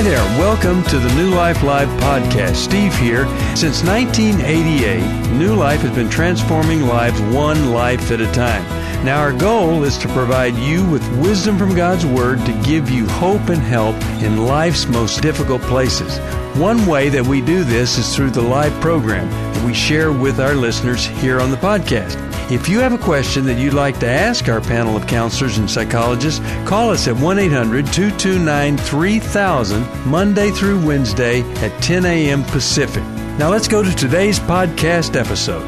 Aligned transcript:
Hi 0.00 0.04
there. 0.04 0.38
Welcome 0.38 0.82
to 0.84 0.98
the 0.98 1.14
New 1.14 1.28
Life 1.28 1.62
Live 1.62 1.88
podcast. 2.00 2.56
Steve 2.56 2.96
here. 2.96 3.26
Since 3.54 3.84
1988, 3.84 5.36
New 5.36 5.54
Life 5.54 5.82
has 5.82 5.94
been 5.94 6.08
transforming 6.08 6.86
lives 6.86 7.20
one 7.20 7.72
life 7.72 8.10
at 8.10 8.22
a 8.22 8.32
time. 8.32 8.64
Now, 9.04 9.20
our 9.20 9.34
goal 9.34 9.84
is 9.84 9.98
to 9.98 10.08
provide 10.08 10.54
you 10.54 10.88
with 10.88 11.06
wisdom 11.18 11.58
from 11.58 11.74
God's 11.74 12.06
Word 12.06 12.38
to 12.46 12.62
give 12.62 12.88
you 12.88 13.06
hope 13.08 13.50
and 13.50 13.60
help 13.60 13.94
in 14.22 14.46
life's 14.46 14.86
most 14.86 15.20
difficult 15.20 15.60
places. 15.60 16.16
One 16.58 16.86
way 16.86 17.10
that 17.10 17.26
we 17.26 17.42
do 17.42 17.62
this 17.62 17.98
is 17.98 18.16
through 18.16 18.30
the 18.30 18.40
live 18.40 18.72
program 18.80 19.28
that 19.28 19.66
we 19.66 19.74
share 19.74 20.12
with 20.12 20.40
our 20.40 20.54
listeners 20.54 21.04
here 21.04 21.42
on 21.42 21.50
the 21.50 21.58
podcast. 21.58 22.29
If 22.50 22.68
you 22.68 22.80
have 22.80 22.92
a 22.92 22.98
question 22.98 23.44
that 23.44 23.60
you'd 23.60 23.74
like 23.74 24.00
to 24.00 24.08
ask 24.08 24.48
our 24.48 24.60
panel 24.60 24.96
of 24.96 25.06
counselors 25.06 25.58
and 25.58 25.70
psychologists, 25.70 26.40
call 26.68 26.90
us 26.90 27.06
at 27.06 27.14
1 27.14 27.38
800 27.38 27.86
229 27.86 28.76
3000 28.76 30.06
Monday 30.06 30.50
through 30.50 30.84
Wednesday 30.84 31.42
at 31.62 31.80
10 31.80 32.04
a.m. 32.04 32.42
Pacific. 32.42 33.04
Now 33.38 33.50
let's 33.50 33.68
go 33.68 33.84
to 33.84 33.94
today's 33.94 34.40
podcast 34.40 35.14
episode. 35.14 35.62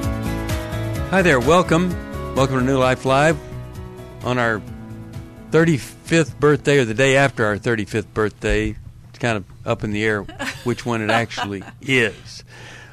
Hi 1.11 1.23
there, 1.23 1.39
welcome. 1.39 1.91
Welcome 2.35 2.59
to 2.59 2.65
New 2.65 2.79
Life 2.79 3.05
Live 3.05 3.39
on 4.25 4.39
our 4.39 4.61
35th 5.53 6.41
birthday 6.41 6.79
or 6.79 6.85
the 6.85 6.95
day 6.95 7.17
after 7.17 7.47
our 7.47 7.59
35th 7.59 8.13
birthday. 8.13 8.75
It's 9.11 9.21
kind 9.21 9.37
of 9.37 9.45
up 9.65 9.85
in 9.85 9.93
the 9.93 10.03
air 10.03 10.23
which 10.65 10.85
one 10.85 11.01
it 11.01 11.11
actually 11.11 11.63
is. 11.81 12.43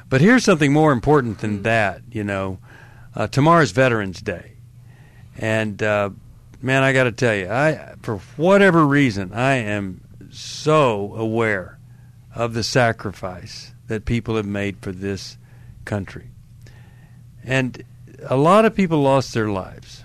But 0.08 0.20
here's 0.20 0.44
something 0.44 0.72
more 0.72 0.92
important 0.92 1.40
than 1.40 1.58
mm. 1.58 1.62
that, 1.64 2.02
you 2.12 2.22
know. 2.22 2.60
Uh, 3.14 3.26
tomorrow's 3.26 3.72
Veterans 3.72 4.20
Day, 4.20 4.52
and 5.36 5.82
uh, 5.82 6.10
man, 6.62 6.82
I 6.82 6.92
got 6.92 7.04
to 7.04 7.12
tell 7.12 7.34
you, 7.34 7.48
I 7.48 7.94
for 8.02 8.18
whatever 8.36 8.86
reason, 8.86 9.32
I 9.32 9.54
am 9.54 10.00
so 10.30 11.14
aware 11.16 11.78
of 12.34 12.54
the 12.54 12.62
sacrifice 12.62 13.72
that 13.88 14.04
people 14.04 14.36
have 14.36 14.46
made 14.46 14.76
for 14.80 14.92
this 14.92 15.36
country, 15.84 16.30
and 17.42 17.82
a 18.28 18.36
lot 18.36 18.64
of 18.64 18.74
people 18.74 19.02
lost 19.02 19.34
their 19.34 19.48
lives, 19.48 20.04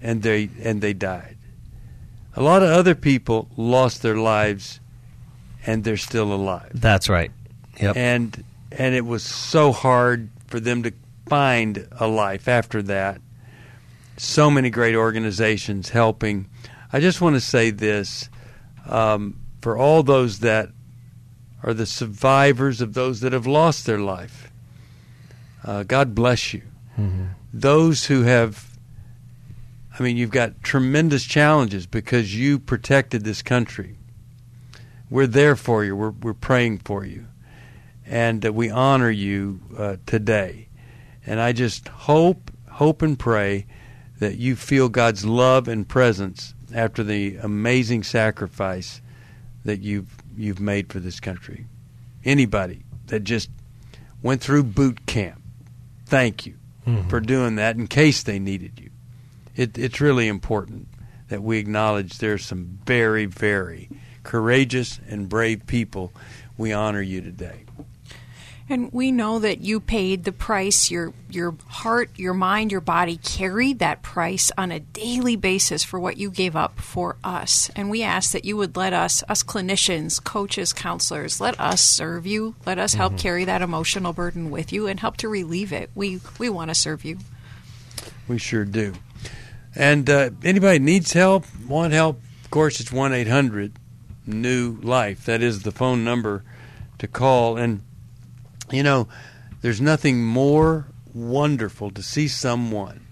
and 0.00 0.22
they 0.22 0.50
and 0.62 0.82
they 0.82 0.92
died. 0.92 1.38
A 2.36 2.42
lot 2.42 2.62
of 2.62 2.68
other 2.68 2.94
people 2.94 3.48
lost 3.56 4.02
their 4.02 4.16
lives, 4.16 4.80
and 5.66 5.84
they're 5.84 5.96
still 5.96 6.32
alive. 6.32 6.70
That's 6.74 7.08
right. 7.08 7.30
Yep. 7.80 7.96
And 7.96 8.44
and 8.72 8.94
it 8.94 9.04
was 9.06 9.22
so 9.22 9.72
hard 9.72 10.28
for 10.46 10.60
them 10.60 10.82
to 10.82 10.92
find 11.30 11.86
a 11.92 12.08
life 12.08 12.48
after 12.48 12.82
that. 12.82 13.20
So 14.16 14.50
many 14.50 14.68
great 14.68 14.96
organizations 14.96 15.90
helping. 15.90 16.48
I 16.92 16.98
just 16.98 17.20
want 17.20 17.36
to 17.36 17.40
say 17.40 17.70
this 17.70 18.28
um, 18.88 19.38
for 19.62 19.78
all 19.78 20.02
those 20.02 20.40
that 20.40 20.70
are 21.62 21.72
the 21.72 21.86
survivors 21.86 22.80
of 22.80 22.94
those 22.94 23.20
that 23.20 23.32
have 23.32 23.46
lost 23.46 23.86
their 23.86 24.00
life. 24.00 24.50
Uh, 25.64 25.84
God 25.84 26.16
bless 26.16 26.52
you. 26.52 26.62
Mm-hmm. 26.98 27.26
Those 27.54 28.06
who 28.06 28.22
have, 28.22 28.76
I 29.96 30.02
mean, 30.02 30.16
you've 30.16 30.32
got 30.32 30.64
tremendous 30.64 31.24
challenges 31.24 31.86
because 31.86 32.36
you 32.36 32.58
protected 32.58 33.22
this 33.22 33.40
country. 33.40 33.98
We're 35.08 35.28
there 35.28 35.54
for 35.54 35.84
you. 35.84 35.94
We're, 35.94 36.10
we're 36.10 36.34
praying 36.34 36.78
for 36.78 37.04
you. 37.04 37.26
And 38.04 38.44
uh, 38.44 38.52
we 38.52 38.68
honor 38.68 39.10
you 39.10 39.60
uh, 39.78 39.96
today. 40.06 40.66
And 41.26 41.40
I 41.40 41.52
just 41.52 41.88
hope, 41.88 42.50
hope 42.70 43.02
and 43.02 43.18
pray 43.18 43.66
that 44.18 44.36
you 44.36 44.56
feel 44.56 44.88
God's 44.88 45.24
love 45.24 45.68
and 45.68 45.88
presence 45.88 46.54
after 46.74 47.02
the 47.02 47.36
amazing 47.36 48.02
sacrifice 48.02 49.00
that 49.64 49.80
you've 49.80 50.14
you've 50.36 50.60
made 50.60 50.90
for 50.92 51.00
this 51.00 51.20
country. 51.20 51.66
Anybody 52.24 52.84
that 53.06 53.24
just 53.24 53.50
went 54.22 54.40
through 54.40 54.64
boot 54.64 55.06
camp, 55.06 55.42
thank 56.06 56.46
you 56.46 56.54
mm-hmm. 56.86 57.08
for 57.08 57.20
doing 57.20 57.56
that 57.56 57.76
in 57.76 57.86
case 57.86 58.22
they 58.22 58.38
needed 58.38 58.78
you. 58.80 58.90
It, 59.56 59.76
it's 59.76 60.00
really 60.00 60.28
important 60.28 60.88
that 61.28 61.42
we 61.42 61.58
acknowledge 61.58 62.18
there's 62.18 62.44
some 62.44 62.78
very, 62.86 63.26
very 63.26 63.88
courageous 64.22 65.00
and 65.08 65.28
brave 65.28 65.66
people. 65.66 66.12
We 66.56 66.72
honor 66.72 67.02
you 67.02 67.20
today. 67.20 67.64
And 68.70 68.92
we 68.92 69.10
know 69.10 69.40
that 69.40 69.62
you 69.62 69.80
paid 69.80 70.22
the 70.22 70.30
price. 70.30 70.92
Your 70.92 71.12
your 71.28 71.56
heart, 71.66 72.08
your 72.14 72.34
mind, 72.34 72.70
your 72.70 72.80
body 72.80 73.16
carried 73.16 73.80
that 73.80 74.00
price 74.02 74.52
on 74.56 74.70
a 74.70 74.78
daily 74.78 75.34
basis 75.34 75.82
for 75.82 75.98
what 75.98 76.18
you 76.18 76.30
gave 76.30 76.54
up 76.54 76.78
for 76.78 77.16
us. 77.24 77.68
And 77.74 77.90
we 77.90 78.04
ask 78.04 78.30
that 78.30 78.44
you 78.44 78.56
would 78.56 78.76
let 78.76 78.92
us, 78.92 79.24
us 79.28 79.42
clinicians, 79.42 80.22
coaches, 80.22 80.72
counselors, 80.72 81.40
let 81.40 81.58
us 81.58 81.80
serve 81.80 82.26
you. 82.26 82.54
Let 82.64 82.78
us 82.78 82.94
help 82.94 83.14
mm-hmm. 83.14 83.22
carry 83.22 83.44
that 83.44 83.60
emotional 83.60 84.12
burden 84.12 84.52
with 84.52 84.72
you 84.72 84.86
and 84.86 85.00
help 85.00 85.16
to 85.16 85.28
relieve 85.28 85.72
it. 85.72 85.90
We 85.96 86.20
we 86.38 86.48
want 86.48 86.70
to 86.70 86.74
serve 86.76 87.04
you. 87.04 87.18
We 88.28 88.38
sure 88.38 88.64
do. 88.64 88.94
And 89.74 90.08
uh, 90.08 90.30
anybody 90.44 90.78
needs 90.78 91.12
help, 91.12 91.44
want 91.66 91.92
help, 91.92 92.20
of 92.44 92.50
course, 92.52 92.78
it's 92.78 92.92
one 92.92 93.12
eight 93.12 93.26
hundred 93.26 93.72
new 94.28 94.78
life. 94.80 95.24
That 95.24 95.42
is 95.42 95.64
the 95.64 95.72
phone 95.72 96.04
number 96.04 96.44
to 96.98 97.08
call 97.08 97.56
and 97.56 97.82
you 98.72 98.82
know, 98.82 99.08
there's 99.60 99.80
nothing 99.80 100.24
more 100.24 100.86
wonderful 101.12 101.90
to 101.90 102.02
see 102.02 102.28
someone 102.28 103.06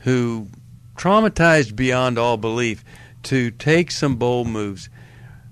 who 0.00 0.48
traumatized 0.96 1.76
beyond 1.76 2.18
all 2.18 2.36
belief 2.36 2.84
to 3.24 3.50
take 3.50 3.90
some 3.90 4.16
bold 4.16 4.46
moves 4.46 4.88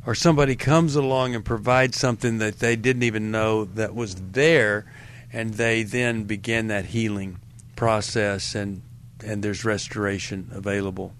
or 0.07 0.15
somebody 0.15 0.57
comes 0.57 0.97
along 0.97 1.35
and 1.35 1.45
provides 1.45 1.99
something 1.99 2.39
that 2.39 2.59
they 2.59 2.75
didn't 2.75 3.03
even 3.03 3.31
know 3.31 3.65
that 3.65 3.95
was 3.95 4.15
there 4.17 4.87
and 5.33 5.55
they 5.55 5.83
then 5.83 6.25
begin 6.25 6.67
that 6.69 6.87
healing 6.87 7.39
process 7.77 8.55
and 8.55 8.83
and 9.23 9.43
there's 9.43 9.67
restoration 9.67 10.49
available. 10.51 11.13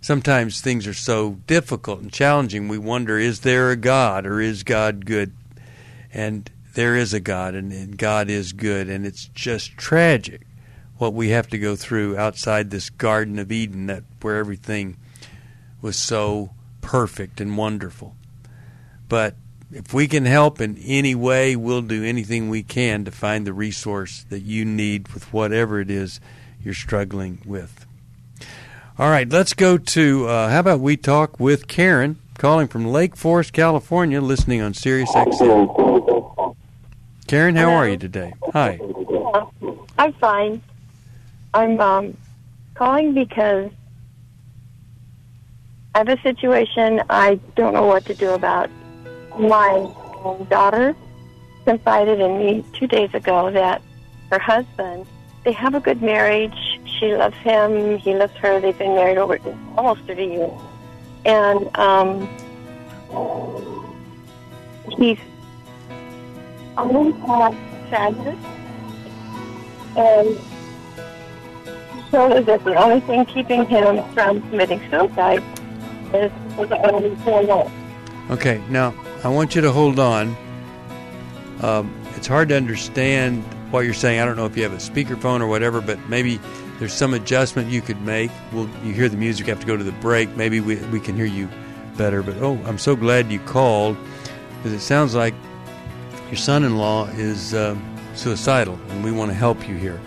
Sometimes 0.00 0.60
things 0.60 0.86
are 0.86 0.94
so 0.94 1.38
difficult 1.46 2.00
and 2.00 2.12
challenging 2.12 2.68
we 2.68 2.78
wonder 2.78 3.18
is 3.18 3.40
there 3.40 3.70
a 3.70 3.76
god 3.76 4.26
or 4.26 4.40
is 4.40 4.62
god 4.62 5.06
good? 5.06 5.32
And 6.12 6.50
there 6.74 6.96
is 6.96 7.12
a 7.12 7.20
God 7.20 7.54
and, 7.54 7.72
and 7.72 7.96
God 7.96 8.30
is 8.30 8.52
good, 8.52 8.88
and 8.88 9.06
it's 9.06 9.26
just 9.28 9.76
tragic 9.76 10.42
what 10.98 11.14
we 11.14 11.30
have 11.30 11.48
to 11.48 11.58
go 11.58 11.76
through 11.76 12.16
outside 12.16 12.70
this 12.70 12.90
Garden 12.90 13.38
of 13.38 13.52
Eden 13.52 13.86
that 13.86 14.02
where 14.20 14.36
everything 14.36 14.96
was 15.80 15.96
so 15.96 16.50
perfect 16.80 17.40
and 17.40 17.56
wonderful. 17.56 18.16
But 19.08 19.36
if 19.72 19.94
we 19.94 20.08
can 20.08 20.24
help 20.24 20.60
in 20.60 20.76
any 20.78 21.14
way, 21.14 21.54
we'll 21.54 21.82
do 21.82 22.04
anything 22.04 22.48
we 22.48 22.62
can 22.62 23.04
to 23.04 23.10
find 23.10 23.46
the 23.46 23.52
resource 23.52 24.24
that 24.28 24.40
you 24.40 24.64
need 24.64 25.08
with 25.08 25.32
whatever 25.32 25.80
it 25.80 25.90
is 25.90 26.20
you're 26.62 26.74
struggling 26.74 27.40
with. 27.44 27.86
All 28.98 29.10
right, 29.10 29.28
let's 29.28 29.54
go 29.54 29.78
to 29.78 30.26
uh, 30.26 30.50
how 30.50 30.60
about 30.60 30.80
we 30.80 30.96
talk 30.96 31.38
with 31.38 31.68
Karen, 31.68 32.18
calling 32.36 32.66
from 32.66 32.86
Lake 32.86 33.14
Forest, 33.14 33.52
California, 33.52 34.20
listening 34.20 34.60
on 34.60 34.74
Sirius 34.74 35.10
XM. 35.12 35.97
Karen, 37.28 37.56
how 37.56 37.66
Hello. 37.66 37.76
are 37.76 37.88
you 37.88 37.98
today? 37.98 38.32
Hi. 38.54 38.80
I'm 39.98 40.12
fine. 40.14 40.62
I'm 41.52 41.78
um, 41.78 42.16
calling 42.74 43.12
because 43.12 43.70
I 45.94 45.98
have 45.98 46.08
a 46.08 46.18
situation 46.22 47.02
I 47.10 47.38
don't 47.54 47.74
know 47.74 47.84
what 47.84 48.06
to 48.06 48.14
do 48.14 48.30
about. 48.30 48.70
My 49.38 49.92
daughter 50.48 50.96
confided 51.66 52.18
in 52.18 52.38
me 52.38 52.64
two 52.72 52.86
days 52.86 53.12
ago 53.12 53.50
that 53.50 53.82
her 54.30 54.38
husband, 54.38 55.06
they 55.44 55.52
have 55.52 55.74
a 55.74 55.80
good 55.80 56.00
marriage. 56.00 56.80
She 56.98 57.14
loves 57.14 57.36
him. 57.38 57.98
He 57.98 58.14
loves 58.14 58.32
her. 58.36 58.58
They've 58.58 58.78
been 58.78 58.94
married 58.94 59.18
over 59.18 59.38
almost 59.76 60.00
30 60.04 60.24
years. 60.24 60.60
And 61.26 61.76
um, 61.76 62.26
he's 64.96 65.18
always 66.78 67.14
had 67.26 67.56
sadness. 67.90 68.38
And 69.96 70.38
so 72.10 72.40
that 72.40 72.64
the 72.64 72.74
only 72.76 73.00
thing 73.00 73.24
keeping 73.26 73.66
him 73.66 74.02
from 74.14 74.40
committing 74.48 74.80
suicide 74.90 75.42
is 76.14 76.32
the 76.56 76.90
only 76.90 77.14
four 77.16 77.70
Okay, 78.30 78.62
now 78.68 78.94
I 79.24 79.28
want 79.28 79.54
you 79.54 79.60
to 79.62 79.72
hold 79.72 79.98
on. 79.98 80.36
Um, 81.62 81.94
it's 82.14 82.26
hard 82.26 82.48
to 82.50 82.56
understand 82.56 83.42
what 83.72 83.80
you're 83.80 83.94
saying. 83.94 84.20
I 84.20 84.24
don't 84.24 84.36
know 84.36 84.46
if 84.46 84.56
you 84.56 84.62
have 84.62 84.72
a 84.72 84.76
speakerphone 84.76 85.40
or 85.40 85.46
whatever, 85.46 85.80
but 85.80 85.98
maybe 86.08 86.40
there's 86.78 86.92
some 86.92 87.14
adjustment 87.14 87.68
you 87.70 87.80
could 87.80 88.00
make. 88.02 88.30
Well, 88.52 88.68
you 88.84 88.92
hear 88.92 89.08
the 89.08 89.16
music, 89.16 89.46
have 89.46 89.60
to 89.60 89.66
go 89.66 89.76
to 89.76 89.84
the 89.84 89.92
break. 89.92 90.36
Maybe 90.36 90.60
we, 90.60 90.76
we 90.76 91.00
can 91.00 91.16
hear 91.16 91.26
you 91.26 91.48
better. 91.96 92.22
But 92.22 92.36
oh, 92.36 92.58
I'm 92.64 92.78
so 92.78 92.94
glad 92.94 93.30
you 93.32 93.40
called 93.40 93.96
because 94.58 94.72
it 94.72 94.80
sounds 94.80 95.14
like 95.14 95.34
your 96.28 96.36
son 96.36 96.62
in 96.64 96.76
law 96.76 97.06
is 97.08 97.54
uh, 97.54 97.76
suicidal, 98.14 98.78
and 98.88 99.02
we 99.02 99.12
want 99.12 99.30
to 99.30 99.34
help 99.34 99.66
you 99.68 99.76
here. 99.76 100.00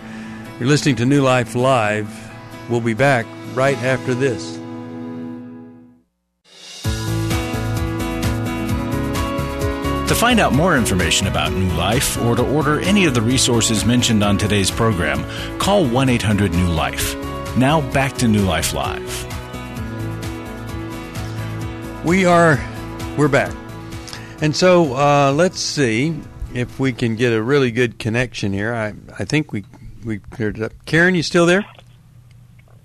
You're 0.58 0.68
listening 0.68 0.96
to 0.96 1.06
New 1.06 1.22
Life 1.22 1.54
Live. 1.54 2.08
We'll 2.70 2.80
be 2.80 2.94
back 2.94 3.26
right 3.54 3.76
after 3.78 4.14
this. 4.14 4.58
To 10.08 10.18
find 10.18 10.38
out 10.40 10.52
more 10.52 10.76
information 10.76 11.26
about 11.26 11.52
New 11.52 11.72
Life 11.72 12.20
or 12.22 12.36
to 12.36 12.44
order 12.44 12.78
any 12.80 13.06
of 13.06 13.14
the 13.14 13.22
resources 13.22 13.84
mentioned 13.84 14.22
on 14.22 14.38
today's 14.38 14.70
program, 14.70 15.24
call 15.58 15.84
1 15.86 16.08
800 16.08 16.52
New 16.52 16.68
Life. 16.68 17.16
Now 17.56 17.80
back 17.92 18.12
to 18.18 18.28
New 18.28 18.44
Life 18.44 18.74
Live. 18.74 19.26
We 22.04 22.24
are, 22.26 22.60
we're 23.16 23.28
back. 23.28 23.61
And 24.42 24.54
so 24.56 24.94
uh, 24.96 25.32
let's 25.32 25.60
see 25.60 26.14
if 26.52 26.80
we 26.80 26.92
can 26.92 27.14
get 27.14 27.32
a 27.32 27.40
really 27.40 27.70
good 27.70 27.98
connection 28.00 28.52
here. 28.52 28.74
I, 28.74 28.92
I 29.18 29.24
think 29.24 29.52
we, 29.52 29.64
we 30.04 30.18
cleared 30.18 30.58
it 30.58 30.64
up. 30.64 30.72
Karen, 30.84 31.14
you 31.14 31.22
still 31.22 31.46
there? 31.46 31.64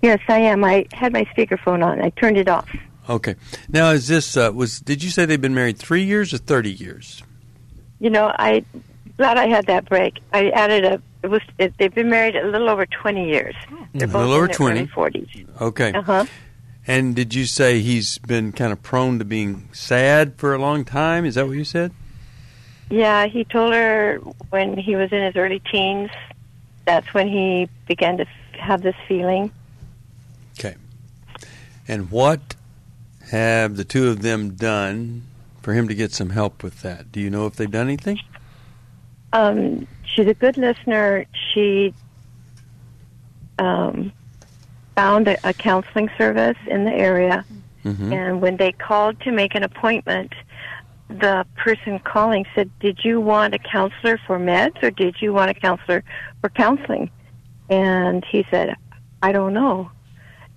Yes, 0.00 0.20
I 0.28 0.38
am. 0.38 0.62
I 0.64 0.86
had 0.92 1.12
my 1.12 1.24
speakerphone 1.24 1.84
on. 1.84 2.00
I 2.00 2.10
turned 2.10 2.36
it 2.36 2.48
off. 2.48 2.68
Okay. 3.10 3.34
Now, 3.68 3.90
is 3.90 4.06
this 4.06 4.36
uh, 4.36 4.52
was? 4.54 4.78
Did 4.80 5.02
you 5.02 5.10
say 5.10 5.24
they've 5.26 5.40
been 5.40 5.54
married 5.54 5.78
three 5.78 6.04
years 6.04 6.32
or 6.32 6.38
thirty 6.38 6.70
years? 6.70 7.22
You 7.98 8.10
know, 8.10 8.32
I 8.38 8.64
glad 9.16 9.38
I 9.38 9.48
had 9.48 9.66
that 9.66 9.88
break. 9.88 10.20
I 10.32 10.50
added 10.50 10.84
a. 10.84 11.02
It 11.24 11.26
was. 11.28 11.40
It, 11.58 11.74
they've 11.78 11.92
been 11.92 12.10
married 12.10 12.36
a 12.36 12.46
little 12.46 12.68
over 12.68 12.86
twenty 12.86 13.28
years. 13.28 13.56
They're 13.94 14.06
A 14.06 14.12
both 14.12 14.28
little 14.28 14.34
over 14.34 14.44
in 14.44 14.48
their 14.50 14.56
20. 14.56 14.78
early 14.80 14.86
forties. 14.88 15.28
Okay. 15.60 15.92
Uh 15.92 16.02
huh. 16.02 16.24
And 16.88 17.14
did 17.14 17.34
you 17.34 17.44
say 17.44 17.80
he's 17.80 18.16
been 18.16 18.50
kind 18.50 18.72
of 18.72 18.82
prone 18.82 19.18
to 19.18 19.24
being 19.26 19.68
sad 19.72 20.36
for 20.38 20.54
a 20.54 20.58
long 20.58 20.86
time? 20.86 21.26
Is 21.26 21.34
that 21.34 21.46
what 21.46 21.54
you 21.54 21.64
said? 21.64 21.92
Yeah, 22.88 23.26
he 23.26 23.44
told 23.44 23.74
her 23.74 24.16
when 24.48 24.78
he 24.78 24.96
was 24.96 25.12
in 25.12 25.22
his 25.22 25.36
early 25.36 25.60
teens. 25.70 26.08
That's 26.86 27.12
when 27.12 27.28
he 27.28 27.68
began 27.86 28.16
to 28.16 28.24
have 28.58 28.80
this 28.80 28.94
feeling. 29.06 29.52
Okay. 30.58 30.76
And 31.86 32.10
what 32.10 32.56
have 33.30 33.76
the 33.76 33.84
two 33.84 34.08
of 34.08 34.22
them 34.22 34.54
done 34.54 35.24
for 35.60 35.74
him 35.74 35.88
to 35.88 35.94
get 35.94 36.12
some 36.12 36.30
help 36.30 36.62
with 36.62 36.80
that? 36.80 37.12
Do 37.12 37.20
you 37.20 37.28
know 37.28 37.44
if 37.46 37.56
they've 37.56 37.70
done 37.70 37.86
anything? 37.86 38.18
Um, 39.34 39.86
she's 40.06 40.26
a 40.26 40.32
good 40.32 40.56
listener. 40.56 41.26
She 41.52 41.92
um, 43.58 44.10
found 44.98 45.28
a, 45.28 45.36
a 45.48 45.52
counseling 45.52 46.10
service 46.18 46.58
in 46.66 46.84
the 46.84 46.92
area, 46.92 47.44
Mm-hmm. 47.84 48.12
and 48.12 48.42
when 48.42 48.56
they 48.56 48.72
called 48.72 49.20
to 49.20 49.30
make 49.30 49.54
an 49.54 49.62
appointment, 49.62 50.32
the 51.08 51.46
person 51.56 52.00
calling 52.00 52.44
said, 52.54 52.68
"Did 52.80 52.98
you 53.04 53.20
want 53.20 53.54
a 53.54 53.58
counselor 53.58 54.18
for 54.26 54.38
meds, 54.38 54.82
or 54.82 54.90
did 54.90 55.14
you 55.22 55.32
want 55.32 55.52
a 55.52 55.54
counselor 55.54 56.02
for 56.40 56.50
counseling?" 56.50 57.08
And 57.70 58.24
he 58.32 58.44
said, 58.50 58.74
"I 59.22 59.30
don't 59.30 59.54
know." 59.54 59.90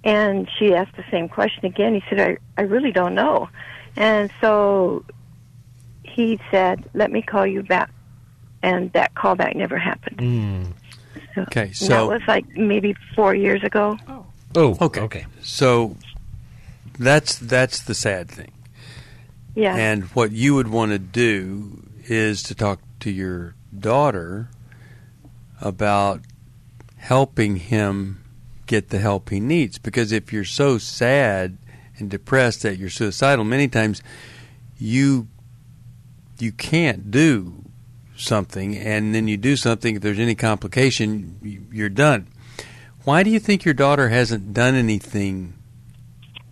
And 0.04 0.50
she 0.58 0.74
asked 0.74 0.96
the 0.98 1.06
same 1.12 1.30
question 1.30 1.64
again. 1.66 1.94
He 1.94 2.04
said, 2.10 2.20
"I 2.20 2.62
I 2.62 2.64
really 2.64 2.92
don't 2.92 3.14
know." 3.14 3.50
And 3.96 4.32
so 4.42 5.06
he 6.04 6.40
said, 6.50 6.90
"Let 6.96 7.12
me 7.12 7.22
call 7.22 7.46
you 7.46 7.62
back." 7.62 7.92
And 8.64 8.92
that 8.94 9.14
callback 9.14 9.56
never 9.56 9.78
happened. 9.78 10.18
Mm. 10.18 10.74
So, 11.36 11.42
Okay, 11.44 11.72
that 11.88 12.08
was 12.08 12.22
like 12.28 12.46
maybe 12.58 12.96
four 13.16 13.34
years 13.36 13.64
ago. 13.64 13.98
Oh, 14.08 14.26
Oh, 14.56 14.78
okay. 14.82 15.02
okay. 15.02 15.26
So 15.42 15.96
that's 17.00 17.38
that's 17.38 17.82
the 17.82 17.94
sad 17.94 18.30
thing. 18.30 18.52
Yeah. 19.56 19.76
And 19.76 20.04
what 20.16 20.32
you 20.32 20.56
would 20.56 20.68
want 20.70 20.92
to 20.92 21.00
do 21.00 21.84
is 22.06 22.44
to 22.44 22.56
talk 22.56 22.80
to 23.02 23.12
your 23.12 23.56
daughter 23.78 24.50
about 25.60 26.22
helping 26.98 27.58
him 27.58 28.24
get 28.66 28.90
the 28.90 29.00
help 29.00 29.30
he 29.30 29.40
needs. 29.40 29.78
Because 29.78 30.12
if 30.12 30.32
you're 30.32 30.46
so 30.46 30.78
sad 30.78 31.58
and 31.98 32.10
depressed 32.10 32.62
that 32.64 32.78
you're 32.78 32.90
suicidal, 32.90 33.44
many 33.46 33.68
times 33.68 34.02
you 34.78 35.28
you 36.40 36.52
can't 36.52 37.12
do 37.12 37.64
something, 38.18 38.76
and 38.78 39.14
then 39.14 39.28
you 39.28 39.38
do 39.38 39.56
something. 39.56 39.96
If 39.96 40.02
there's 40.02 40.20
any 40.20 40.36
complication, 40.36 41.38
you- 41.44 41.66
you're 41.72 41.90
done. 41.90 42.28
Why 43.04 43.24
do 43.24 43.30
you 43.30 43.40
think 43.40 43.66
your 43.66 43.74
daughter 43.74 44.10
hasn't 44.10 44.54
done 44.54 44.76
anything 44.76 45.54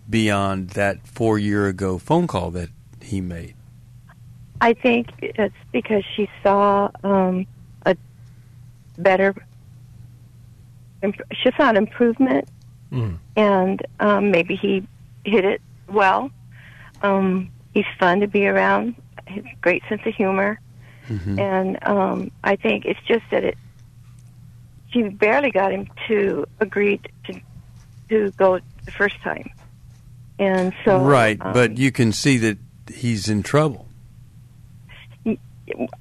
beyond 0.08 0.70
that 0.70 1.06
four 1.06 1.38
year 1.38 1.68
ago 1.68 1.98
phone 1.98 2.26
call 2.26 2.50
that 2.52 2.70
he 3.02 3.20
made? 3.20 3.54
I 4.60 4.74
think 4.74 5.08
it's 5.22 5.54
because 5.72 6.04
she 6.16 6.28
saw 6.42 6.90
um, 7.04 7.46
a 7.86 7.96
better. 8.98 9.34
She 11.02 11.50
saw 11.56 11.70
an 11.70 11.76
improvement, 11.76 12.48
Mm. 12.92 13.18
and 13.36 13.86
um, 14.00 14.30
maybe 14.32 14.56
he 14.56 14.84
hit 15.24 15.44
it 15.44 15.62
well. 15.88 16.30
Um, 17.02 17.50
he's 17.72 17.86
fun 18.00 18.18
to 18.20 18.26
be 18.26 18.48
around. 18.48 18.96
Has 19.28 19.44
a 19.44 19.56
great 19.62 19.82
sense 19.88 20.02
of 20.04 20.12
humor, 20.14 20.58
Mm-hmm. 21.08 21.38
and 21.38 21.78
um, 21.86 22.30
I 22.44 22.56
think 22.56 22.84
it's 22.84 23.00
just 23.06 23.22
that 23.30 23.44
it. 23.44 23.56
She 24.92 25.02
barely 25.02 25.50
got 25.50 25.72
him 25.72 25.88
to 26.08 26.46
agree 26.60 27.00
to 27.26 27.40
to 28.08 28.32
go 28.36 28.58
the 28.86 28.90
first 28.92 29.20
time, 29.22 29.48
and 30.38 30.72
so 30.84 30.98
right, 31.04 31.38
um, 31.40 31.52
but 31.52 31.78
you 31.78 31.92
can 31.92 32.12
see 32.12 32.36
that 32.38 32.58
he's 32.92 33.28
in 33.28 33.42
trouble. 33.42 33.86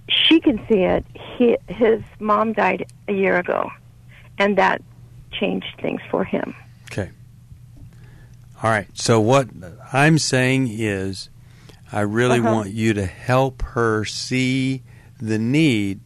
she 0.09 0.39
can 0.39 0.57
see 0.67 0.79
it. 0.79 1.05
He, 1.37 1.55
his 1.67 2.01
mom 2.19 2.53
died 2.53 2.85
a 3.07 3.13
year 3.13 3.37
ago, 3.37 3.69
and 4.37 4.57
that 4.57 4.81
changed 5.31 5.67
things 5.81 6.01
for 6.09 6.23
him. 6.23 6.55
Okay. 6.91 7.11
All 8.63 8.69
right. 8.71 8.87
So 8.97 9.19
what 9.19 9.47
I'm 9.93 10.17
saying 10.17 10.69
is, 10.71 11.29
I 11.91 12.01
really 12.01 12.39
Uh-huh. 12.39 12.51
want 12.51 12.71
you 12.71 12.93
to 12.93 13.05
help 13.05 13.61
her 13.61 14.05
see 14.05 14.81
the 15.21 15.37
need 15.37 15.99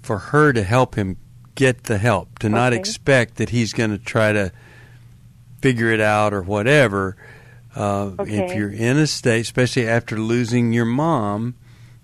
for 0.00 0.18
her 0.18 0.52
to 0.52 0.62
help 0.62 0.94
him 0.94 1.16
get 1.62 1.84
the 1.84 1.98
help, 1.98 2.40
to 2.40 2.48
not 2.48 2.72
expect 2.72 3.36
that 3.36 3.50
he's 3.50 3.72
going 3.72 3.90
to 3.90 3.98
try 3.98 4.32
to 4.32 4.50
figure 5.60 5.92
it 5.92 6.00
out 6.00 6.34
or 6.34 6.42
whatever. 6.42 7.16
Uh, 7.76 8.10
If 8.18 8.56
you're 8.56 8.72
in 8.72 8.98
a 8.98 9.06
state, 9.06 9.42
especially 9.42 9.86
after 9.86 10.18
losing 10.18 10.72
your 10.72 10.84
mom 10.84 11.54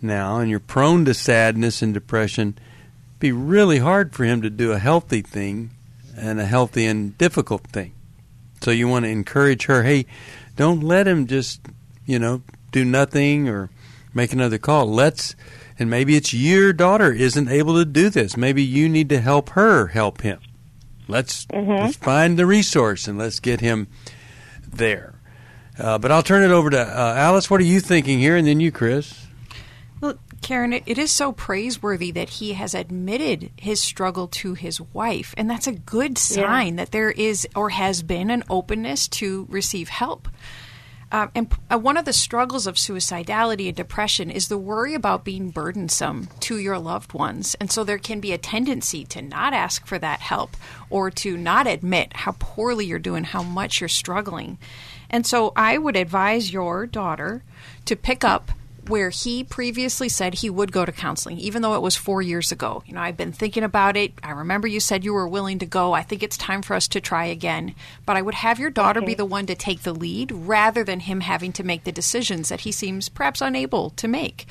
now, 0.01 0.39
and 0.39 0.49
you're 0.49 0.61
prone 0.61 1.05
to 1.07 1.13
sadness 1.13 1.83
and 1.83 1.93
depression, 1.93 2.55
it'd 2.57 3.19
be 3.19 3.33
really 3.33 3.81
hard 3.81 4.15
for 4.15 4.25
him 4.25 4.43
to 4.43 4.51
do 4.51 4.71
a 4.71 4.79
healthy 4.79 5.23
thing 5.23 5.71
and 6.17 6.39
a 6.39 6.47
healthy 6.47 6.87
and 6.87 7.19
difficult 7.19 7.67
thing. 7.67 7.93
So 8.63 8.71
you 8.71 8.87
want 8.87 9.07
to 9.07 9.11
encourage 9.11 9.67
her, 9.67 9.83
hey, 9.83 10.07
don't 10.55 10.85
let 10.85 11.09
him 11.09 11.27
just, 11.27 11.61
you 12.07 12.21
know, 12.21 12.43
do 12.71 12.85
nothing 12.85 13.49
or 13.49 13.71
make 14.15 14.33
another 14.33 14.59
call. 14.59 14.87
Let's, 14.87 15.35
and 15.79 15.89
maybe 15.89 16.17
it's 16.17 16.35
your 16.35 16.73
daughter 16.73 17.13
isn't 17.13 17.49
able 17.49 17.75
to 17.77 17.85
do 17.85 18.11
this. 18.11 18.37
Maybe 18.37 18.63
you 18.63 18.89
need 18.89 19.09
to 19.11 19.21
help 19.21 19.51
her 19.51 19.89
help 19.89 20.23
him. 20.23 20.41
Let's, 21.07 21.47
let's 21.53 21.97
find 21.97 22.39
the 22.39 22.47
resource 22.47 23.09
and 23.09 23.19
let's 23.19 23.41
get 23.41 23.61
him 23.61 23.89
there. 24.67 25.15
Uh, 25.79 25.97
but 25.99 26.11
I'll 26.11 26.23
turn 26.23 26.43
it 26.43 26.53
over 26.53 26.71
to 26.71 26.81
uh, 26.81 27.15
Alice. 27.17 27.49
What 27.49 27.61
are 27.61 27.65
you 27.65 27.81
thinking 27.81 28.19
here? 28.19 28.37
And 28.37 28.47
then 28.47 28.61
you, 28.61 28.71
Chris. 28.73 29.27
Well, 30.01 30.15
Karen, 30.43 30.73
it, 30.73 30.85
it 30.87 30.99
is 30.99 31.11
so 31.11 31.33
praiseworthy 31.33 32.11
that 32.13 32.29
he 32.29 32.53
has 32.53 32.75
admitted 32.75 33.51
his 33.57 33.81
struggle 33.81 34.29
to 34.29 34.55
his 34.55 34.81
wife, 34.81 35.35
and 35.37 35.51
that's 35.51 35.67
a 35.67 35.73
good 35.73 36.17
sign 36.19 36.77
that 36.77 36.93
there 36.93 37.11
is 37.11 37.49
or 37.57 37.71
has 37.71 38.03
been 38.03 38.31
an 38.31 38.45
openness 38.49 39.09
to 39.09 39.47
receive 39.49 39.89
help. 39.89 40.29
Um, 41.11 41.31
and 41.35 41.53
uh, 41.71 41.79
one 41.79 41.97
of 41.97 42.05
the 42.05 42.13
struggles 42.13 42.67
of 42.67 42.75
suicidality 42.77 43.69
and 43.69 43.77
depression 43.77 44.31
is 44.31 44.49
the 44.49 44.59
worry 44.59 44.95
about 44.95 45.25
being 45.25 45.51
burdensome 45.51 46.29
to 46.41 46.59
your 46.59 46.79
loved 46.79 47.15
ones. 47.15 47.57
And 47.61 47.71
so 47.71 47.83
there 47.83 47.99
can 47.99 48.21
be 48.21 48.33
a 48.33 48.39
tendency 48.39 49.05
to 49.07 49.23
not 49.23 49.55
ask 49.55 49.87
for 49.87 49.99
that 49.99 50.21
help 50.21 50.57
or 50.91 51.11
to 51.13 51.37
not 51.37 51.67
admit 51.67 52.15
how 52.15 52.33
poorly 52.39 52.87
you're 52.87 52.99
doing, 52.99 53.25
how 53.25 53.43
much 53.43 53.81
you're 53.81 53.89
struggling. 53.89 54.59
And 55.09 55.27
so 55.27 55.53
I 55.57 55.79
would 55.79 55.97
advise 55.97 56.53
your 56.53 56.87
daughter 56.87 57.43
to 57.87 57.97
pick 57.97 58.23
up 58.23 58.53
where 58.89 59.11
he 59.11 59.45
previously 59.45 60.09
said 60.09 60.35
he 60.35 60.51
would 60.51 60.73
go 60.73 60.85
to 60.85 60.93
counseling, 60.93 61.39
even 61.39 61.63
though 61.63 61.75
it 61.75 61.83
was 61.83 61.97
four 61.97 62.23
years 62.23 62.51
ago. 62.53 62.83
You 62.87 62.95
know, 62.95 63.01
I've 63.01 63.17
been 63.17 63.33
thinking 63.33 63.63
about 63.63 63.97
it. 63.97 64.13
I 64.23 64.31
remember 64.31 64.67
you 64.67 64.81
said 64.81 65.05
you 65.05 65.15
were 65.15 65.29
willing 65.29 65.59
to 65.61 65.67
go. 65.67 65.93
I 65.93 66.03
think 66.03 66.23
it's 66.23 66.37
time 66.37 66.63
for 66.63 66.75
us 66.75 66.89
to 66.89 67.01
try 67.01 67.27
again. 67.27 67.75
But 68.07 68.17
I 68.17 68.23
would 68.23 68.35
have 68.35 68.59
your 68.59 68.71
daughter 68.71 69.01
be 69.01 69.15
the 69.15 69.25
one 69.25 69.47
to 69.47 69.55
take 69.55 69.83
the 69.83 69.93
lead 69.93 70.33
rather 70.33 70.85
than 70.85 71.01
him 71.01 71.21
having 71.21 71.53
to 71.55 71.65
make 71.65 71.85
the 71.85 71.93
decisions 71.93 72.49
that 72.49 72.61
he 72.61 72.73
seems 72.73 73.09
perhaps 73.09 73.41
unable 73.41 73.91
to 73.91 74.09
make. 74.09 74.47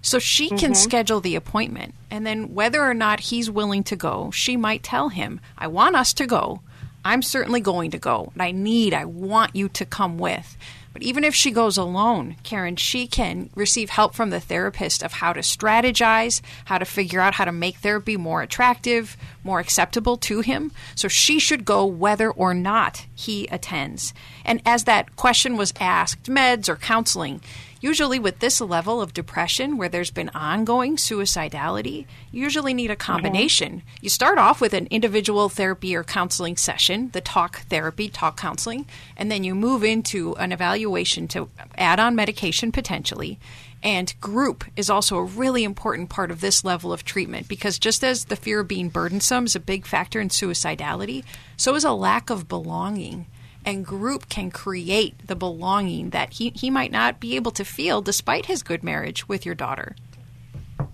So 0.00 0.18
she 0.18 0.48
can 0.48 0.58
mm-hmm. 0.58 0.74
schedule 0.74 1.20
the 1.20 1.34
appointment. 1.34 1.94
And 2.10 2.26
then 2.26 2.54
whether 2.54 2.82
or 2.82 2.94
not 2.94 3.20
he's 3.20 3.50
willing 3.50 3.82
to 3.84 3.96
go, 3.96 4.30
she 4.30 4.56
might 4.56 4.82
tell 4.82 5.08
him, 5.08 5.40
I 5.56 5.66
want 5.66 5.96
us 5.96 6.12
to 6.14 6.26
go. 6.26 6.60
I'm 7.04 7.22
certainly 7.22 7.60
going 7.60 7.92
to 7.92 7.98
go. 7.98 8.30
And 8.34 8.42
I 8.42 8.50
need, 8.50 8.94
I 8.94 9.04
want 9.04 9.56
you 9.56 9.68
to 9.70 9.84
come 9.84 10.18
with. 10.18 10.56
But 10.92 11.02
even 11.02 11.22
if 11.22 11.34
she 11.34 11.50
goes 11.50 11.76
alone, 11.76 12.36
Karen, 12.42 12.76
she 12.76 13.06
can 13.06 13.50
receive 13.54 13.90
help 13.90 14.14
from 14.14 14.30
the 14.30 14.40
therapist 14.40 15.02
of 15.02 15.12
how 15.14 15.32
to 15.32 15.40
strategize, 15.40 16.40
how 16.64 16.78
to 16.78 16.84
figure 16.84 17.20
out 17.20 17.34
how 17.34 17.44
to 17.44 17.52
make 17.52 17.76
therapy 17.76 18.16
more 18.16 18.42
attractive, 18.42 19.16
more 19.44 19.60
acceptable 19.60 20.16
to 20.16 20.40
him. 20.40 20.72
So 20.94 21.06
she 21.08 21.38
should 21.38 21.64
go 21.64 21.84
whether 21.84 22.30
or 22.30 22.54
not 22.54 23.06
he 23.14 23.46
attends. 23.48 24.12
And 24.44 24.60
as 24.66 24.84
that 24.84 25.14
question 25.16 25.56
was 25.56 25.72
asked, 25.78 26.24
meds 26.24 26.68
or 26.68 26.76
counseling, 26.76 27.42
Usually, 27.80 28.18
with 28.18 28.40
this 28.40 28.60
level 28.60 29.00
of 29.00 29.14
depression, 29.14 29.76
where 29.76 29.88
there's 29.88 30.10
been 30.10 30.30
ongoing 30.30 30.96
suicidality, 30.96 32.06
you 32.32 32.42
usually 32.42 32.74
need 32.74 32.90
a 32.90 32.96
combination. 32.96 33.82
You 34.00 34.08
start 34.08 34.36
off 34.36 34.60
with 34.60 34.74
an 34.74 34.88
individual 34.90 35.48
therapy 35.48 35.94
or 35.94 36.02
counseling 36.02 36.56
session, 36.56 37.10
the 37.12 37.20
talk 37.20 37.60
therapy, 37.68 38.08
talk 38.08 38.36
counseling, 38.36 38.86
and 39.16 39.30
then 39.30 39.44
you 39.44 39.54
move 39.54 39.84
into 39.84 40.34
an 40.36 40.50
evaluation 40.50 41.28
to 41.28 41.48
add 41.76 42.00
on 42.00 42.16
medication 42.16 42.72
potentially. 42.72 43.38
And 43.82 44.20
group 44.20 44.64
is 44.74 44.90
also 44.90 45.16
a 45.18 45.24
really 45.24 45.62
important 45.62 46.08
part 46.08 46.32
of 46.32 46.40
this 46.40 46.64
level 46.64 46.92
of 46.92 47.04
treatment 47.04 47.46
because 47.46 47.78
just 47.78 48.02
as 48.02 48.24
the 48.24 48.34
fear 48.34 48.60
of 48.60 48.68
being 48.68 48.88
burdensome 48.88 49.46
is 49.46 49.54
a 49.54 49.60
big 49.60 49.86
factor 49.86 50.20
in 50.20 50.30
suicidality, 50.30 51.22
so 51.56 51.76
is 51.76 51.84
a 51.84 51.92
lack 51.92 52.28
of 52.28 52.48
belonging. 52.48 53.26
And 53.68 53.84
group 53.84 54.30
can 54.30 54.50
create 54.50 55.26
the 55.26 55.36
belonging 55.36 56.08
that 56.08 56.32
he, 56.32 56.54
he 56.56 56.70
might 56.70 56.90
not 56.90 57.20
be 57.20 57.36
able 57.36 57.50
to 57.50 57.66
feel 57.66 58.00
despite 58.00 58.46
his 58.46 58.62
good 58.62 58.82
marriage 58.82 59.28
with 59.28 59.44
your 59.44 59.54
daughter. 59.54 59.94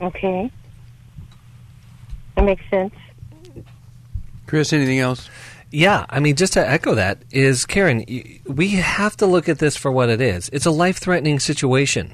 Okay. 0.01 0.51
That 2.35 2.45
makes 2.45 2.69
sense. 2.69 2.93
Chris, 4.49 4.73
anything 4.73 4.99
else? 4.99 5.31
Yeah, 5.71 6.05
I 6.11 6.19
mean, 6.19 6.35
just 6.35 6.55
to 6.55 6.69
echo 6.69 6.97
that, 6.97 7.23
is 7.31 7.65
Karen, 7.65 8.05
we 8.45 8.71
have 8.71 9.17
to 9.19 9.27
look 9.27 9.49
at 9.49 9.61
this 9.61 9.77
for 9.77 9.93
what 9.93 10.09
it 10.09 10.21
is. 10.21 10.49
It's 10.53 10.67
a 10.67 10.73
life 10.73 10.99
threatening 10.99 11.39
situation. 11.39 12.13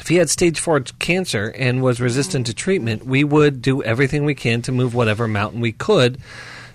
If 0.00 0.08
he 0.08 0.16
had 0.16 0.28
stage 0.28 0.58
four 0.58 0.80
cancer 0.80 1.54
and 1.56 1.84
was 1.84 2.00
resistant 2.00 2.46
to 2.46 2.52
treatment, 2.54 3.06
we 3.06 3.22
would 3.22 3.62
do 3.62 3.80
everything 3.84 4.24
we 4.24 4.34
can 4.34 4.60
to 4.62 4.72
move 4.72 4.92
whatever 4.92 5.28
mountain 5.28 5.60
we 5.60 5.70
could 5.70 6.20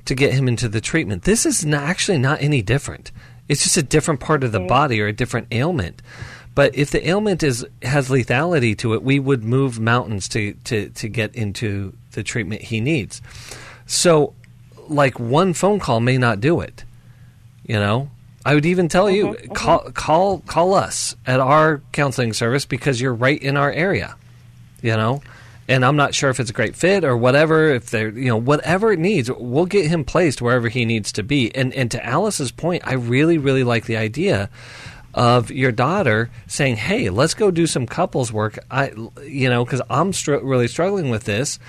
to 0.05 0.15
get 0.15 0.33
him 0.33 0.47
into 0.47 0.67
the 0.67 0.81
treatment. 0.81 1.23
This 1.23 1.45
is 1.45 1.65
not, 1.65 1.83
actually 1.83 2.17
not 2.17 2.41
any 2.41 2.61
different. 2.61 3.11
It's 3.47 3.63
just 3.63 3.77
a 3.77 3.83
different 3.83 4.19
part 4.19 4.43
of 4.43 4.51
the 4.51 4.59
mm. 4.59 4.67
body 4.67 5.01
or 5.01 5.07
a 5.07 5.13
different 5.13 5.47
ailment. 5.51 6.01
But 6.55 6.75
if 6.75 6.91
the 6.91 7.07
ailment 7.07 7.41
is 7.41 7.65
has 7.81 8.09
lethality 8.09 8.77
to 8.79 8.93
it, 8.93 9.01
we 9.01 9.19
would 9.19 9.43
move 9.43 9.79
mountains 9.79 10.27
to, 10.29 10.53
to, 10.65 10.89
to 10.89 11.07
get 11.07 11.35
into 11.35 11.93
the 12.11 12.23
treatment 12.23 12.61
he 12.61 12.79
needs. 12.79 13.21
So, 13.87 14.33
like 14.87 15.19
one 15.19 15.53
phone 15.53 15.79
call 15.79 15.99
may 15.99 16.17
not 16.17 16.39
do 16.39 16.59
it. 16.59 16.83
You 17.65 17.75
know, 17.75 18.11
I 18.45 18.53
would 18.53 18.65
even 18.65 18.87
tell 18.87 19.09
you 19.09 19.27
mm-hmm, 19.27 19.45
mm-hmm. 19.45 19.53
call 19.53 19.79
call 19.91 20.39
call 20.39 20.73
us 20.73 21.15
at 21.25 21.39
our 21.39 21.81
counseling 21.91 22.33
service 22.33 22.65
because 22.65 23.01
you're 23.01 23.13
right 23.13 23.41
in 23.41 23.57
our 23.57 23.71
area. 23.71 24.15
You 24.81 24.95
know, 24.97 25.21
and 25.67 25.85
I'm 25.85 25.95
not 25.95 26.13
sure 26.13 26.29
if 26.29 26.39
it's 26.39 26.49
a 26.49 26.53
great 26.53 26.75
fit 26.75 27.03
or 27.03 27.15
whatever. 27.15 27.69
If 27.69 27.89
they're 27.89 28.09
you 28.09 28.27
know 28.27 28.37
whatever 28.37 28.91
it 28.91 28.99
needs, 28.99 29.31
we'll 29.31 29.65
get 29.65 29.87
him 29.87 30.03
placed 30.03 30.41
wherever 30.41 30.69
he 30.69 30.85
needs 30.85 31.11
to 31.13 31.23
be. 31.23 31.53
And 31.55 31.73
and 31.73 31.89
to 31.91 32.05
Alice's 32.05 32.51
point, 32.51 32.83
I 32.85 32.93
really 32.93 33.37
really 33.37 33.63
like 33.63 33.85
the 33.85 33.97
idea 33.97 34.49
of 35.13 35.51
your 35.51 35.71
daughter 35.71 36.29
saying, 36.47 36.77
"Hey, 36.77 37.09
let's 37.09 37.33
go 37.33 37.51
do 37.51 37.67
some 37.67 37.85
couples 37.85 38.31
work." 38.31 38.59
I 38.69 38.91
you 39.25 39.49
know 39.49 39.63
because 39.63 39.81
I'm 39.89 40.13
str- 40.13 40.35
really 40.37 40.67
struggling 40.67 41.09
with 41.09 41.23
this. 41.23 41.59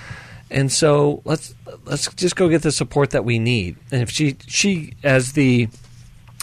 And 0.50 0.70
so 0.70 1.22
let's 1.24 1.54
let's 1.84 2.12
just 2.14 2.36
go 2.36 2.48
get 2.48 2.62
the 2.62 2.72
support 2.72 3.10
that 3.10 3.24
we 3.24 3.38
need. 3.38 3.76
And 3.90 4.02
if 4.02 4.10
she 4.10 4.36
she 4.46 4.94
as 5.02 5.32
the 5.32 5.68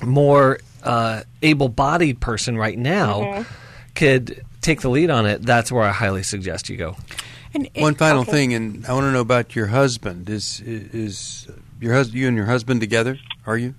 more 0.03 0.59
uh, 0.83 1.21
able-bodied 1.41 2.19
person 2.19 2.57
right 2.57 2.77
now 2.77 3.45
could 3.95 4.43
take 4.61 4.81
the 4.81 4.89
lead 4.89 5.09
on 5.09 5.25
it, 5.25 5.43
that's 5.43 5.71
where 5.71 5.83
I 5.83 5.91
highly 5.91 6.23
suggest 6.23 6.69
you 6.69 6.77
go. 6.77 6.97
And 7.53 7.69
it- 7.73 7.81
One 7.81 7.95
final 7.95 8.21
okay. 8.21 8.31
thing, 8.31 8.53
and 8.53 8.85
I 8.85 8.93
want 8.93 9.05
to 9.05 9.11
know 9.11 9.21
about 9.21 9.55
your 9.55 9.67
husband. 9.67 10.29
Is 10.29 10.61
is 10.65 11.47
your 11.79 11.93
husband 11.93 12.19
you 12.19 12.27
and 12.27 12.37
your 12.37 12.45
husband 12.45 12.79
together? 12.81 13.17
Are 13.45 13.57
you? 13.57 13.73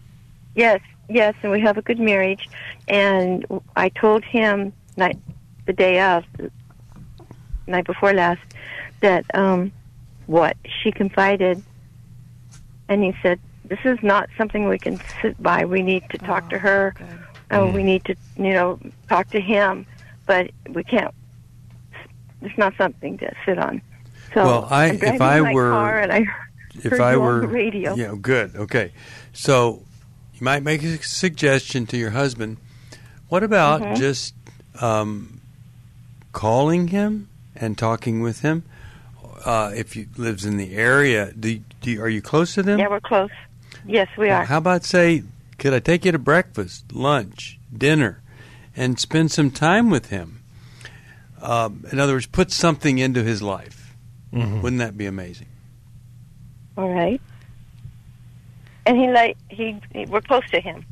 Yes, 0.55 0.81
yes, 1.09 1.35
and 1.43 1.51
we 1.51 1.61
have 1.61 1.79
a 1.79 1.83
good 1.83 1.99
marriage. 1.99 2.49
And 2.89 3.47
I 3.77 3.89
told 3.89 4.25
him 4.25 4.73
night, 4.97 5.19
the 5.67 5.73
day 5.73 6.01
of, 6.01 6.25
the 6.37 6.51
night 7.67 7.87
before 7.87 8.13
last, 8.13 8.41
that 9.01 9.25
um, 9.35 9.73
what 10.27 10.57
she 10.83 10.93
confided, 10.93 11.63
and 12.89 13.03
he 13.03 13.15
said, 13.23 13.41
"This 13.65 13.79
is 13.85 13.99
not 14.03 14.29
something 14.37 14.69
we 14.69 14.79
can 14.79 15.01
sit 15.23 15.43
by. 15.43 15.65
We 15.65 15.81
need 15.83 16.05
to 16.11 16.19
talk 16.19 16.51
to 16.51 16.59
her. 16.59 16.95
good. 16.99 17.07
Uh, 17.51 17.67
we 17.67 17.83
need 17.83 18.03
to, 18.07 18.15
you 18.37 18.53
know, 18.55 18.79
talk 19.09 19.29
to 19.31 19.41
him, 19.41 19.87
but 20.27 20.51
we 20.71 20.83
can't. 20.85 21.15
It's 22.45 22.59
not 22.59 22.75
something 22.77 23.19
to 23.19 23.33
sit 23.47 23.59
on." 23.59 23.81
So 24.35 24.45
Well, 24.45 24.69
I- 24.71 24.87
I'm 24.91 24.95
if 25.03 25.21
I 25.21 25.41
were- 25.53 25.71
car 25.71 26.01
and 26.01 26.13
I 26.13 26.25
If 26.75 26.85
heard 26.93 27.01
I 27.01 27.13
you 27.13 27.21
were 27.21 27.35
on 27.35 27.41
the 27.43 27.47
radio. 27.49 27.95
yeah, 27.95 28.15
good. 28.21 28.57
Okay, 28.57 28.93
so 29.33 29.83
you 30.35 30.41
might 30.45 30.63
make 30.63 30.83
a 30.83 30.97
suggestion 31.03 31.87
to 31.89 31.97
your 31.97 32.11
husband. 32.11 32.57
What 33.29 33.43
about 33.43 33.83
Mm-hmm. 33.83 33.95
just 33.97 34.35
um, 34.81 35.41
calling 36.33 36.89
him 36.89 37.29
and 37.55 37.77
talking 37.77 38.21
with 38.23 38.41
him? 38.41 38.65
Uh, 39.45 39.73
if 39.75 39.93
he 39.95 40.07
lives 40.17 40.45
in 40.45 40.57
the 40.57 40.75
area, 40.77 41.33
do, 41.39 41.61
do 41.81 42.01
are 42.01 42.09
you 42.09 42.23
close 42.23 42.55
to 42.55 42.63
them? 42.63 42.79
Yeah, 42.79 42.89
we're 42.89 43.01
close. 43.01 43.31
Yes, 43.87 44.09
we 44.17 44.31
are. 44.31 44.45
How 44.45 44.59
about 44.59 44.85
say, 44.85 45.25
could 45.59 45.75
I 45.75 45.81
take 45.81 46.05
you 46.05 46.13
to 46.13 46.19
breakfast, 46.19 46.93
lunch, 46.93 47.59
dinner, 47.77 48.21
and 48.77 48.99
spend 49.01 49.33
some 49.33 49.51
time 49.51 49.91
with 49.91 50.11
him? 50.11 50.42
Um, 51.43 51.85
in 51.93 51.99
other 51.99 52.13
words, 52.15 52.27
put 52.27 52.51
something 52.53 52.99
into 52.99 53.23
his 53.23 53.43
life. 53.43 53.95
Wouldn't 54.33 54.79
that 54.79 54.97
be 54.97 55.05
amazing? 55.07 55.49
All 56.79 56.89
right. 56.89 57.21
And 58.87 58.97
he 58.99 59.09
like 59.11 59.37
he, 59.51 59.79
he 59.93 60.07
we're 60.07 60.23
close 60.23 60.49
to 60.51 60.61
him, 60.61 60.85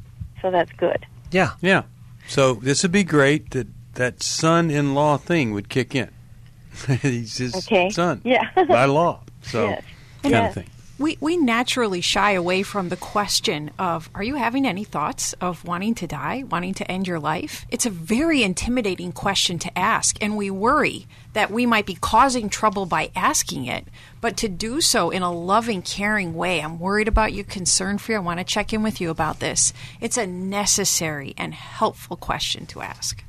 so 0.42 0.50
that's 0.50 0.70
good. 0.72 1.06
Yeah. 1.30 1.52
Yeah. 1.62 1.84
So 2.28 2.54
this 2.54 2.82
would 2.82 2.92
be 2.92 3.02
great 3.02 3.50
that 3.52 3.66
that 3.94 4.22
son-in-law 4.22 5.16
thing 5.18 5.52
would 5.52 5.68
kick 5.68 5.94
in. 5.94 6.10
He's 7.02 7.38
his 7.38 7.54
Okay. 7.56 7.90
son 7.90 8.20
Yeah. 8.24 8.48
by 8.68 8.84
law. 8.84 9.20
So 9.42 9.70
Yes. 9.70 9.82
kind 10.22 10.32
Yes. 10.34 10.48
of 10.48 10.54
thing. 10.62 10.70
We, 11.00 11.16
we 11.18 11.38
naturally 11.38 12.02
shy 12.02 12.32
away 12.32 12.62
from 12.62 12.90
the 12.90 12.96
question 12.96 13.70
of 13.78 14.10
Are 14.14 14.22
you 14.22 14.34
having 14.34 14.66
any 14.66 14.84
thoughts 14.84 15.32
of 15.40 15.64
wanting 15.64 15.94
to 15.94 16.06
die, 16.06 16.44
wanting 16.50 16.74
to 16.74 16.90
end 16.90 17.08
your 17.08 17.18
life? 17.18 17.64
It's 17.70 17.86
a 17.86 17.90
very 17.90 18.42
intimidating 18.42 19.10
question 19.10 19.58
to 19.60 19.78
ask, 19.78 20.22
and 20.22 20.36
we 20.36 20.50
worry 20.50 21.06
that 21.32 21.50
we 21.50 21.64
might 21.64 21.86
be 21.86 21.94
causing 21.94 22.50
trouble 22.50 22.84
by 22.84 23.10
asking 23.16 23.64
it. 23.64 23.86
But 24.20 24.36
to 24.36 24.48
do 24.50 24.82
so 24.82 25.08
in 25.08 25.22
a 25.22 25.32
loving, 25.32 25.80
caring 25.80 26.34
way, 26.34 26.60
I'm 26.60 26.78
worried 26.78 27.08
about 27.08 27.32
you, 27.32 27.44
concerned 27.44 28.02
for 28.02 28.12
you, 28.12 28.18
I 28.18 28.20
want 28.20 28.38
to 28.40 28.44
check 28.44 28.74
in 28.74 28.82
with 28.82 29.00
you 29.00 29.08
about 29.08 29.40
this. 29.40 29.72
It's 30.02 30.18
a 30.18 30.26
necessary 30.26 31.32
and 31.38 31.54
helpful 31.54 32.18
question 32.18 32.66
to 32.66 32.82
ask. 32.82 33.24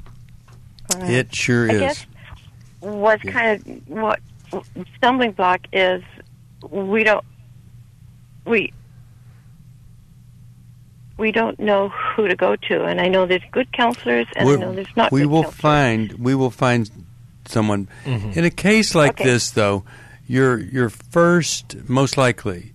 All 0.93 0.99
right. 0.99 1.09
It 1.09 1.33
sure 1.33 1.71
I 1.71 1.75
is. 1.75 1.79
guess 1.79 2.05
what's 2.81 3.23
Yeah. 3.23 3.31
kind 3.31 3.65
of 3.65 3.87
what 3.87 4.19
stumbling 4.97 5.31
block 5.31 5.61
is 5.71 6.03
we 6.69 7.05
don't 7.05 7.23
we 8.45 8.73
we 11.17 11.31
don't 11.31 11.59
know 11.59 11.89
who 11.89 12.27
to 12.27 12.35
go 12.35 12.55
to, 12.55 12.83
and 12.85 12.99
I 12.99 13.07
know 13.07 13.25
there's 13.27 13.43
good 13.51 13.71
counselors, 13.71 14.25
and 14.35 14.43
I 14.47 14.51
We're- 14.51 14.59
know 14.59 14.73
there's 14.73 14.87
not. 14.95 15.11
we 15.11 15.21
good 15.21 15.29
will 15.29 15.43
counselors. 15.43 15.61
find 15.61 16.13
we 16.13 16.33
will 16.35 16.49
find 16.51 16.89
someone 17.45 17.87
in 18.05 18.43
a 18.45 18.49
case 18.51 18.93
like 18.95 19.11
Okay. 19.19 19.23
this 19.25 19.49
though 19.51 19.83
your 20.27 20.57
your 20.59 20.89
first 20.89 21.75
most 21.89 22.15
likely 22.17 22.71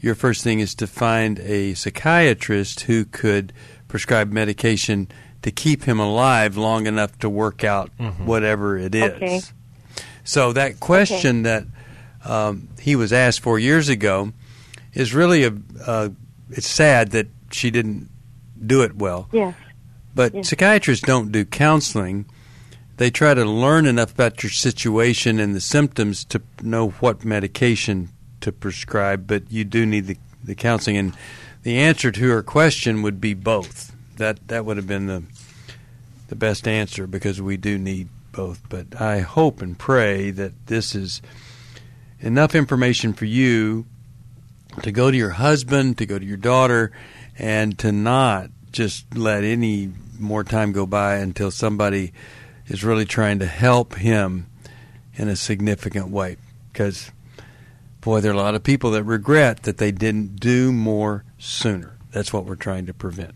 your 0.00 0.14
first 0.14 0.42
thing 0.42 0.58
is 0.60 0.74
to 0.76 0.86
find 0.86 1.38
a 1.40 1.74
psychiatrist 1.74 2.80
who 2.82 3.04
could 3.04 3.52
prescribe 3.88 4.32
medication 4.32 5.06
to 5.42 5.50
keep 5.50 5.84
him 5.84 6.00
alive 6.00 6.56
long 6.56 6.86
enough 6.86 7.16
to 7.18 7.28
work 7.28 7.62
out 7.62 7.90
whatever 8.24 8.76
it 8.78 8.94
is 8.94 9.12
Okay. 9.12 9.40
so 10.24 10.52
that 10.54 10.80
question 10.80 11.42
that 11.42 11.64
um, 12.24 12.68
he 12.80 12.96
was 12.96 13.12
asked 13.12 13.40
four 13.40 13.58
years 13.58 13.88
ago 13.90 14.32
is 14.96 15.14
really 15.14 15.44
a 15.44 15.52
uh, 15.86 16.08
it's 16.50 16.66
sad 16.68 17.10
that 17.12 17.28
she 17.52 17.70
didn't 17.70 18.08
do 18.66 18.82
it 18.82 18.96
well 18.96 19.28
Yes. 19.32 19.54
but 20.14 20.34
Yeah. 20.34 20.42
psychiatrists 20.42 21.06
don't 21.06 21.30
do 21.30 21.44
counseling. 21.44 22.24
They 22.96 23.10
try 23.10 23.34
to 23.34 23.44
learn 23.44 23.84
enough 23.86 24.12
about 24.12 24.42
your 24.42 24.50
situation 24.50 25.38
and 25.38 25.54
the 25.54 25.60
symptoms 25.60 26.24
to 26.26 26.40
know 26.62 26.88
what 27.00 27.24
medication 27.24 28.08
to 28.40 28.50
prescribe, 28.52 29.26
but 29.26 29.52
you 29.52 29.64
do 29.64 29.84
need 29.84 30.06
the, 30.06 30.16
the 30.42 30.54
counseling. 30.54 30.96
And 30.96 31.12
the 31.62 31.76
answer 31.78 32.10
to 32.10 32.30
her 32.30 32.42
question 32.42 33.02
would 33.02 33.20
be 33.20 33.34
both. 33.34 33.92
That 34.16 34.48
that 34.48 34.64
would 34.64 34.78
have 34.78 34.86
been 34.86 35.06
the 35.08 35.24
the 36.28 36.36
best 36.36 36.66
answer 36.66 37.06
because 37.06 37.42
we 37.42 37.56
do 37.58 37.76
need 37.76 38.08
both. 38.32 38.62
But 38.70 38.98
I 39.00 39.20
hope 39.20 39.60
and 39.60 39.78
pray 39.78 40.30
that 40.30 40.52
this 40.66 40.94
is 40.94 41.20
enough 42.20 42.54
information 42.54 43.12
for 43.12 43.26
you 43.26 43.84
to 44.82 44.92
go 44.92 45.10
to 45.10 45.16
your 45.16 45.30
husband, 45.30 45.98
to 45.98 46.06
go 46.06 46.18
to 46.18 46.24
your 46.24 46.36
daughter, 46.36 46.92
and 47.38 47.78
to 47.78 47.92
not 47.92 48.50
just 48.72 49.16
let 49.16 49.44
any 49.44 49.90
more 50.18 50.44
time 50.44 50.72
go 50.72 50.86
by 50.86 51.16
until 51.16 51.50
somebody 51.50 52.12
is 52.66 52.84
really 52.84 53.04
trying 53.04 53.38
to 53.38 53.46
help 53.46 53.94
him 53.94 54.46
in 55.14 55.28
a 55.28 55.36
significant 55.36 56.08
way. 56.08 56.36
Because, 56.72 57.10
boy, 58.00 58.20
there 58.20 58.32
are 58.32 58.34
a 58.34 58.38
lot 58.38 58.54
of 58.54 58.62
people 58.62 58.90
that 58.92 59.04
regret 59.04 59.62
that 59.62 59.78
they 59.78 59.92
didn't 59.92 60.36
do 60.36 60.72
more 60.72 61.24
sooner. 61.38 61.96
That's 62.12 62.32
what 62.32 62.44
we're 62.44 62.56
trying 62.56 62.86
to 62.86 62.94
prevent. 62.94 63.34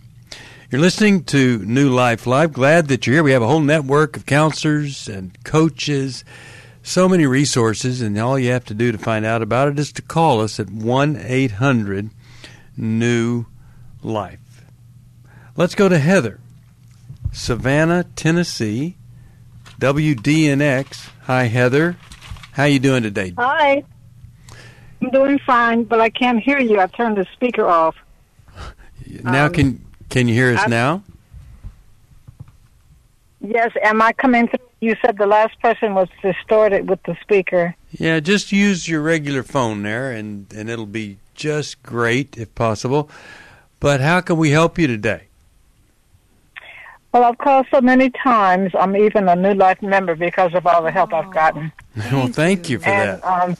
You're 0.70 0.80
listening 0.80 1.24
to 1.24 1.58
New 1.58 1.90
Life 1.90 2.26
Live. 2.26 2.52
Glad 2.52 2.88
that 2.88 3.06
you're 3.06 3.14
here. 3.14 3.22
We 3.22 3.32
have 3.32 3.42
a 3.42 3.46
whole 3.46 3.60
network 3.60 4.16
of 4.16 4.24
counselors 4.24 5.08
and 5.08 5.36
coaches, 5.42 6.24
so 6.82 7.08
many 7.08 7.26
resources, 7.26 8.00
and 8.00 8.18
all 8.18 8.38
you 8.38 8.50
have 8.52 8.64
to 8.66 8.74
do 8.74 8.90
to 8.92 8.98
find 8.98 9.24
out 9.24 9.42
about 9.42 9.68
it 9.68 9.78
is 9.78 9.92
to 9.92 10.02
call 10.02 10.40
us 10.40 10.58
at 10.58 10.70
1 10.70 11.16
800 11.22 12.10
New 12.76 13.46
Life. 14.02 14.38
Let's 15.56 15.74
go 15.74 15.88
to 15.88 15.98
Heather, 15.98 16.40
Savannah, 17.32 18.04
Tennessee, 18.16 18.96
WDNX. 19.78 21.10
Hi, 21.24 21.44
Heather. 21.44 21.96
How 22.52 22.64
you 22.64 22.78
doing 22.78 23.02
today? 23.02 23.32
Hi. 23.36 23.84
I'm 25.02 25.10
doing 25.10 25.38
fine, 25.46 25.84
but 25.84 26.00
I 26.00 26.10
can't 26.10 26.40
hear 26.40 26.58
you. 26.58 26.78
I 26.80 26.86
turned 26.86 27.16
the 27.16 27.26
speaker 27.32 27.66
off. 27.66 27.94
Now 29.24 29.46
Um, 29.46 29.52
can 29.52 29.84
can 30.08 30.28
you 30.28 30.34
hear 30.34 30.52
us 30.54 30.60
I- 30.64 30.66
now? 30.68 31.02
Yes, 33.40 33.70
am 33.82 34.02
I 34.02 34.12
coming 34.12 34.48
through? 34.48 34.58
You 34.80 34.96
said 35.04 35.18
the 35.18 35.26
last 35.26 35.60
person 35.60 35.94
was 35.94 36.08
distorted 36.22 36.88
with 36.88 37.02
the 37.02 37.16
speaker. 37.20 37.74
Yeah, 37.92 38.20
just 38.20 38.50
use 38.50 38.88
your 38.88 39.02
regular 39.02 39.42
phone 39.42 39.82
there, 39.82 40.10
and 40.10 40.46
and 40.54 40.70
it'll 40.70 40.86
be 40.86 41.18
just 41.34 41.82
great 41.82 42.38
if 42.38 42.54
possible. 42.54 43.10
But 43.78 44.00
how 44.00 44.20
can 44.20 44.36
we 44.36 44.50
help 44.50 44.78
you 44.78 44.86
today? 44.86 45.24
Well, 47.12 47.24
I've 47.24 47.38
called 47.38 47.66
so 47.70 47.80
many 47.80 48.10
times. 48.10 48.70
I'm 48.78 48.96
even 48.96 49.28
a 49.28 49.34
New 49.34 49.54
Life 49.54 49.82
member 49.82 50.14
because 50.14 50.54
of 50.54 50.66
all 50.66 50.82
the 50.82 50.92
help 50.92 51.12
I've 51.12 51.32
gotten. 51.32 51.72
well, 52.12 52.28
thank 52.28 52.70
you 52.70 52.78
for 52.78 52.88
and 52.88 53.20
that. 53.20 53.56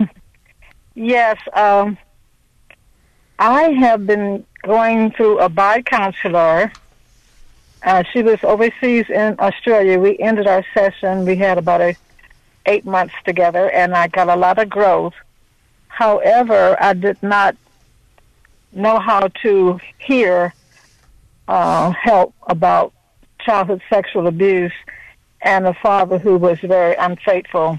um, 0.00 0.08
yes, 0.94 1.36
um, 1.52 1.98
I 3.38 3.70
have 3.70 4.06
been 4.06 4.46
going 4.62 5.10
through 5.12 5.38
a 5.40 5.48
bi 5.48 5.82
counselor. 5.82 6.72
Uh, 7.86 8.02
she 8.12 8.20
was 8.20 8.38
overseas 8.42 9.04
in 9.08 9.36
Australia. 9.38 9.96
We 9.96 10.18
ended 10.18 10.48
our 10.48 10.64
session. 10.74 11.24
We 11.24 11.36
had 11.36 11.56
about 11.56 11.80
a 11.80 11.96
eight 12.66 12.84
months 12.84 13.14
together, 13.24 13.70
and 13.70 13.94
I 13.94 14.08
got 14.08 14.28
a 14.28 14.34
lot 14.34 14.58
of 14.58 14.68
growth. 14.68 15.14
However, 15.86 16.76
I 16.80 16.94
did 16.94 17.22
not 17.22 17.56
know 18.72 18.98
how 18.98 19.28
to 19.42 19.78
hear 19.98 20.52
uh, 21.46 21.92
help 21.92 22.34
about 22.48 22.92
childhood 23.38 23.80
sexual 23.88 24.26
abuse 24.26 24.72
and 25.42 25.64
a 25.64 25.74
father 25.74 26.18
who 26.18 26.36
was 26.38 26.58
very 26.58 26.96
unfaithful. 26.96 27.78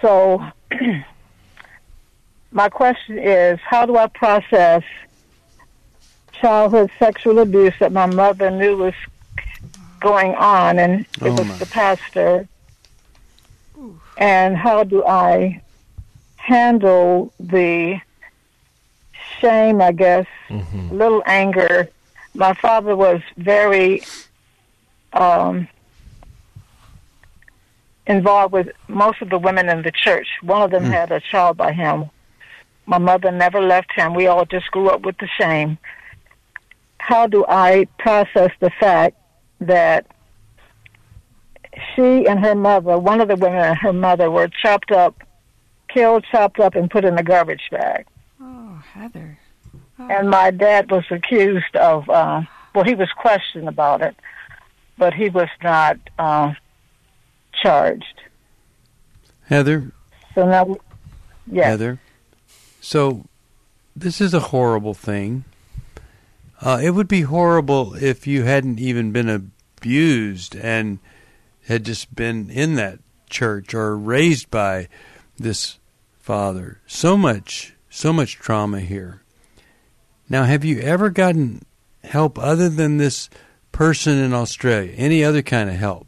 So, 0.00 0.42
my 2.50 2.70
question 2.70 3.18
is 3.18 3.60
how 3.68 3.84
do 3.84 3.98
I 3.98 4.06
process 4.06 4.82
childhood 6.48 6.90
sexual 6.98 7.38
abuse 7.38 7.72
that 7.80 7.90
my 7.90 8.04
mother 8.04 8.50
knew 8.50 8.76
was 8.76 8.92
going 10.00 10.34
on 10.34 10.78
and 10.78 11.00
it 11.00 11.06
Oh, 11.22 11.30
was 11.32 11.46
my. 11.46 11.56
the 11.56 11.64
pastor? 11.64 12.46
And 14.18 14.54
how 14.54 14.84
do 14.84 15.02
I 15.06 15.62
handle 16.36 17.32
the 17.40 17.98
shame, 19.40 19.80
I 19.80 19.92
guess, 19.92 20.26
little 20.90 21.22
anger? 21.24 21.88
My 22.34 22.52
father 22.52 22.94
was 22.94 23.22
very 23.38 24.02
um, 25.14 25.66
involved 28.06 28.52
with 28.52 28.68
most 28.88 29.22
of 29.22 29.30
the 29.30 29.38
women 29.38 29.70
in 29.70 29.80
the 29.82 29.90
church. 29.92 30.28
One 30.42 30.60
of 30.60 30.70
them 30.70 30.84
had 30.84 31.10
a 31.10 31.20
child 31.20 31.56
by 31.56 31.72
him. 31.72 32.10
My 32.84 32.98
mother 32.98 33.32
never 33.32 33.62
left 33.62 33.92
him. 33.92 34.12
We 34.12 34.26
all 34.26 34.44
just 34.44 34.70
grew 34.72 34.90
up 34.90 35.00
with 35.06 35.16
the 35.16 35.28
shame. 35.38 35.78
How 37.06 37.26
do 37.26 37.44
I 37.46 37.86
process 37.98 38.50
the 38.60 38.70
fact 38.80 39.16
that 39.60 40.06
she 41.94 42.26
and 42.26 42.40
her 42.40 42.54
mother, 42.54 42.98
one 42.98 43.20
of 43.20 43.28
the 43.28 43.36
women 43.36 43.58
and 43.60 43.76
her 43.78 43.92
mother, 43.92 44.30
were 44.30 44.48
chopped 44.48 44.90
up, 44.90 45.22
killed, 45.88 46.24
chopped 46.32 46.60
up, 46.60 46.74
and 46.74 46.90
put 46.90 47.04
in 47.04 47.18
a 47.18 47.22
garbage 47.22 47.68
bag? 47.70 48.06
Oh, 48.40 48.82
Heather. 48.94 49.38
and 49.98 50.30
my 50.30 50.50
dad 50.50 50.90
was 50.90 51.04
accused 51.10 51.76
of 51.76 52.08
uh 52.08 52.42
well 52.74 52.84
he 52.84 52.94
was 52.94 53.08
questioned 53.16 53.68
about 53.68 54.02
it 54.02 54.16
but 54.98 55.14
he 55.14 55.28
was 55.28 55.48
not 55.62 55.96
uh 56.18 56.52
charged 57.62 58.20
Heather, 59.46 59.92
so 60.34 60.46
now 60.46 60.76
yeah. 61.46 61.68
Heather. 61.68 62.00
So, 62.80 63.26
this 63.94 64.20
is 64.20 64.32
a 64.34 64.40
horrible 64.40 64.94
thing. 64.94 65.44
Uh, 66.64 66.80
it 66.82 66.90
would 66.90 67.08
be 67.08 67.20
horrible 67.20 67.94
if 67.94 68.26
you 68.26 68.44
hadn't 68.44 68.80
even 68.80 69.12
been 69.12 69.28
abused 69.28 70.56
and 70.56 70.98
had 71.66 71.84
just 71.84 72.14
been 72.14 72.48
in 72.48 72.74
that 72.76 72.98
church 73.28 73.74
or 73.74 73.94
raised 73.98 74.50
by 74.50 74.88
this 75.36 75.78
father. 76.18 76.80
So 76.86 77.18
much, 77.18 77.74
so 77.90 78.14
much 78.14 78.36
trauma 78.36 78.80
here. 78.80 79.20
Now, 80.30 80.44
have 80.44 80.64
you 80.64 80.80
ever 80.80 81.10
gotten 81.10 81.66
help 82.02 82.38
other 82.38 82.70
than 82.70 82.96
this 82.96 83.28
person 83.70 84.16
in 84.16 84.32
Australia? 84.32 84.94
Any 84.96 85.22
other 85.22 85.42
kind 85.42 85.68
of 85.68 85.76
help? 85.76 86.06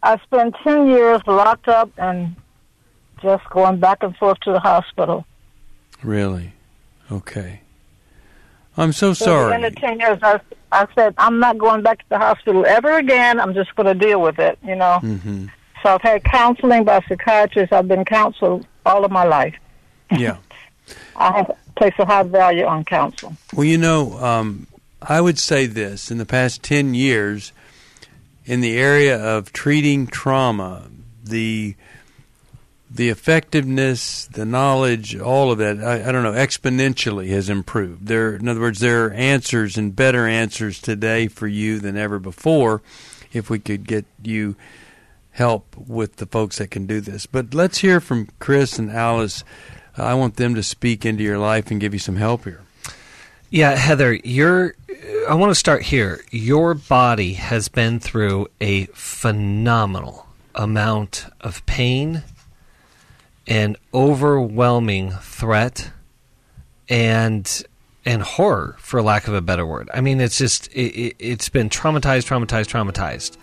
i 0.00 0.16
spent 0.18 0.54
ten 0.62 0.86
years 0.86 1.20
locked 1.26 1.66
up 1.66 1.90
and 1.96 2.36
just 3.20 3.42
going 3.50 3.80
back 3.80 4.02
and 4.02 4.16
forth 4.16 4.38
to 4.40 4.52
the 4.52 4.60
hospital 4.60 5.24
Really? 6.04 6.52
Okay. 7.10 7.62
I'm 8.78 8.92
so 8.92 9.12
So 9.12 9.24
at 9.24 9.48
the 9.48 9.54
end 9.54 9.62
sorry. 9.62 9.66
of 9.66 9.76
ten 9.76 10.00
years 10.00 10.18
i 10.22 10.40
i 10.72 10.86
said 10.94 11.14
i'm 11.18 11.38
not 11.38 11.58
going 11.58 11.82
back 11.82 11.98
to 11.98 12.08
the 12.08 12.18
hospital 12.18 12.64
ever 12.66 12.96
again. 12.98 13.40
I'm 13.40 13.52
just 13.54 13.74
going 13.76 13.86
to 13.86 13.94
deal 14.06 14.20
with 14.22 14.38
it 14.38 14.58
you 14.64 14.76
know? 14.76 14.98
Hmm 15.00 15.46
so 15.82 15.94
i've 15.94 16.02
had 16.02 16.24
counseling 16.24 16.84
by 16.84 17.00
psychiatrists. 17.08 17.72
I've 17.72 17.88
been 17.88 18.04
counseled 18.04 18.66
all 18.84 19.04
of 19.04 19.10
my 19.10 19.24
life. 19.24 19.54
Yeah. 20.10 20.38
i 21.16 21.36
have 21.36 21.56
placed 21.76 21.98
a 21.98 22.04
high 22.04 22.22
value 22.24 22.64
on 22.64 22.84
counsel. 22.84 23.36
Well, 23.54 23.64
you 23.64 23.78
know, 23.78 24.18
um, 24.18 24.66
I 25.00 25.20
would 25.20 25.38
say 25.38 25.66
this. 25.66 26.10
In 26.10 26.18
the 26.18 26.26
past 26.26 26.62
10 26.62 26.94
years, 26.94 27.52
in 28.44 28.60
the 28.60 28.76
area 28.76 29.16
of 29.16 29.52
treating 29.52 30.06
trauma, 30.06 30.88
the 31.22 31.76
the 32.90 33.10
effectiveness, 33.10 34.26
the 34.26 34.44
knowledge, 34.44 35.16
all 35.16 35.52
of 35.52 35.58
that, 35.58 35.78
I, 35.78 36.08
I 36.08 36.12
don't 36.12 36.22
know, 36.22 36.32
exponentially 36.32 37.28
has 37.28 37.48
improved. 37.48 38.06
There, 38.06 38.34
in 38.34 38.48
other 38.48 38.60
words, 38.60 38.80
there 38.80 39.06
are 39.06 39.10
answers 39.10 39.76
and 39.76 39.94
better 39.94 40.26
answers 40.26 40.80
today 40.80 41.28
for 41.28 41.46
you 41.46 41.80
than 41.80 41.96
ever 41.96 42.18
before 42.18 42.82
if 43.32 43.50
we 43.50 43.58
could 43.58 43.86
get 43.86 44.06
you 44.22 44.56
help 45.32 45.76
with 45.76 46.16
the 46.16 46.26
folks 46.26 46.58
that 46.58 46.70
can 46.70 46.86
do 46.86 47.00
this. 47.00 47.26
But 47.26 47.54
let's 47.54 47.78
hear 47.78 48.00
from 48.00 48.28
Chris 48.38 48.78
and 48.78 48.90
Alice. 48.90 49.44
I 49.96 50.14
want 50.14 50.36
them 50.36 50.54
to 50.54 50.62
speak 50.62 51.04
into 51.04 51.22
your 51.22 51.38
life 51.38 51.70
and 51.70 51.80
give 51.80 51.92
you 51.92 52.00
some 52.00 52.16
help 52.16 52.44
here. 52.44 52.62
Yeah, 53.50 53.74
Heather, 53.76 54.14
you're. 54.14 54.74
I 55.28 55.34
want 55.34 55.50
to 55.50 55.54
start 55.54 55.82
here. 55.82 56.20
Your 56.30 56.74
body 56.74 57.34
has 57.34 57.68
been 57.68 57.98
through 57.98 58.48
a 58.60 58.86
phenomenal 58.86 60.26
amount 60.54 61.26
of 61.40 61.64
pain 61.66 62.24
and 63.48 63.78
overwhelming 63.94 65.10
threat 65.10 65.90
and 66.88 67.64
and 68.04 68.22
horror, 68.22 68.76
for 68.78 69.02
lack 69.02 69.28
of 69.28 69.34
a 69.34 69.42
better 69.42 69.66
word. 69.66 69.90
I 69.92 70.00
mean, 70.00 70.20
it's 70.20 70.38
just 70.38 70.68
it, 70.68 70.94
it, 70.96 71.16
it's 71.18 71.48
been 71.48 71.68
traumatized, 71.68 72.26
traumatized, 72.26 72.68
traumatized 72.68 73.36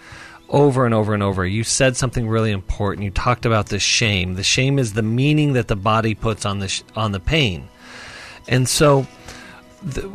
over 0.49 0.85
and 0.85 0.93
over 0.93 1.13
and 1.13 1.21
over. 1.21 1.45
You 1.45 1.63
said 1.63 1.97
something 1.97 2.27
really 2.27 2.51
important. 2.51 3.03
You 3.03 3.11
talked 3.11 3.45
about 3.45 3.67
the 3.67 3.79
shame. 3.79 4.35
The 4.35 4.43
shame 4.43 4.79
is 4.79 4.93
the 4.93 5.01
meaning 5.01 5.53
that 5.53 5.67
the 5.67 5.75
body 5.75 6.15
puts 6.15 6.45
on 6.45 6.59
the 6.59 6.67
sh- 6.67 6.83
on 6.95 7.11
the 7.11 7.19
pain, 7.19 7.67
and 8.47 8.69
so 8.69 9.07
the, 9.83 10.11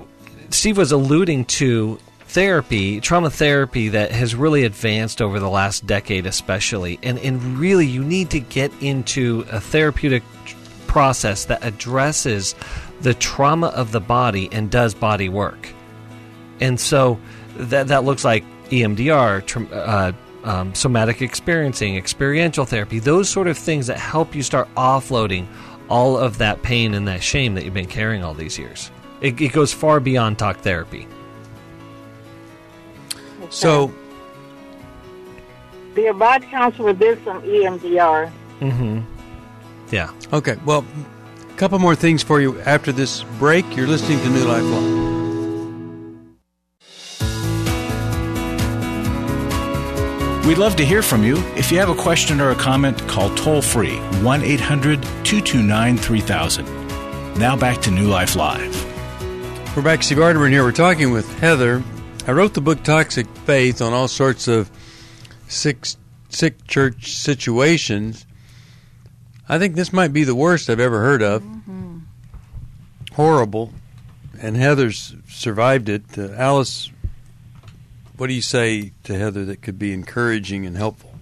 Steve 0.50 0.78
was 0.78 0.92
alluding 0.92 1.44
to 1.46 1.98
therapy, 2.30 3.00
trauma 3.00 3.28
therapy 3.28 3.88
that 3.88 4.12
has 4.12 4.36
really 4.36 4.64
advanced 4.64 5.20
over 5.20 5.40
the 5.40 5.50
last 5.50 5.84
decade, 5.86 6.26
especially. 6.26 6.98
And, 7.02 7.18
and 7.18 7.58
really, 7.58 7.86
you 7.86 8.04
need 8.04 8.30
to 8.30 8.40
get 8.40 8.72
into 8.80 9.44
a 9.50 9.60
therapeutic 9.60 10.22
process 10.86 11.46
that 11.46 11.64
addresses 11.64 12.54
the 13.00 13.14
trauma 13.14 13.68
of 13.68 13.90
the 13.90 14.00
body 14.00 14.48
and 14.52 14.70
does 14.70 14.94
body 14.94 15.28
work. 15.28 15.68
And 16.60 16.78
so 16.78 17.18
that, 17.56 17.88
that 17.88 18.04
looks 18.04 18.24
like 18.24 18.44
EMDR, 18.68 19.44
tr- 19.44 19.74
uh, 19.74 20.12
um, 20.44 20.74
somatic 20.74 21.22
experiencing, 21.22 21.96
experiential 21.96 22.64
therapy, 22.64 23.00
those 23.00 23.28
sort 23.28 23.48
of 23.48 23.58
things 23.58 23.88
that 23.88 23.98
help 23.98 24.34
you 24.36 24.42
start 24.42 24.72
offloading 24.76 25.48
all 25.88 26.16
of 26.16 26.38
that 26.38 26.62
pain 26.62 26.94
and 26.94 27.08
that 27.08 27.22
shame 27.22 27.54
that 27.54 27.64
you've 27.64 27.74
been 27.74 27.86
carrying 27.86 28.22
all 28.22 28.34
these 28.34 28.56
years. 28.56 28.90
It, 29.20 29.40
it 29.40 29.52
goes 29.52 29.72
far 29.72 29.98
beyond 29.98 30.38
talk 30.38 30.58
therapy. 30.58 31.08
So 33.50 33.92
the 35.94 36.06
Abad 36.06 36.42
Counselor 36.44 36.92
did 36.92 37.22
some 37.24 37.42
EMDR. 37.42 38.30
Mm-hmm. 38.60 39.00
Yeah. 39.90 40.12
Okay. 40.32 40.56
Well, 40.64 40.84
a 41.48 41.54
couple 41.56 41.78
more 41.78 41.96
things 41.96 42.22
for 42.22 42.40
you 42.40 42.60
after 42.60 42.92
this 42.92 43.24
break. 43.38 43.76
You're 43.76 43.88
listening 43.88 44.18
to 44.20 44.28
New 44.28 44.44
Life 44.44 44.62
Live. 44.62 45.00
We'd 50.46 50.58
love 50.58 50.76
to 50.76 50.86
hear 50.86 51.02
from 51.02 51.22
you. 51.22 51.36
If 51.54 51.70
you 51.70 51.78
have 51.78 51.90
a 51.90 51.94
question 51.94 52.40
or 52.40 52.50
a 52.50 52.54
comment, 52.54 53.06
call 53.06 53.32
toll 53.34 53.62
free 53.62 53.98
1 54.22 54.42
800 54.42 55.02
229 55.02 55.96
3000. 55.96 56.64
Now 57.38 57.56
back 57.56 57.80
to 57.82 57.90
New 57.90 58.08
Life 58.08 58.36
Live. 58.36 58.86
We're 59.76 59.82
back, 59.82 60.02
Steve 60.02 60.18
Arterburn 60.18 60.50
here. 60.50 60.64
We're 60.64 60.72
talking 60.72 61.12
with 61.12 61.38
Heather 61.38 61.82
I 62.30 62.32
wrote 62.32 62.54
the 62.54 62.60
book 62.60 62.84
Toxic 62.84 63.26
Faith 63.38 63.82
on 63.82 63.92
all 63.92 64.06
sorts 64.06 64.46
of 64.46 64.70
sick, 65.48 65.84
sick 66.28 66.64
church 66.68 67.16
situations. 67.16 68.24
I 69.48 69.58
think 69.58 69.74
this 69.74 69.92
might 69.92 70.12
be 70.12 70.22
the 70.22 70.36
worst 70.36 70.70
I've 70.70 70.78
ever 70.78 71.00
heard 71.00 71.22
of. 71.22 71.42
Mm-hmm. 71.42 71.98
Horrible. 73.14 73.72
And 74.40 74.56
Heather's 74.56 75.16
survived 75.28 75.88
it. 75.88 76.04
Uh, 76.16 76.30
Alice, 76.34 76.92
what 78.16 78.28
do 78.28 78.32
you 78.32 78.42
say 78.42 78.92
to 79.02 79.18
Heather 79.18 79.44
that 79.46 79.60
could 79.60 79.76
be 79.76 79.92
encouraging 79.92 80.64
and 80.66 80.76
helpful? 80.76 81.12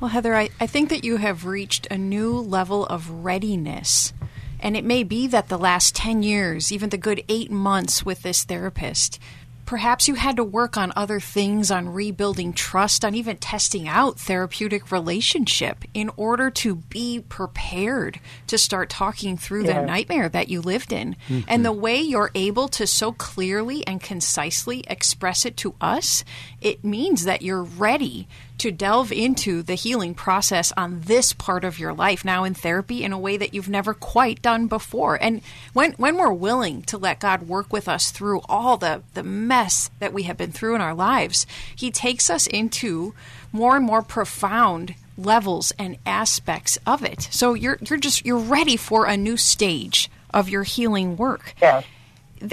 Well, 0.00 0.10
Heather, 0.10 0.34
I, 0.34 0.48
I 0.58 0.66
think 0.66 0.88
that 0.88 1.04
you 1.04 1.18
have 1.18 1.46
reached 1.46 1.86
a 1.92 1.96
new 1.96 2.32
level 2.32 2.86
of 2.86 3.08
readiness. 3.08 4.12
And 4.58 4.76
it 4.76 4.84
may 4.84 5.04
be 5.04 5.28
that 5.28 5.48
the 5.48 5.56
last 5.56 5.94
10 5.94 6.24
years, 6.24 6.72
even 6.72 6.90
the 6.90 6.98
good 6.98 7.22
eight 7.28 7.52
months 7.52 8.04
with 8.04 8.22
this 8.22 8.42
therapist, 8.42 9.20
Perhaps 9.70 10.08
you 10.08 10.16
had 10.16 10.34
to 10.34 10.42
work 10.42 10.76
on 10.76 10.92
other 10.96 11.20
things, 11.20 11.70
on 11.70 11.90
rebuilding 11.90 12.52
trust, 12.52 13.04
on 13.04 13.14
even 13.14 13.36
testing 13.36 13.86
out 13.86 14.18
therapeutic 14.18 14.90
relationship 14.90 15.84
in 15.94 16.10
order 16.16 16.50
to 16.50 16.74
be 16.74 17.20
prepared 17.28 18.18
to 18.48 18.58
start 18.58 18.90
talking 18.90 19.36
through 19.36 19.64
yeah. 19.64 19.80
the 19.80 19.86
nightmare 19.86 20.28
that 20.28 20.48
you 20.48 20.60
lived 20.60 20.92
in. 20.92 21.14
Mm-hmm. 21.28 21.42
And 21.46 21.64
the 21.64 21.70
way 21.70 22.00
you're 22.00 22.32
able 22.34 22.66
to 22.66 22.84
so 22.84 23.12
clearly 23.12 23.86
and 23.86 24.02
concisely 24.02 24.82
express 24.88 25.46
it 25.46 25.56
to 25.58 25.76
us, 25.80 26.24
it 26.60 26.82
means 26.82 27.24
that 27.24 27.42
you're 27.42 27.62
ready 27.62 28.26
to 28.60 28.70
delve 28.70 29.10
into 29.10 29.62
the 29.62 29.74
healing 29.74 30.14
process 30.14 30.70
on 30.76 31.00
this 31.00 31.32
part 31.32 31.64
of 31.64 31.78
your 31.78 31.94
life 31.94 32.26
now 32.26 32.44
in 32.44 32.52
therapy 32.52 33.02
in 33.02 33.10
a 33.10 33.18
way 33.18 33.38
that 33.38 33.54
you've 33.54 33.70
never 33.70 33.94
quite 33.94 34.42
done 34.42 34.66
before. 34.66 35.16
And 35.20 35.40
when 35.72 35.92
when 35.92 36.18
we're 36.18 36.32
willing 36.32 36.82
to 36.82 36.98
let 36.98 37.20
God 37.20 37.48
work 37.48 37.72
with 37.72 37.88
us 37.88 38.10
through 38.10 38.42
all 38.50 38.76
the 38.76 39.02
the 39.14 39.22
mess 39.22 39.90
that 39.98 40.12
we 40.12 40.24
have 40.24 40.36
been 40.36 40.52
through 40.52 40.74
in 40.74 40.82
our 40.82 40.94
lives, 40.94 41.46
he 41.74 41.90
takes 41.90 42.28
us 42.28 42.46
into 42.46 43.14
more 43.50 43.76
and 43.76 43.84
more 43.86 44.02
profound 44.02 44.94
levels 45.16 45.72
and 45.78 45.96
aspects 46.04 46.76
of 46.86 47.02
it. 47.02 47.28
So 47.30 47.54
you're 47.54 47.78
you're 47.80 47.98
just 47.98 48.26
you're 48.26 48.38
ready 48.38 48.76
for 48.76 49.06
a 49.06 49.16
new 49.16 49.38
stage 49.38 50.10
of 50.34 50.50
your 50.50 50.64
healing 50.64 51.16
work. 51.16 51.54
Yeah. 51.62 51.82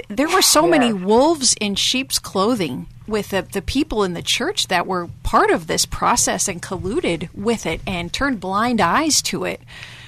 There 0.08 0.28
were 0.28 0.42
so 0.42 0.64
yeah. 0.64 0.70
many 0.70 0.92
wolves 0.94 1.54
in 1.60 1.74
sheep's 1.74 2.18
clothing 2.18 2.86
with 3.08 3.30
the, 3.30 3.42
the 3.42 3.62
people 3.62 4.04
in 4.04 4.14
the 4.14 4.22
church 4.22 4.68
that 4.68 4.86
were 4.86 5.08
part 5.22 5.50
of 5.50 5.66
this 5.66 5.86
process 5.86 6.46
and 6.46 6.62
colluded 6.62 7.28
with 7.34 7.66
it 7.66 7.80
and 7.86 8.12
turned 8.12 8.40
blind 8.40 8.80
eyes 8.80 9.22
to 9.22 9.44
it. 9.44 9.60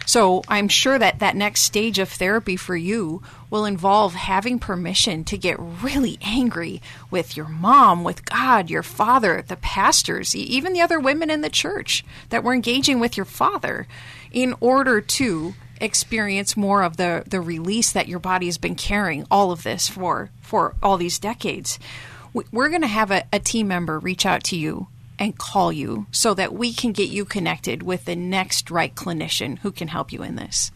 So 0.06 0.42
I'm 0.48 0.66
sure 0.66 0.98
that 0.98 1.20
that 1.20 1.36
next 1.36 1.60
stage 1.60 1.98
of 2.00 2.08
therapy 2.08 2.56
for 2.56 2.76
you 2.76 3.22
will 3.48 3.64
involve 3.64 4.14
having 4.14 4.58
permission 4.58 5.22
to 5.24 5.38
get 5.38 5.56
really 5.58 6.18
angry 6.20 6.82
with 7.10 7.36
your 7.36 7.46
mom, 7.46 8.02
with 8.02 8.24
God, 8.24 8.70
your 8.70 8.82
father, 8.82 9.44
the 9.46 9.56
pastors, 9.56 10.34
even 10.34 10.72
the 10.72 10.80
other 10.80 10.98
women 10.98 11.30
in 11.30 11.42
the 11.42 11.48
church 11.48 12.04
that 12.30 12.42
were 12.42 12.54
engaging 12.54 12.98
with 12.98 13.16
your 13.16 13.26
father 13.26 13.86
in 14.32 14.54
order 14.60 15.00
to 15.00 15.54
experience 15.80 16.56
more 16.56 16.82
of 16.82 16.96
the, 16.96 17.22
the 17.26 17.40
release 17.40 17.92
that 17.92 18.08
your 18.08 18.18
body 18.18 18.46
has 18.46 18.58
been 18.58 18.74
carrying 18.74 19.24
all 19.30 19.50
of 19.52 19.62
this 19.62 19.88
for 19.88 20.30
for 20.42 20.74
all 20.82 20.96
these 20.96 21.18
decades 21.18 21.78
we're 22.32 22.68
going 22.68 22.82
to 22.82 22.86
have 22.88 23.10
a, 23.10 23.24
a 23.32 23.38
team 23.38 23.68
member 23.68 23.98
reach 23.98 24.24
out 24.26 24.44
to 24.44 24.56
you 24.56 24.88
and 25.18 25.36
call 25.36 25.72
you 25.72 26.06
so 26.10 26.32
that 26.34 26.54
we 26.54 26.72
can 26.72 26.92
get 26.92 27.10
you 27.10 27.24
connected 27.24 27.82
with 27.82 28.06
the 28.06 28.16
next 28.16 28.70
right 28.70 28.94
clinician 28.94 29.58
who 29.58 29.70
can 29.70 29.88
help 29.88 30.12
you 30.12 30.22
in 30.22 30.36
this. 30.36 30.72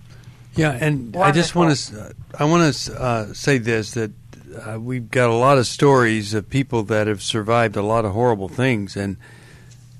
Yeah, 0.55 0.73
and 0.73 1.15
Wonderful. 1.15 1.23
I 1.23 1.33
just 1.33 1.55
want 1.55 1.77
to 1.77 2.15
I 2.39 2.45
want 2.45 2.75
to 2.75 3.03
uh, 3.03 3.33
say 3.33 3.59
this 3.59 3.93
that 3.93 4.13
uh, 4.55 4.79
we've 4.79 5.11
got 5.11 5.31
a 5.31 5.35
lot 5.35 5.59
of 5.59 5.67
stories 5.67 6.35
of 6.35 6.49
people 6.49 6.85
that 6.85 7.07
have 7.07 7.23
survived 7.23 7.77
a 7.77 7.83
lot 7.83 8.05
of 8.05 8.13
horrible 8.13 8.49
things, 8.49 8.97
and 8.97 9.17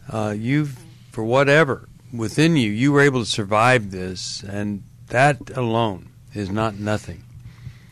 uh, 0.09 0.35
you've 0.37 0.79
for 1.11 1.25
whatever 1.25 1.89
within 2.13 2.57
you, 2.57 2.71
you 2.71 2.93
were 2.93 3.01
able 3.01 3.21
to 3.21 3.31
survive 3.31 3.91
this, 3.91 4.45
and 4.45 4.85
that 5.09 5.51
alone 5.57 6.11
is 6.33 6.51
not 6.51 6.77
nothing. 6.77 7.25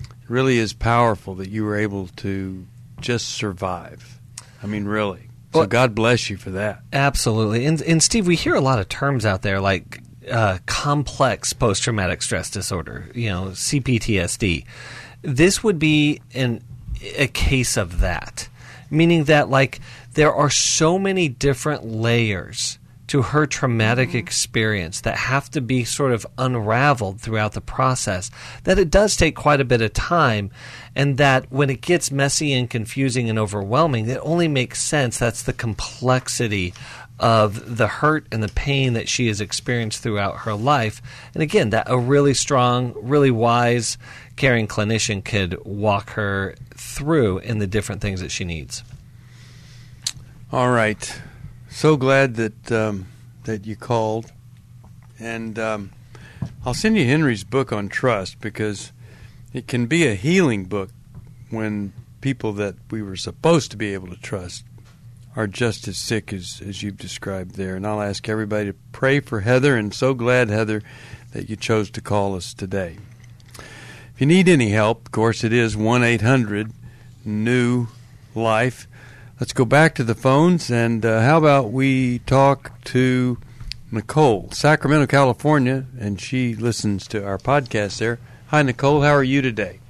It 0.00 0.28
really 0.28 0.58
is 0.58 0.72
powerful 0.72 1.34
that 1.36 1.50
you 1.50 1.64
were 1.64 1.76
able 1.76 2.08
to 2.18 2.66
just 3.02 3.28
survive. 3.28 4.18
I 4.62 4.66
mean, 4.66 4.84
really. 4.84 5.28
So 5.52 5.60
well, 5.60 5.66
God 5.66 5.94
bless 5.94 6.30
you 6.30 6.36
for 6.36 6.50
that. 6.50 6.80
Absolutely. 6.92 7.66
And, 7.66 7.82
and 7.82 8.02
Steve, 8.02 8.26
we 8.26 8.36
hear 8.36 8.54
a 8.54 8.60
lot 8.60 8.78
of 8.78 8.88
terms 8.88 9.26
out 9.26 9.42
there 9.42 9.60
like 9.60 10.00
uh, 10.30 10.58
complex 10.66 11.52
post 11.52 11.82
traumatic 11.82 12.22
stress 12.22 12.50
disorder, 12.50 13.10
you 13.14 13.28
know, 13.28 13.46
CPTSD. 13.48 14.64
This 15.22 15.62
would 15.62 15.78
be 15.78 16.20
an, 16.34 16.62
a 17.16 17.26
case 17.26 17.76
of 17.76 18.00
that, 18.00 18.48
meaning 18.90 19.24
that, 19.24 19.50
like, 19.50 19.80
there 20.14 20.32
are 20.32 20.50
so 20.50 20.98
many 20.98 21.28
different 21.28 21.84
layers 21.84 22.78
to 23.12 23.20
her 23.20 23.44
traumatic 23.44 24.08
mm-hmm. 24.08 24.16
experience 24.16 25.02
that 25.02 25.14
have 25.14 25.50
to 25.50 25.60
be 25.60 25.84
sort 25.84 26.12
of 26.12 26.26
unraveled 26.38 27.20
throughout 27.20 27.52
the 27.52 27.60
process, 27.60 28.30
that 28.64 28.78
it 28.78 28.88
does 28.88 29.18
take 29.18 29.36
quite 29.36 29.60
a 29.60 29.66
bit 29.66 29.82
of 29.82 29.92
time, 29.92 30.50
and 30.96 31.18
that 31.18 31.44
when 31.52 31.68
it 31.68 31.82
gets 31.82 32.10
messy 32.10 32.54
and 32.54 32.70
confusing 32.70 33.28
and 33.28 33.38
overwhelming, 33.38 34.08
it 34.08 34.18
only 34.22 34.48
makes 34.48 34.82
sense. 34.82 35.18
That's 35.18 35.42
the 35.42 35.52
complexity 35.52 36.72
of 37.18 37.76
the 37.76 37.86
hurt 37.86 38.26
and 38.32 38.42
the 38.42 38.48
pain 38.48 38.94
that 38.94 39.10
she 39.10 39.26
has 39.26 39.42
experienced 39.42 40.02
throughout 40.02 40.38
her 40.38 40.54
life. 40.54 41.02
And 41.34 41.42
again, 41.42 41.68
that 41.68 41.90
a 41.90 41.98
really 41.98 42.32
strong, 42.32 42.94
really 42.96 43.30
wise, 43.30 43.98
caring 44.36 44.66
clinician 44.66 45.22
could 45.22 45.62
walk 45.66 46.12
her 46.12 46.54
through 46.74 47.40
in 47.40 47.58
the 47.58 47.66
different 47.66 48.00
things 48.00 48.22
that 48.22 48.30
she 48.30 48.46
needs. 48.46 48.82
All 50.50 50.70
right 50.70 51.20
so 51.72 51.96
glad 51.96 52.36
that 52.36 52.72
um, 52.72 53.06
that 53.44 53.66
you 53.66 53.76
called, 53.76 54.30
and 55.18 55.58
um, 55.58 55.90
I'll 56.64 56.74
send 56.74 56.96
you 56.96 57.04
Henry's 57.04 57.44
book 57.44 57.72
on 57.72 57.88
trust 57.88 58.40
because 58.40 58.92
it 59.52 59.66
can 59.66 59.86
be 59.86 60.06
a 60.06 60.14
healing 60.14 60.64
book 60.64 60.90
when 61.50 61.92
people 62.20 62.52
that 62.54 62.76
we 62.90 63.02
were 63.02 63.16
supposed 63.16 63.70
to 63.70 63.76
be 63.76 63.92
able 63.92 64.08
to 64.08 64.20
trust 64.20 64.64
are 65.34 65.46
just 65.46 65.88
as 65.88 65.96
sick 65.96 66.32
as, 66.32 66.62
as 66.64 66.82
you've 66.82 66.98
described 66.98 67.56
there. 67.56 67.74
And 67.74 67.86
I'll 67.86 68.02
ask 68.02 68.28
everybody 68.28 68.66
to 68.66 68.76
pray 68.92 69.20
for 69.20 69.40
Heather, 69.40 69.76
and 69.76 69.92
so 69.92 70.14
glad, 70.14 70.50
Heather, 70.50 70.82
that 71.32 71.48
you 71.48 71.56
chose 71.56 71.90
to 71.92 72.00
call 72.00 72.36
us 72.36 72.54
today. 72.54 72.98
If 74.14 74.20
you 74.20 74.26
need 74.26 74.48
any 74.48 74.70
help, 74.70 75.06
of 75.06 75.12
course, 75.12 75.42
it 75.42 75.52
is 75.52 75.76
1 75.76 76.04
800 76.04 76.70
New 77.24 77.88
Life. 78.34 78.86
Let's 79.42 79.52
go 79.52 79.64
back 79.64 79.96
to 79.96 80.04
the 80.04 80.14
phones, 80.14 80.70
and 80.70 81.04
uh, 81.04 81.20
how 81.22 81.36
about 81.36 81.72
we 81.72 82.20
talk 82.20 82.80
to 82.84 83.38
Nicole, 83.90 84.48
Sacramento, 84.52 85.08
California, 85.08 85.86
and 85.98 86.20
she 86.20 86.54
listens 86.54 87.08
to 87.08 87.26
our 87.26 87.38
podcast 87.38 87.98
there. 87.98 88.20
Hi, 88.46 88.62
Nicole. 88.62 89.02
How 89.02 89.10
are 89.10 89.24
you 89.24 89.42
today? 89.42 89.80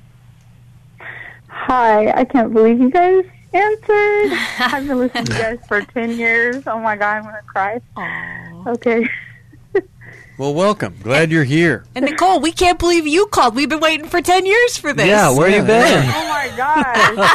Hi. 1.49 2.13
I 2.13 2.25
can't 2.25 2.55
believe 2.55 2.81
you 2.81 2.89
guys 2.91 3.27
answered. 3.53 4.33
I've 4.59 4.89
been 4.89 4.99
listening 4.99 5.27
to 5.27 5.33
you 5.35 5.39
guys 5.39 5.59
for 5.69 5.83
10 5.83 6.13
years. 6.13 6.63
Oh, 6.67 6.79
my 6.79 6.97
God. 6.97 7.19
I'm 7.19 7.25
going 7.25 7.35
to 7.35 7.43
cry. 7.43 7.79
Aww. 7.95 8.69
Okay. 8.69 9.07
Well, 10.43 10.55
welcome. 10.55 10.97
Glad 11.01 11.31
you're 11.31 11.45
here. 11.45 11.85
And 11.95 12.05
Nicole, 12.05 12.41
we 12.41 12.51
can't 12.51 12.77
believe 12.77 13.07
you 13.07 13.27
called. 13.27 13.55
We've 13.55 13.69
been 13.69 13.79
waiting 13.79 14.09
for 14.09 14.21
10 14.21 14.45
years 14.45 14.77
for 14.77 14.93
this. 14.93 15.07
Yeah, 15.07 15.31
where 15.31 15.49
you 15.49 15.63
been? 15.63 16.05
oh 16.05 16.29
my 16.29 16.51
gosh. 16.57 16.85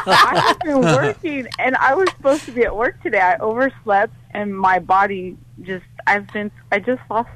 I 0.07 0.43
have 0.45 0.59
been 0.59 0.81
working 0.81 1.47
and 1.57 1.77
I 1.77 1.95
was 1.95 2.09
supposed 2.09 2.43
to 2.47 2.51
be 2.51 2.65
at 2.65 2.75
work 2.75 3.01
today. 3.01 3.21
I 3.21 3.37
overslept 3.37 4.13
and 4.31 4.53
my 4.53 4.79
body 4.79 5.37
just 5.61 5.85
I've 6.05 6.27
been 6.33 6.51
I 6.69 6.79
just 6.79 7.01
lost 7.09 7.29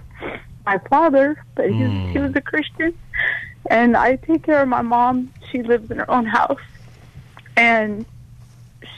my 0.65 0.77
father, 0.89 1.41
but 1.55 1.69
he, 1.69 1.79
mm. 1.79 2.12
he 2.12 2.19
was 2.19 2.36
a 2.36 2.41
Christian. 2.41 2.93
And 3.69 3.95
I 3.95 4.17
take 4.17 4.43
care 4.43 4.62
of 4.62 4.67
my 4.67 4.81
mom. 4.81 5.31
She 5.53 5.63
lives 5.63 5.89
in 5.89 5.99
her 5.99 6.12
own 6.12 6.25
house. 6.25 6.60
And 7.55 8.05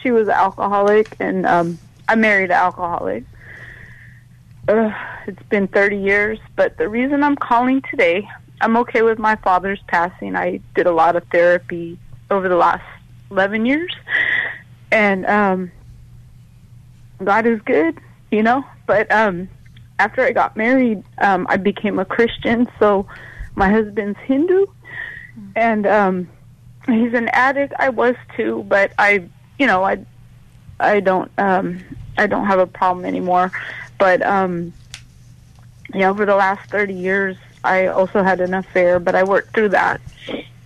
she 0.01 0.09
was 0.09 0.27
an 0.27 0.33
alcoholic 0.33 1.17
and 1.19 1.45
um 1.45 1.77
I 2.07 2.15
married 2.15 2.45
an 2.45 2.57
alcoholic 2.57 3.25
uh, 4.67 4.91
it's 5.27 5.43
been 5.43 5.67
30 5.67 5.97
years, 5.97 6.39
but 6.55 6.77
the 6.77 6.87
reason 6.87 7.23
I'm 7.23 7.35
calling 7.35 7.81
today, 7.89 8.27
I'm 8.61 8.77
okay 8.77 9.01
with 9.01 9.19
my 9.19 9.35
father's 9.37 9.81
passing. 9.87 10.35
I 10.35 10.61
did 10.75 10.87
a 10.87 10.91
lot 10.91 11.15
of 11.15 11.23
therapy 11.31 11.99
over 12.31 12.47
the 12.47 12.55
last 12.55 12.83
11 13.31 13.65
years, 13.65 13.93
and 14.91 15.25
um, 15.25 15.71
God 17.23 17.45
is 17.45 17.61
good, 17.61 17.99
you 18.31 18.43
know. 18.43 18.63
But 18.85 19.11
um, 19.11 19.49
after 19.99 20.21
I 20.21 20.31
got 20.31 20.55
married, 20.55 21.03
um, 21.17 21.45
I 21.49 21.57
became 21.57 21.99
a 21.99 22.05
Christian. 22.05 22.69
So 22.79 23.07
my 23.55 23.69
husband's 23.69 24.19
Hindu, 24.19 24.65
and 25.55 25.85
um, 25.85 26.29
he's 26.85 27.13
an 27.13 27.27
addict. 27.29 27.73
I 27.79 27.89
was 27.89 28.15
too, 28.37 28.63
but 28.67 28.93
I, 28.97 29.27
you 29.59 29.67
know, 29.67 29.83
I, 29.83 30.05
I 30.79 31.01
don't. 31.01 31.31
Um, 31.37 31.83
I 32.17 32.27
don't 32.27 32.45
have 32.45 32.59
a 32.59 32.67
problem 32.67 33.05
anymore. 33.05 33.51
But 33.97 34.21
um, 34.21 34.73
yeah, 35.93 36.09
over 36.09 36.25
the 36.25 36.35
last 36.35 36.69
thirty 36.69 36.93
years, 36.93 37.37
I 37.63 37.87
also 37.87 38.23
had 38.23 38.41
an 38.41 38.53
affair, 38.53 38.99
but 38.99 39.15
I 39.15 39.23
worked 39.23 39.53
through 39.53 39.69
that. 39.69 40.01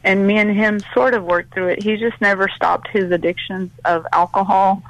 And 0.04 0.26
me 0.26 0.38
and 0.38 0.50
him 0.50 0.80
sort 0.94 1.13
of 1.13 1.26
worked 1.26 1.54
through 1.54 1.70
it. 1.70 1.84
He 1.84 1.98
just 1.98 2.20
never 2.22 2.48
stopped 2.48 2.88
his 2.88 3.12
addictions 3.12 3.72
of 3.84 4.06
alcohol 4.13 4.82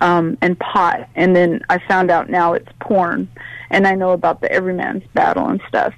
um, 0.00 0.38
and 0.40 0.58
pot. 0.58 1.08
And 1.16 1.34
then 1.34 1.62
I 1.68 1.78
found 1.78 2.10
out 2.10 2.30
now 2.30 2.52
it's 2.52 2.70
porn, 2.78 3.28
and 3.70 3.86
I 3.86 3.94
know 3.94 4.12
about 4.12 4.40
the 4.40 4.50
everyman's 4.52 5.02
battle 5.12 5.48
and 5.48 5.60
stuff. 5.68 5.94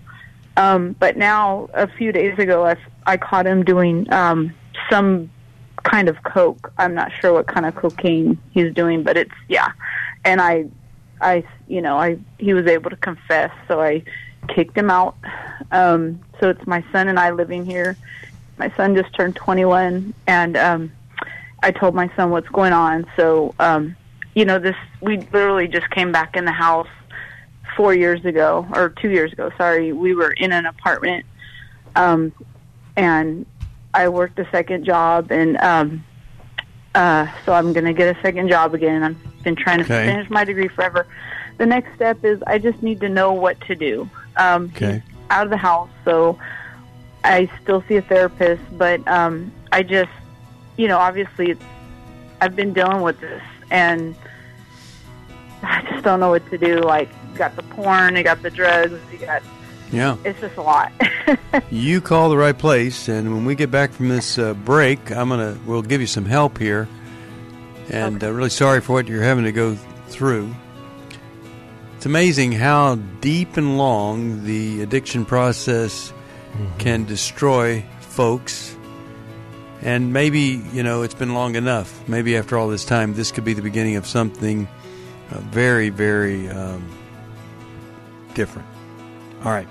Um, 0.57 0.94
but 0.98 1.16
now, 1.16 1.68
a 1.74 1.87
few 1.87 2.12
days 2.12 2.38
ago, 2.38 2.66
I, 2.66 2.76
I 3.07 3.16
caught 3.16 3.46
him 3.46 3.64
doing 3.64 4.11
um, 4.12 4.55
some 4.90 5.31
kind 5.83 6.09
of 6.09 6.22
coke. 6.22 6.72
I'm 6.78 6.94
not 6.94 7.11
sure 7.20 7.33
what 7.33 7.46
kind 7.46 7.66
of 7.66 7.74
cocaine 7.74 8.38
he's 8.52 8.72
doing, 8.74 9.02
but 9.02 9.16
it's 9.16 9.35
yeah. 9.48 9.72
And 10.24 10.40
I, 10.40 10.66
I, 11.20 11.44
you 11.72 11.80
know, 11.80 11.96
I 11.96 12.18
he 12.38 12.52
was 12.52 12.66
able 12.66 12.90
to 12.90 12.96
confess, 12.96 13.50
so 13.66 13.80
I 13.80 14.02
kicked 14.48 14.76
him 14.76 14.90
out. 14.90 15.16
Um, 15.70 16.20
so 16.38 16.50
it's 16.50 16.66
my 16.66 16.85
son 16.92 17.08
and 17.08 17.18
I 17.18 17.30
living 17.30 17.64
here. 17.64 17.96
My 18.58 18.70
son 18.76 18.94
just 18.94 19.14
turned 19.14 19.37
21, 19.37 20.12
and 20.26 20.56
um, 20.58 20.92
I 21.62 21.70
told 21.70 21.94
my 21.94 22.11
son 22.14 22.28
what's 22.28 22.48
going 22.50 22.74
on. 22.74 23.06
So, 23.16 23.54
um, 23.58 23.96
you 24.35 24.44
know, 24.44 24.58
this 24.58 24.76
we 25.00 25.16
literally 25.32 25.66
just 25.66 25.88
came 25.88 26.12
back 26.12 26.37
in 26.37 26.44
the 26.44 26.52
house 26.52 26.88
four 27.74 27.94
years 27.94 28.22
ago 28.26 28.66
or 28.74 28.90
two 28.90 29.08
years 29.08 29.32
ago. 29.32 29.50
Sorry, 29.56 29.94
we 29.94 30.14
were 30.14 30.32
in 30.32 30.52
an 30.52 30.66
apartment, 30.66 31.24
um, 31.96 32.32
and 32.96 33.46
I 33.94 34.11
worked 34.11 34.38
a 34.38 34.46
second 34.50 34.85
job, 34.85 35.32
and 35.32 35.56
um, 35.56 36.04
uh, 36.94 37.28
so 37.46 37.54
I'm 37.54 37.72
going 37.72 37.87
to 37.87 37.94
get 37.94 38.14
a 38.14 38.20
second 38.20 38.50
job 38.50 38.74
again. 38.74 39.02
I've 39.02 39.42
been 39.42 39.56
trying 39.56 39.78
to 39.78 39.85
Okay. 39.85 40.04
finish 40.04 40.28
my 40.28 40.44
degree 40.44 40.68
forever. 40.68 41.06
The 41.62 41.66
next 41.66 41.94
step 41.94 42.25
is 42.25 42.42
I 42.44 42.59
just 42.59 42.83
need 42.83 42.98
to 43.03 43.09
know 43.09 43.33
what 43.33 43.61
to 43.68 43.77
do. 43.77 44.11
Um, 44.37 44.72
Okay. 44.75 45.01
out 45.31 45.44
of 45.44 45.51
the 45.51 45.57
house, 45.57 45.88
so 46.05 46.37
I 47.22 47.48
still 47.62 47.85
see 47.87 47.94
a 47.98 48.03
therapist, 48.03 48.62
but 48.77 49.07
um, 49.07 49.53
I 49.70 49.85
just, 49.85 50.11
you 50.77 50.88
know, 50.88 50.98
obviously 50.98 51.53
it's, 51.53 51.62
I've 52.40 52.57
been 52.57 52.72
dealing 52.72 53.03
with 53.03 53.20
this, 53.20 53.40
and 53.70 54.16
I 55.62 55.83
just 55.88 56.03
don't 56.03 56.18
know 56.18 56.31
what 56.31 56.51
to 56.51 56.59
do. 56.59 56.81
Like, 56.81 57.09
you 57.31 57.38
got 57.38 57.55
the 57.55 57.62
porn, 57.62 58.16
you 58.16 58.25
got 58.25 58.42
the 58.42 58.51
drugs, 58.51 58.98
you 59.12 59.18
got, 59.18 59.40
Yeah. 59.92 60.16
it's 60.25 60.40
just 60.40 60.57
a 60.57 60.62
lot. 60.62 60.90
You 61.70 62.01
call 62.01 62.29
the 62.29 62.37
right 62.37 62.59
place, 62.59 63.09
and 63.09 63.33
when 63.33 63.44
we 63.44 63.55
get 63.55 63.70
back 63.70 63.92
from 63.92 64.09
this 64.09 64.37
uh, 64.37 64.55
break, 64.55 65.12
I'm 65.12 65.29
gonna 65.29 65.57
we'll 65.64 65.83
give 65.83 66.01
you 66.01 66.09
some 66.09 66.25
help 66.25 66.59
here. 66.59 66.88
And 67.88 68.25
uh, 68.25 68.33
really 68.33 68.51
sorry 68.51 68.81
for 68.81 68.94
what 68.94 69.07
you're 69.07 69.22
having 69.22 69.44
to 69.44 69.53
go 69.53 69.77
through. 70.09 70.53
It's 72.02 72.06
amazing 72.06 72.50
how 72.50 72.96
deep 73.20 73.56
and 73.56 73.78
long 73.78 74.44
the 74.44 74.82
addiction 74.82 75.24
process 75.24 76.12
can 76.78 77.04
destroy 77.04 77.84
folks. 78.00 78.76
And 79.82 80.12
maybe 80.12 80.64
you 80.72 80.82
know 80.82 81.02
it's 81.02 81.14
been 81.14 81.32
long 81.32 81.54
enough. 81.54 82.08
Maybe 82.08 82.36
after 82.36 82.58
all 82.58 82.66
this 82.66 82.84
time, 82.84 83.14
this 83.14 83.30
could 83.30 83.44
be 83.44 83.52
the 83.52 83.62
beginning 83.62 83.94
of 83.94 84.08
something 84.08 84.66
uh, 85.30 85.38
very, 85.52 85.90
very 85.90 86.48
um, 86.48 86.84
different. 88.34 88.66
All 89.44 89.52
right. 89.52 89.68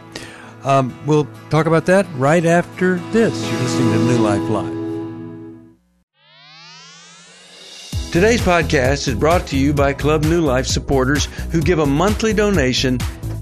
Um, 0.63 0.97
we'll 1.05 1.27
talk 1.49 1.65
about 1.65 1.87
that 1.87 2.07
right 2.15 2.45
after 2.45 2.95
this. 3.11 3.45
You're 3.45 3.59
listening 3.59 3.91
to 3.91 3.99
New 4.05 4.17
Life 4.19 4.49
Live. 4.49 4.80
Today's 8.11 8.41
podcast 8.41 9.07
is 9.07 9.15
brought 9.15 9.47
to 9.47 9.57
you 9.57 9.73
by 9.73 9.93
Club 9.93 10.25
New 10.25 10.41
Life 10.41 10.67
supporters 10.67 11.27
who 11.53 11.61
give 11.61 11.79
a 11.79 11.85
monthly 11.85 12.33
donation 12.33 12.99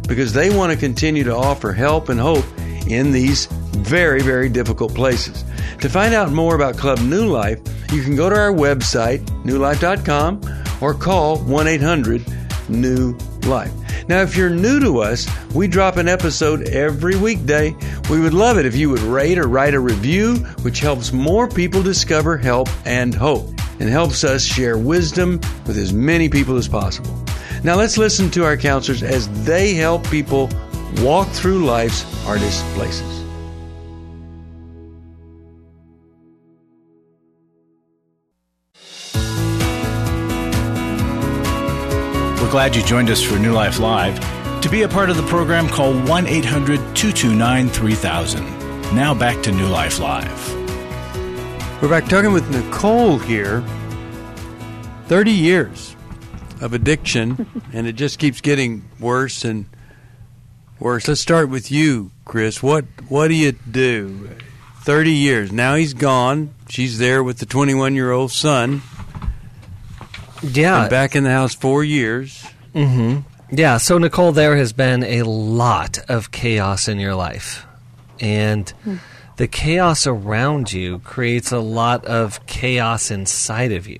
because 0.07 0.31
they 0.31 0.55
want 0.55 0.71
to 0.71 0.77
continue 0.77 1.23
to 1.23 1.35
offer 1.35 1.71
help 1.71 2.09
and 2.09 2.19
hope 2.19 2.45
in 2.85 3.11
these 3.11 3.47
very, 3.47 4.21
very 4.21 4.47
difficult 4.47 4.93
places. 4.93 5.43
To 5.81 5.89
find 5.89 6.13
out 6.13 6.31
more 6.31 6.53
about 6.53 6.77
Club 6.77 6.99
New 6.99 7.25
Life, 7.25 7.59
you 7.91 8.03
can 8.03 8.15
go 8.15 8.29
to 8.29 8.35
our 8.35 8.51
website, 8.51 9.25
newlife.com, 9.43 10.39
or 10.81 10.93
call 10.93 11.39
1 11.39 11.67
800 11.67 12.23
New 12.69 13.17
Life. 13.47 13.73
Now, 14.07 14.21
if 14.21 14.37
you're 14.37 14.51
new 14.51 14.79
to 14.81 14.99
us, 14.99 15.27
we 15.55 15.67
drop 15.67 15.97
an 15.97 16.07
episode 16.07 16.69
every 16.69 17.15
weekday. 17.15 17.75
We 18.07 18.19
would 18.19 18.35
love 18.35 18.59
it 18.59 18.67
if 18.67 18.75
you 18.75 18.91
would 18.91 18.99
rate 18.99 19.39
or 19.39 19.47
write 19.47 19.73
a 19.73 19.79
review, 19.79 20.35
which 20.61 20.79
helps 20.79 21.11
more 21.11 21.47
people 21.47 21.81
discover 21.81 22.37
help 22.37 22.69
and 22.85 23.15
hope 23.15 23.58
and 23.79 23.89
helps 23.89 24.23
us 24.23 24.43
share 24.43 24.77
wisdom 24.77 25.39
with 25.65 25.77
as 25.77 25.93
many 25.93 26.29
people 26.29 26.57
as 26.57 26.67
possible. 26.67 27.13
Now, 27.63 27.75
let's 27.75 27.97
listen 27.97 28.29
to 28.31 28.45
our 28.45 28.57
counselors 28.57 29.03
as 29.03 29.27
they 29.43 29.73
help 29.73 30.09
people 30.09 30.49
walk 30.97 31.27
through 31.29 31.65
life's 31.65 32.03
hardest 32.23 32.63
places. 32.75 33.19
We're 42.41 42.51
glad 42.51 42.75
you 42.75 42.83
joined 42.83 43.09
us 43.09 43.21
for 43.21 43.37
New 43.37 43.53
Life 43.53 43.79
Live. 43.79 44.19
To 44.61 44.69
be 44.69 44.81
a 44.81 44.89
part 44.89 45.09
of 45.09 45.17
the 45.17 45.23
program, 45.23 45.67
call 45.69 45.93
1 45.93 46.27
800 46.27 46.77
229 46.95 47.69
3000. 47.69 48.43
Now 48.95 49.13
back 49.13 49.43
to 49.43 49.51
New 49.51 49.67
Life 49.67 49.99
Live. 49.99 50.58
We're 51.81 51.87
back 51.87 52.09
talking 52.09 52.33
with 52.33 52.49
Nicole 52.49 53.17
here. 53.19 53.63
30 55.05 55.31
years 55.31 55.95
of 56.61 56.73
addiction, 56.73 57.47
and 57.73 57.87
it 57.87 57.93
just 57.93 58.19
keeps 58.19 58.41
getting 58.41 58.83
worse 58.99 59.45
and 59.45 59.65
worse. 60.79 61.07
Let's 61.07 61.21
start 61.21 61.49
with 61.49 61.71
you, 61.71 62.11
Chris. 62.25 62.61
What 62.61 62.85
what 63.07 63.29
do 63.29 63.33
you 63.33 63.53
do? 63.53 64.29
30 64.81 65.11
years. 65.11 65.51
Now 65.53 65.75
he's 65.75 65.93
gone. 65.93 66.53
She's 66.67 66.97
there 66.97 67.23
with 67.23 67.37
the 67.37 67.45
21 67.45 67.95
year 67.95 68.11
old 68.11 68.31
son. 68.31 68.81
Yeah. 70.43 70.81
Been 70.81 70.89
back 70.89 71.15
in 71.15 71.23
the 71.23 71.31
house 71.31 71.55
four 71.55 71.83
years. 71.83 72.45
Mhm. 72.75 73.23
Yeah, 73.51 73.77
so 73.77 73.97
Nicole, 73.97 74.31
there 74.31 74.55
has 74.57 74.73
been 74.73 75.03
a 75.03 75.23
lot 75.23 75.97
of 76.07 76.31
chaos 76.31 76.87
in 76.87 76.99
your 76.99 77.15
life. 77.15 77.65
And 78.19 78.71
the 79.39 79.47
chaos 79.47 80.05
around 80.05 80.73
you 80.73 80.99
creates 80.99 81.53
a 81.53 81.59
lot 81.59 82.03
of 82.03 82.45
chaos 82.45 83.09
inside 83.09 83.71
of 83.71 83.87
you. 83.87 83.99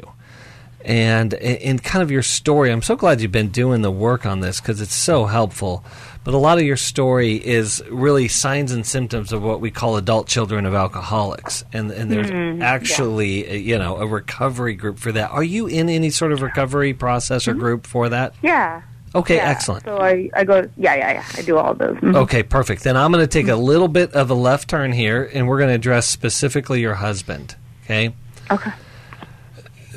And 0.84 1.34
in 1.34 1.80
kind 1.80 2.04
of 2.04 2.12
your 2.12 2.24
story, 2.24 2.74
I'm 2.74 2.82
so 2.82 2.98
glad 2.98 3.22
you've 3.22 3.32
been 3.32 3.48
doing 3.48 3.82
the 3.82 3.90
work 3.90 4.26
on 4.26 4.42
this 4.42 4.60
because 4.60 4.82
it's 4.82 4.94
so 4.94 5.28
helpful. 5.28 5.86
But 6.26 6.34
a 6.34 6.38
lot 6.38 6.58
of 6.58 6.66
your 6.66 6.76
story 6.76 7.36
is 7.36 7.82
really 7.90 8.28
signs 8.28 8.74
and 8.74 8.86
symptoms 8.86 9.32
of 9.32 9.42
what 9.42 9.62
we 9.62 9.72
call 9.72 9.96
adult 9.96 10.28
children 10.28 10.66
of 10.66 10.74
alcoholics. 10.74 11.64
And, 11.72 11.90
and 11.90 12.12
there's 12.12 12.62
actually, 12.62 13.50
uh, 13.50 13.54
you 13.54 13.78
know, 13.78 13.96
a 13.96 14.08
recovery 14.08 14.74
group 14.74 15.00
for 15.00 15.14
that. 15.14 15.32
Are 15.32 15.44
you 15.44 15.68
in 15.68 15.88
any 15.88 16.10
sort 16.10 16.34
of 16.34 16.42
recovery 16.42 16.94
process 16.94 17.48
or 17.48 17.54
group 17.54 17.88
for 17.88 18.10
that? 18.10 18.36
yeah. 18.42 18.82
Okay, 19.16 19.38
Yeah. 19.38 19.50
excellent. 19.50 19.86
So 19.86 19.98
I, 19.98 20.30
I 20.36 20.44
go, 20.44 20.70
yeah, 20.78 20.96
yeah, 20.96 21.12
yeah. 21.14 21.26
I 21.36 21.42
do 21.42 21.58
all 21.58 21.74
those. 21.74 21.98
Mhm. 21.98 22.16
Okay, 22.16 22.44
perfect. 22.44 22.84
Then 22.84 22.96
I'm 22.96 23.12
going 23.12 23.24
to 23.24 23.28
take 23.28 23.48
a 23.48 23.56
little 23.56 23.88
bit 23.88 24.14
of 24.14 24.30
a 24.30 24.34
left 24.36 24.70
turn 24.70 24.92
here, 24.92 25.30
and 25.34 25.48
we're 25.48 25.58
going 25.58 25.70
to 25.70 25.76
address 25.76 26.06
specifically 26.08 26.80
your 26.82 26.96
husband. 26.96 27.56
Okay. 27.86 28.14
Okay. 28.52 28.72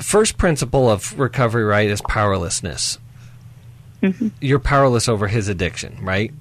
First 0.01 0.39
principle 0.39 0.91
of 0.91 1.19
recovery, 1.19 1.65
right, 1.65 1.89
is 1.91 2.01
powerlessness. 2.09 2.99
You're 4.41 4.59
powerless 4.59 5.09
over 5.09 5.29
his 5.29 5.49
addiction, 5.49 5.99
right? 6.03 6.33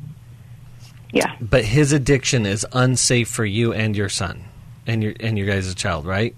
Yeah. 1.12 1.36
But 1.42 1.64
his 1.66 1.92
addiction 1.94 2.46
is 2.46 2.66
unsafe 2.72 3.28
for 3.28 3.46
you 3.46 3.72
and 3.74 3.96
your 3.96 4.10
son, 4.10 4.46
and 4.88 5.04
your 5.04 5.14
and 5.20 5.38
your 5.38 5.46
guys' 5.46 5.76
child, 5.76 6.06
right? 6.06 6.34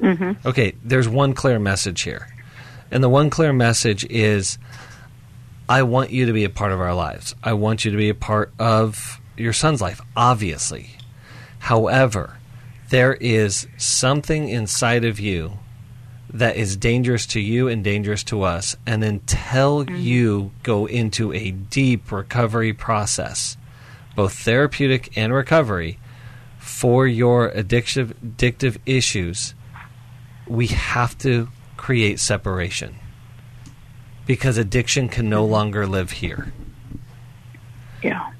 Mm-hmm. 0.00 0.48
Okay. 0.48 0.72
There's 0.82 1.08
one 1.08 1.34
clear 1.34 1.58
message 1.60 2.00
here, 2.00 2.26
and 2.90 3.04
the 3.04 3.08
one 3.08 3.30
clear 3.30 3.52
message 3.52 4.04
is 4.10 4.58
I 5.68 5.82
want 5.82 6.10
you 6.10 6.26
to 6.26 6.32
be 6.32 6.44
a 6.44 6.50
part 6.50 6.72
of 6.72 6.80
our 6.80 6.94
lives. 6.94 7.34
I 7.44 7.52
want 7.52 7.84
you 7.84 7.90
to 7.90 7.96
be 7.96 8.08
a 8.08 8.14
part 8.14 8.52
of 8.58 9.20
your 9.36 9.52
son's 9.52 9.82
life, 9.82 10.00
obviously. 10.16 10.90
However, 11.58 12.38
there 12.88 13.14
is 13.14 13.66
something 13.76 14.48
inside 14.48 15.04
of 15.04 15.20
you 15.20 15.58
that 16.32 16.56
is 16.56 16.76
dangerous 16.76 17.26
to 17.26 17.40
you 17.40 17.68
and 17.68 17.84
dangerous 17.84 18.22
to 18.24 18.42
us. 18.42 18.76
And 18.86 19.04
until 19.04 19.84
mm-hmm. 19.84 19.96
you 19.96 20.52
go 20.62 20.86
into 20.86 21.32
a 21.34 21.50
deep 21.50 22.10
recovery 22.10 22.72
process, 22.72 23.56
both 24.16 24.32
therapeutic 24.38 25.16
and 25.16 25.34
recovery, 25.34 25.98
for 26.58 27.06
your 27.06 27.50
addictive, 27.50 28.14
addictive 28.24 28.78
issues, 28.86 29.54
we 30.46 30.68
have 30.68 31.16
to 31.18 31.48
create 31.76 32.20
separation 32.20 32.96
because 34.28 34.58
addiction 34.58 35.08
can 35.08 35.28
no 35.28 35.42
mm-hmm. 35.42 35.52
longer 35.52 35.86
live 35.86 36.12
here. 36.12 36.52
Yeah. 38.00 38.30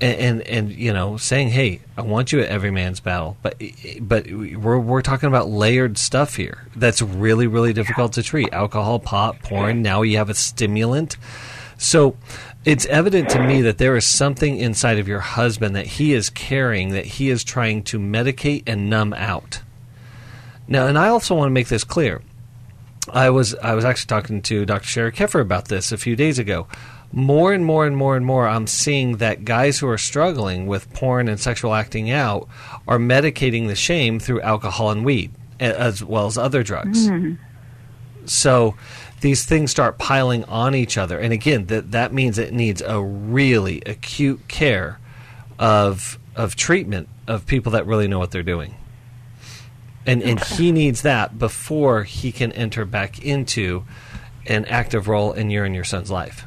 and, 0.00 0.16
and 0.16 0.42
and 0.42 0.72
you 0.72 0.90
know 0.90 1.18
saying, 1.18 1.48
"Hey, 1.48 1.82
I 1.98 2.02
want 2.02 2.32
you 2.32 2.40
at 2.40 2.48
every 2.48 2.70
man's 2.70 3.00
battle," 3.00 3.36
but 3.42 3.60
but 4.00 4.26
we're 4.30 4.78
we're 4.78 5.02
talking 5.02 5.26
about 5.26 5.50
layered 5.50 5.98
stuff 5.98 6.36
here. 6.36 6.68
That's 6.74 7.02
really 7.02 7.46
really 7.46 7.74
difficult 7.74 8.14
to 8.14 8.22
treat. 8.22 8.50
Alcohol, 8.54 9.00
pot, 9.00 9.40
porn. 9.40 9.82
Now 9.82 10.00
you 10.00 10.16
have 10.16 10.30
a 10.30 10.34
stimulant, 10.34 11.18
so 11.76 12.16
it's 12.64 12.86
evident 12.86 13.28
to 13.30 13.44
me 13.44 13.60
that 13.62 13.76
there 13.76 13.96
is 13.96 14.06
something 14.06 14.56
inside 14.56 14.98
of 14.98 15.08
your 15.08 15.20
husband 15.20 15.76
that 15.76 15.86
he 15.86 16.14
is 16.14 16.30
carrying 16.30 16.90
that 16.90 17.04
he 17.04 17.28
is 17.28 17.44
trying 17.44 17.82
to 17.82 17.98
medicate 17.98 18.62
and 18.66 18.88
numb 18.88 19.12
out. 19.12 19.60
Now, 20.68 20.86
and 20.86 20.96
I 20.96 21.08
also 21.08 21.34
want 21.34 21.48
to 21.48 21.52
make 21.52 21.68
this 21.68 21.84
clear. 21.84 22.22
I 23.12 23.28
was 23.30 23.54
I 23.56 23.74
was 23.74 23.84
actually 23.84 24.08
talking 24.08 24.42
to 24.42 24.64
Dr. 24.64 24.86
Sheri 24.86 25.12
Keffer 25.12 25.40
about 25.40 25.68
this 25.68 25.92
a 25.92 25.98
few 25.98 26.16
days 26.16 26.38
ago. 26.38 26.66
More 27.12 27.52
and 27.52 27.64
more 27.64 27.86
and 27.86 27.94
more 27.94 28.16
and 28.16 28.24
more, 28.24 28.48
I'm 28.48 28.66
seeing 28.66 29.18
that 29.18 29.44
guys 29.44 29.78
who 29.78 29.86
are 29.86 29.98
struggling 29.98 30.66
with 30.66 30.90
porn 30.94 31.28
and 31.28 31.38
sexual 31.38 31.74
acting 31.74 32.10
out 32.10 32.48
are 32.88 32.98
medicating 32.98 33.68
the 33.68 33.74
shame 33.74 34.18
through 34.18 34.40
alcohol 34.40 34.90
and 34.90 35.04
weed, 35.04 35.30
as 35.60 36.02
well 36.02 36.24
as 36.24 36.38
other 36.38 36.62
drugs. 36.62 37.10
Mm-hmm. 37.10 37.34
So 38.24 38.76
these 39.20 39.44
things 39.44 39.70
start 39.70 39.98
piling 39.98 40.44
on 40.44 40.74
each 40.74 40.96
other, 40.96 41.18
and 41.18 41.34
again, 41.34 41.66
that 41.66 41.90
that 41.90 42.14
means 42.14 42.38
it 42.38 42.54
needs 42.54 42.80
a 42.80 43.02
really 43.02 43.82
acute 43.84 44.48
care 44.48 44.98
of 45.58 46.18
of 46.34 46.56
treatment 46.56 47.10
of 47.28 47.44
people 47.44 47.72
that 47.72 47.86
really 47.86 48.08
know 48.08 48.18
what 48.18 48.30
they're 48.30 48.42
doing 48.42 48.74
and 50.06 50.22
and 50.22 50.42
he 50.42 50.72
needs 50.72 51.02
that 51.02 51.38
before 51.38 52.04
he 52.04 52.32
can 52.32 52.52
enter 52.52 52.84
back 52.84 53.22
into 53.24 53.84
an 54.46 54.64
active 54.66 55.08
role 55.08 55.32
in 55.32 55.50
your 55.50 55.64
and 55.64 55.74
your 55.74 55.84
son's 55.84 56.10
life. 56.10 56.46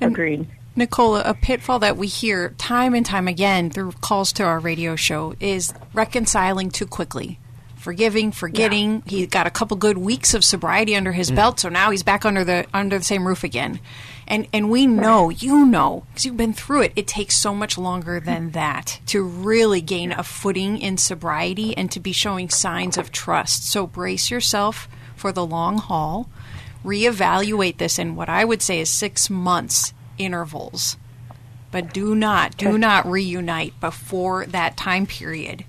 Agreed. 0.00 0.46
Nicola, 0.76 1.22
a 1.24 1.34
pitfall 1.34 1.80
that 1.80 1.96
we 1.96 2.06
hear 2.06 2.50
time 2.50 2.94
and 2.94 3.04
time 3.04 3.26
again 3.26 3.68
through 3.68 3.92
calls 4.00 4.32
to 4.34 4.44
our 4.44 4.60
radio 4.60 4.94
show 4.94 5.34
is 5.40 5.74
reconciling 5.92 6.70
too 6.70 6.86
quickly. 6.86 7.40
Forgiving, 7.76 8.32
forgetting. 8.32 9.02
He 9.06 9.26
got 9.26 9.46
a 9.46 9.50
couple 9.50 9.76
good 9.76 9.98
weeks 9.98 10.34
of 10.34 10.44
sobriety 10.44 10.94
under 10.94 11.12
his 11.12 11.30
mm. 11.30 11.36
belt, 11.36 11.60
so 11.60 11.68
now 11.68 11.90
he's 11.90 12.02
back 12.02 12.24
under 12.24 12.44
the 12.44 12.66
under 12.72 12.98
the 12.98 13.04
same 13.04 13.26
roof 13.26 13.44
again. 13.44 13.80
And 14.28 14.46
and 14.52 14.70
we 14.70 14.86
know, 14.86 15.30
you 15.30 15.66
know, 15.66 16.04
because 16.08 16.26
you've 16.26 16.36
been 16.36 16.52
through 16.52 16.82
it. 16.82 16.92
It 16.94 17.08
takes 17.08 17.34
so 17.34 17.54
much 17.54 17.76
longer 17.76 18.20
than 18.20 18.50
that 18.52 19.00
to 19.06 19.22
really 19.22 19.80
gain 19.80 20.12
a 20.12 20.22
footing 20.22 20.78
in 20.78 20.98
sobriety 20.98 21.76
and 21.76 21.90
to 21.90 21.98
be 21.98 22.12
showing 22.12 22.50
signs 22.50 22.96
of 22.96 23.10
trust. 23.10 23.68
So 23.68 23.86
brace 23.86 24.30
yourself 24.30 24.86
for 25.16 25.32
the 25.32 25.46
long 25.46 25.78
haul. 25.78 26.28
Reevaluate 26.84 27.78
this 27.78 27.98
in 27.98 28.14
what 28.14 28.28
I 28.28 28.44
would 28.44 28.62
say 28.62 28.80
is 28.80 28.90
six 28.90 29.28
months 29.28 29.92
intervals 30.18 30.96
but 31.70 31.92
do 31.92 32.14
not 32.14 32.56
do 32.56 32.78
not 32.78 33.06
reunite 33.06 33.78
before 33.80 34.46
that 34.46 34.76
time 34.76 35.06
period 35.06 35.64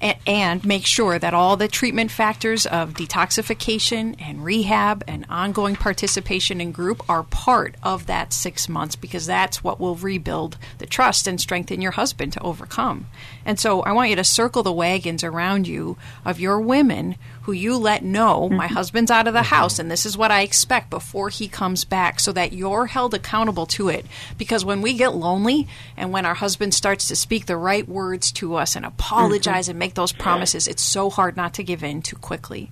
and 0.00 0.64
make 0.64 0.84
sure 0.84 1.18
that 1.18 1.34
all 1.34 1.56
the 1.56 1.68
treatment 1.68 2.10
factors 2.10 2.66
of 2.66 2.94
detoxification 2.94 4.14
and 4.20 4.44
rehab 4.44 5.02
and 5.08 5.24
ongoing 5.28 5.76
participation 5.76 6.60
in 6.60 6.72
group 6.72 7.08
are 7.08 7.22
part 7.22 7.74
of 7.82 8.06
that 8.06 8.32
six 8.32 8.68
months 8.68 8.96
because 8.96 9.26
that's 9.26 9.64
what 9.64 9.80
will 9.80 9.96
rebuild 9.96 10.58
the 10.78 10.86
trust 10.86 11.26
and 11.26 11.40
strengthen 11.40 11.80
your 11.80 11.92
husband 11.92 12.32
to 12.32 12.42
overcome. 12.42 13.06
And 13.44 13.58
so 13.58 13.82
I 13.82 13.92
want 13.92 14.10
you 14.10 14.16
to 14.16 14.24
circle 14.24 14.62
the 14.62 14.72
wagons 14.72 15.24
around 15.24 15.66
you 15.66 15.96
of 16.24 16.40
your 16.40 16.60
women 16.60 17.16
who 17.44 17.52
you 17.52 17.76
let 17.76 18.02
know 18.02 18.48
my 18.48 18.64
mm-hmm. 18.64 18.74
husband's 18.74 19.10
out 19.10 19.26
of 19.26 19.34
the 19.34 19.40
mm-hmm. 19.40 19.54
house 19.54 19.78
and 19.78 19.90
this 19.90 20.06
is 20.06 20.16
what 20.16 20.30
I 20.30 20.40
expect 20.40 20.88
before 20.88 21.28
he 21.28 21.46
comes 21.46 21.84
back 21.84 22.18
so 22.18 22.32
that 22.32 22.54
you're 22.54 22.86
held 22.86 23.12
accountable 23.12 23.66
to 23.66 23.90
it. 23.90 24.06
Because 24.38 24.64
when 24.64 24.80
we 24.80 24.94
get 24.94 25.14
lonely 25.14 25.68
and 25.94 26.10
when 26.10 26.24
our 26.24 26.34
husband 26.34 26.72
starts 26.72 27.08
to 27.08 27.16
speak 27.16 27.44
the 27.44 27.58
right 27.58 27.86
words 27.86 28.32
to 28.32 28.54
us 28.54 28.76
and 28.76 28.86
apologize 28.86 29.64
mm-hmm. 29.64 29.72
and 29.72 29.78
make 29.78 29.92
those 29.92 30.12
promises, 30.12 30.66
it's 30.66 30.82
so 30.82 31.10
hard 31.10 31.36
not 31.36 31.52
to 31.54 31.62
give 31.62 31.84
in 31.84 32.00
too 32.00 32.16
quickly. 32.16 32.70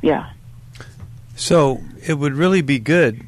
Yeah. 0.00 0.30
So 1.36 1.82
it 2.06 2.14
would 2.14 2.32
really 2.32 2.62
be 2.62 2.78
good 2.78 3.22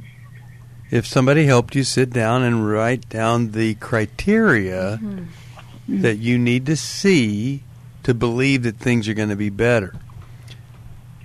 if 0.91 1.07
somebody 1.07 1.45
helped 1.45 1.75
you 1.75 1.85
sit 1.85 2.11
down 2.11 2.43
and 2.43 2.67
write 2.67 3.11
down 3.11 3.51
the 3.51 3.75
criteria 3.75 4.99
that 5.87 6.17
you 6.17 6.39
need 6.39 6.65
to 6.67 6.77
see 6.77 7.63
to 8.05 8.15
believe 8.15 8.63
that 8.63 8.77
things 8.77 9.07
are 9.07 9.15
going 9.15 9.29
to 9.29 9.37
be 9.37 9.51
better. 9.51 9.95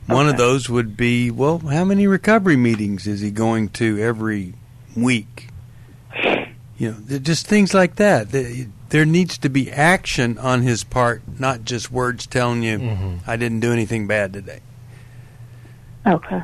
One 0.07 0.29
of 0.29 0.37
those 0.37 0.69
would 0.69 0.95
be, 0.95 1.31
well, 1.31 1.57
how 1.59 1.83
many 1.83 2.05
recovery 2.07 2.55
meetings 2.55 3.07
is 3.07 3.21
he 3.21 3.31
going 3.31 3.69
to 3.69 3.99
every 3.99 4.53
week? 4.95 5.49
You 6.77 6.91
know, 7.09 7.17
just 7.19 7.47
things 7.47 7.73
like 7.73 7.95
that. 7.95 8.31
There- 8.31 8.67
There 8.89 9.03
needs 9.05 9.37
to 9.39 9.49
be 9.49 9.71
action 9.71 10.37
on 10.37 10.61
his 10.61 10.83
part, 10.83 11.23
not 11.39 11.65
just 11.65 11.91
words 11.91 12.27
telling 12.27 12.61
you, 12.63 12.77
mm-hmm. 12.77 13.15
I 13.29 13.35
didn't 13.35 13.59
do 13.61 13.73
anything 13.73 14.05
bad 14.07 14.31
today. 14.31 14.59
Okay. 16.05 16.43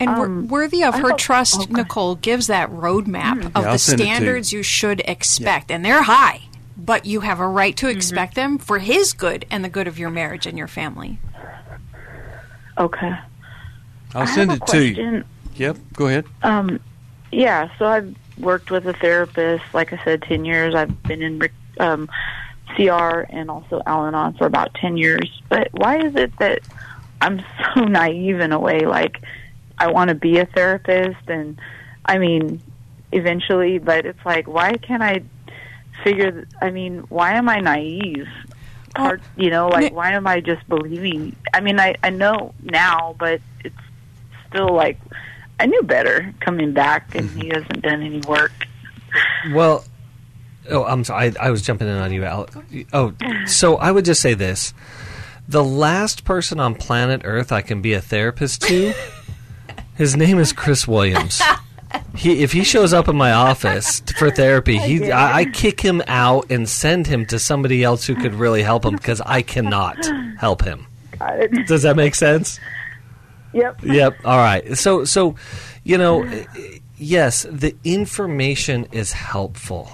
And 0.00 0.10
Um, 0.10 0.46
worthy 0.46 0.84
of 0.84 0.94
I 0.94 0.98
her 0.98 1.08
hope- 1.10 1.18
trust, 1.18 1.60
okay. 1.62 1.72
Nicole 1.72 2.14
gives 2.14 2.46
that 2.46 2.70
roadmap 2.70 3.38
mm-hmm. 3.40 3.56
of 3.56 3.64
Yeah, 3.64 3.72
the 3.72 3.78
send 3.78 4.00
it 4.00 4.04
to 4.04 4.08
you. 4.08 4.14
standards 4.14 4.52
you 4.52 4.62
should 4.62 5.00
expect, 5.06 5.70
and 5.72 5.84
they're 5.84 6.02
high. 6.02 6.42
But 6.76 7.04
you 7.06 7.20
have 7.20 7.40
a 7.40 7.48
right 7.48 7.76
to 7.78 7.86
mm-hmm. 7.86 7.96
expect 7.96 8.34
them 8.36 8.58
for 8.58 8.78
his 8.78 9.12
good 9.12 9.44
and 9.50 9.64
the 9.64 9.68
good 9.68 9.88
of 9.88 9.98
your 9.98 10.10
marriage 10.10 10.46
and 10.46 10.56
your 10.56 10.68
family. 10.68 11.18
Okay. 12.78 13.14
I'll 14.14 14.26
send 14.26 14.52
it 14.52 14.62
a 14.62 14.66
to 14.66 14.86
you. 14.86 15.24
Yep, 15.56 15.76
go 15.94 16.06
ahead. 16.06 16.24
Um, 16.42 16.80
yeah, 17.32 17.68
so 17.78 17.86
I've 17.86 18.14
worked 18.38 18.70
with 18.70 18.86
a 18.86 18.92
therapist, 18.94 19.64
like 19.74 19.92
I 19.92 20.02
said, 20.04 20.22
10 20.22 20.44
years. 20.44 20.74
I've 20.74 21.02
been 21.02 21.22
in 21.22 21.48
um, 21.80 22.08
CR 22.76 23.26
and 23.30 23.50
also 23.50 23.82
Al 23.86 24.06
Anon 24.06 24.34
for 24.34 24.46
about 24.46 24.74
10 24.74 24.96
years. 24.96 25.42
But 25.48 25.68
why 25.72 25.98
is 25.98 26.14
it 26.14 26.36
that 26.38 26.60
I'm 27.20 27.42
so 27.74 27.84
naive 27.84 28.40
in 28.40 28.52
a 28.52 28.58
way? 28.58 28.80
Like, 28.86 29.22
I 29.78 29.88
want 29.88 30.08
to 30.08 30.14
be 30.14 30.38
a 30.38 30.46
therapist, 30.46 31.28
and 31.28 31.60
I 32.04 32.18
mean, 32.18 32.60
eventually, 33.12 33.78
but 33.78 34.06
it's 34.06 34.24
like, 34.24 34.46
why 34.46 34.72
can't 34.74 35.02
I 35.02 35.22
figure, 36.02 36.46
I 36.60 36.70
mean, 36.70 37.00
why 37.08 37.32
am 37.32 37.48
I 37.48 37.60
naive? 37.60 38.28
Oh. 38.98 39.02
Part, 39.02 39.22
you 39.36 39.48
know, 39.48 39.68
like, 39.68 39.92
why 39.92 40.12
am 40.12 40.26
I 40.26 40.40
just 40.40 40.68
believing? 40.68 41.36
I 41.54 41.60
mean, 41.60 41.78
I, 41.78 41.94
I 42.02 42.10
know 42.10 42.52
now, 42.62 43.14
but 43.18 43.40
it's 43.64 43.76
still 44.48 44.74
like, 44.74 44.98
I 45.60 45.66
knew 45.66 45.82
better 45.82 46.34
coming 46.40 46.72
back, 46.72 47.14
and 47.14 47.30
he 47.30 47.42
mm-hmm. 47.42 47.50
hasn't 47.50 47.82
done 47.82 48.02
any 48.02 48.20
work. 48.20 48.52
Well, 49.52 49.84
oh, 50.68 50.84
I'm 50.84 51.04
sorry. 51.04 51.36
I, 51.38 51.46
I 51.46 51.50
was 51.50 51.62
jumping 51.62 51.86
in 51.86 51.94
on 51.94 52.12
you, 52.12 52.24
Al. 52.24 52.48
Oh, 52.92 53.14
so 53.46 53.76
I 53.76 53.92
would 53.92 54.04
just 54.04 54.20
say 54.20 54.34
this: 54.34 54.74
the 55.46 55.64
last 55.64 56.24
person 56.24 56.58
on 56.58 56.74
planet 56.74 57.22
Earth 57.24 57.52
I 57.52 57.62
can 57.62 57.80
be 57.80 57.92
a 57.92 58.00
therapist 58.00 58.62
to, 58.62 58.92
his 59.94 60.16
name 60.16 60.38
is 60.38 60.52
Chris 60.52 60.88
Williams. 60.88 61.40
He, 62.18 62.42
if 62.42 62.50
he 62.52 62.64
shows 62.64 62.92
up 62.92 63.06
in 63.06 63.16
my 63.16 63.30
office 63.30 64.00
for 64.18 64.30
therapy, 64.30 64.76
he 64.88 65.12
I, 65.12 65.38
I 65.38 65.44
kick 65.44 65.80
him 65.80 66.02
out 66.08 66.50
and 66.50 66.68
send 66.68 67.06
him 67.06 67.24
to 67.26 67.38
somebody 67.38 67.84
else 67.84 68.04
who 68.06 68.16
could 68.16 68.34
really 68.34 68.62
help 68.62 68.84
him 68.84 68.96
because 68.96 69.20
I 69.20 69.42
cannot 69.42 70.04
help 70.36 70.62
him. 70.62 70.86
Got 71.18 71.38
it. 71.38 71.66
Does 71.68 71.82
that 71.82 71.94
make 71.96 72.16
sense? 72.16 72.58
Yep. 73.52 73.84
Yep. 73.84 74.16
All 74.24 74.36
right. 74.36 74.76
So 74.76 75.04
so 75.04 75.36
you 75.84 75.96
know, 75.96 76.22
eh, 76.24 76.44
yes, 76.98 77.46
the 77.50 77.76
information 77.84 78.86
is 78.90 79.12
helpful. 79.12 79.92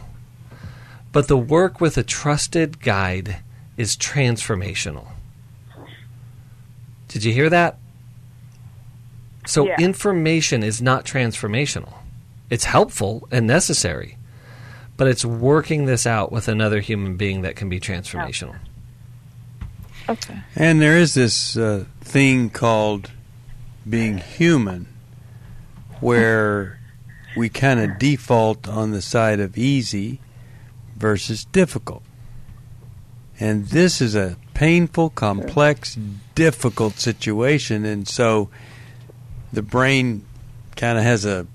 But 1.13 1.29
the 1.29 1.37
work 1.39 1.81
with 1.81 1.97
a 1.99 2.03
trusted 2.03 2.81
guide 2.81 3.37
is 3.77 3.97
transformational. 3.97 5.09
Did 7.09 7.23
you 7.23 7.33
hear 7.33 7.51
that? 7.51 7.79
So 9.47 9.67
Yeah. 9.67 9.77
information 9.79 10.63
is 10.63 10.81
not 10.83 11.05
transformational. 11.05 11.93
It's 12.55 12.67
helpful 12.67 13.27
and 13.33 13.49
necessary, 13.49 14.17
but 14.97 15.09
it's 15.09 15.25
working 15.25 15.87
this 15.87 16.07
out 16.07 16.31
with 16.31 16.47
another 16.47 16.79
human 16.79 17.17
being 17.17 17.43
that 17.43 17.57
can 17.57 17.69
be 17.69 17.81
transformational. 17.81 18.57
Okay. 20.09 20.39
And 20.55 20.81
there 20.81 20.97
is 20.97 21.15
this 21.15 21.57
uh, 21.57 21.87
thing 22.01 22.51
called 22.51 23.11
being 23.91 24.19
human 24.19 24.87
where 25.99 26.79
we 27.37 27.49
kind 27.49 27.81
of 27.81 27.99
default 27.99 28.69
on 28.69 28.93
the 28.93 29.03
side 29.03 29.41
of 29.41 29.59
easy 29.59 30.21
versus 30.97 31.47
difficult. 31.47 32.05
And 33.41 33.67
this 33.67 34.01
is 34.01 34.15
a 34.15 34.37
painful, 34.55 35.11
complex, 35.11 35.99
difficult 36.37 37.01
situation. 37.01 37.85
And 37.85 38.07
so 38.07 38.49
the 39.53 39.63
brain 39.63 40.25
kind 40.77 40.99
of 40.99 41.03
has 41.03 41.25
a, 41.25 41.49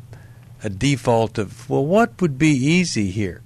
a 0.63 0.69
default 0.69 1.37
of, 1.37 1.69
well, 1.69 1.85
what 1.85 2.19
would 2.21 2.37
be 2.37 2.49
easy 2.51 3.11
here? 3.11 3.41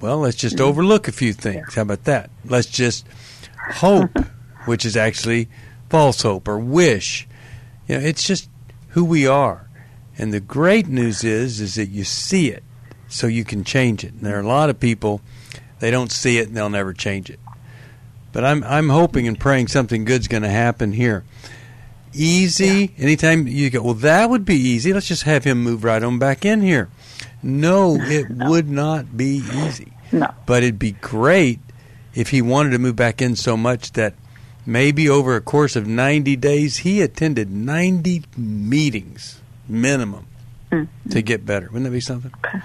Well, 0.00 0.18
let's 0.18 0.36
just 0.36 0.60
overlook 0.60 1.06
a 1.08 1.12
few 1.12 1.32
things. 1.32 1.74
How 1.74 1.82
about 1.82 2.04
that? 2.04 2.30
Let's 2.44 2.66
just 2.66 3.06
hope, 3.74 4.18
which 4.64 4.84
is 4.84 4.96
actually 4.96 5.48
false 5.88 6.22
hope 6.22 6.48
or 6.48 6.58
wish. 6.58 7.28
You 7.86 7.98
know, 7.98 8.04
it's 8.04 8.24
just 8.26 8.48
who 8.90 9.04
we 9.04 9.26
are. 9.26 9.68
And 10.18 10.32
the 10.32 10.40
great 10.40 10.88
news 10.88 11.24
is 11.24 11.60
is 11.60 11.76
that 11.76 11.88
you 11.88 12.04
see 12.04 12.48
it. 12.48 12.62
so 13.08 13.26
you 13.26 13.44
can 13.44 13.62
change 13.62 14.04
it. 14.04 14.12
And 14.14 14.22
there 14.22 14.36
are 14.36 14.40
a 14.40 14.46
lot 14.46 14.70
of 14.70 14.80
people 14.80 15.20
they 15.80 15.90
don't 15.90 16.10
see 16.10 16.38
it 16.38 16.48
and 16.48 16.56
they'll 16.56 16.70
never 16.70 16.92
change 16.94 17.28
it. 17.28 17.38
But 18.32 18.44
I'm 18.44 18.64
I'm 18.64 18.88
hoping 18.88 19.28
and 19.28 19.38
praying 19.38 19.68
something 19.68 20.04
good's 20.04 20.28
going 20.28 20.42
to 20.44 20.48
happen 20.48 20.92
here. 20.92 21.24
Easy. 22.14 22.92
Yeah. 22.96 23.04
Anytime 23.04 23.46
you 23.46 23.70
go, 23.70 23.82
well, 23.82 23.94
that 23.94 24.30
would 24.30 24.44
be 24.44 24.56
easy. 24.56 24.92
Let's 24.92 25.08
just 25.08 25.22
have 25.24 25.44
him 25.44 25.62
move 25.62 25.84
right 25.84 26.02
on 26.02 26.18
back 26.18 26.44
in 26.44 26.60
here. 26.60 26.88
No, 27.42 27.96
it 28.00 28.30
no. 28.30 28.50
would 28.50 28.68
not 28.68 29.16
be 29.16 29.42
easy. 29.52 29.92
No. 30.10 30.28
But 30.46 30.62
it'd 30.62 30.78
be 30.78 30.92
great 30.92 31.60
if 32.14 32.30
he 32.30 32.42
wanted 32.42 32.70
to 32.70 32.78
move 32.78 32.96
back 32.96 33.22
in 33.22 33.36
so 33.36 33.56
much 33.56 33.92
that 33.92 34.14
maybe 34.66 35.08
over 35.08 35.34
a 35.36 35.40
course 35.40 35.74
of 35.76 35.86
90 35.86 36.36
days 36.36 36.78
he 36.78 37.00
attended 37.00 37.50
90 37.50 38.24
meetings 38.36 39.40
minimum 39.68 40.26
mm-hmm. 40.70 41.10
to 41.10 41.22
get 41.22 41.46
better. 41.46 41.66
Wouldn't 41.66 41.84
that 41.84 41.90
be 41.90 42.00
something? 42.00 42.32
Okay. 42.44 42.60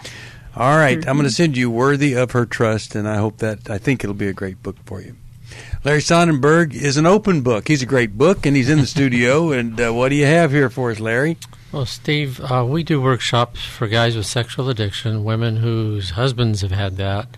All 0.56 0.76
right, 0.76 0.98
mm-hmm. 0.98 1.10
I'm 1.10 1.18
going 1.18 1.30
to 1.30 1.34
send 1.34 1.56
you 1.56 1.70
Worthy 1.70 2.14
of 2.14 2.32
Her 2.32 2.46
Trust, 2.46 2.96
and 2.96 3.08
I 3.08 3.18
hope 3.18 3.38
that, 3.38 3.70
I 3.70 3.78
think 3.78 4.04
it'll 4.04 4.16
be 4.16 4.28
a 4.28 4.34
great 4.34 4.64
book 4.64 4.78
for 4.86 5.02
you. 5.02 5.16
Larry 5.84 6.02
Sonnenberg 6.02 6.74
is 6.74 6.98
an 6.98 7.06
open 7.06 7.42
book. 7.42 7.68
He's 7.68 7.82
a 7.82 7.86
great 7.86 8.18
book, 8.18 8.46
and 8.46 8.56
he's 8.56 8.70
in 8.70 8.80
the 8.80 8.88
studio. 8.96 9.52
And 9.52 9.80
uh, 9.80 9.92
what 9.92 10.10
do 10.10 10.16
you 10.16 10.26
have 10.26 10.52
here 10.52 10.70
for 10.70 10.92
us, 10.92 11.00
Larry? 11.00 11.38
Well, 11.72 11.86
Steve, 11.86 12.40
uh, 12.40 12.66
we 12.68 12.84
do 12.84 13.02
workshops 13.02 13.64
for 13.64 13.88
guys 13.88 14.16
with 14.16 14.26
sexual 14.26 14.70
addiction, 14.70 15.24
women 15.24 15.58
whose 15.58 16.12
husbands 16.12 16.62
have 16.62 16.72
had 16.72 16.98
that. 16.98 17.38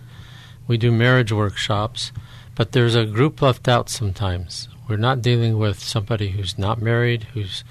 We 0.66 0.78
do 0.78 0.92
marriage 0.92 1.32
workshops, 1.32 2.12
but 2.54 2.72
there's 2.72 2.94
a 2.94 3.04
group 3.04 3.42
left 3.42 3.68
out 3.68 3.88
sometimes. 3.88 4.68
We're 4.88 4.96
not 4.96 5.22
dealing 5.22 5.58
with 5.58 5.80
somebody 5.80 6.30
who's 6.30 6.58
not 6.58 6.80
married, 6.80 7.24
who's 7.34 7.64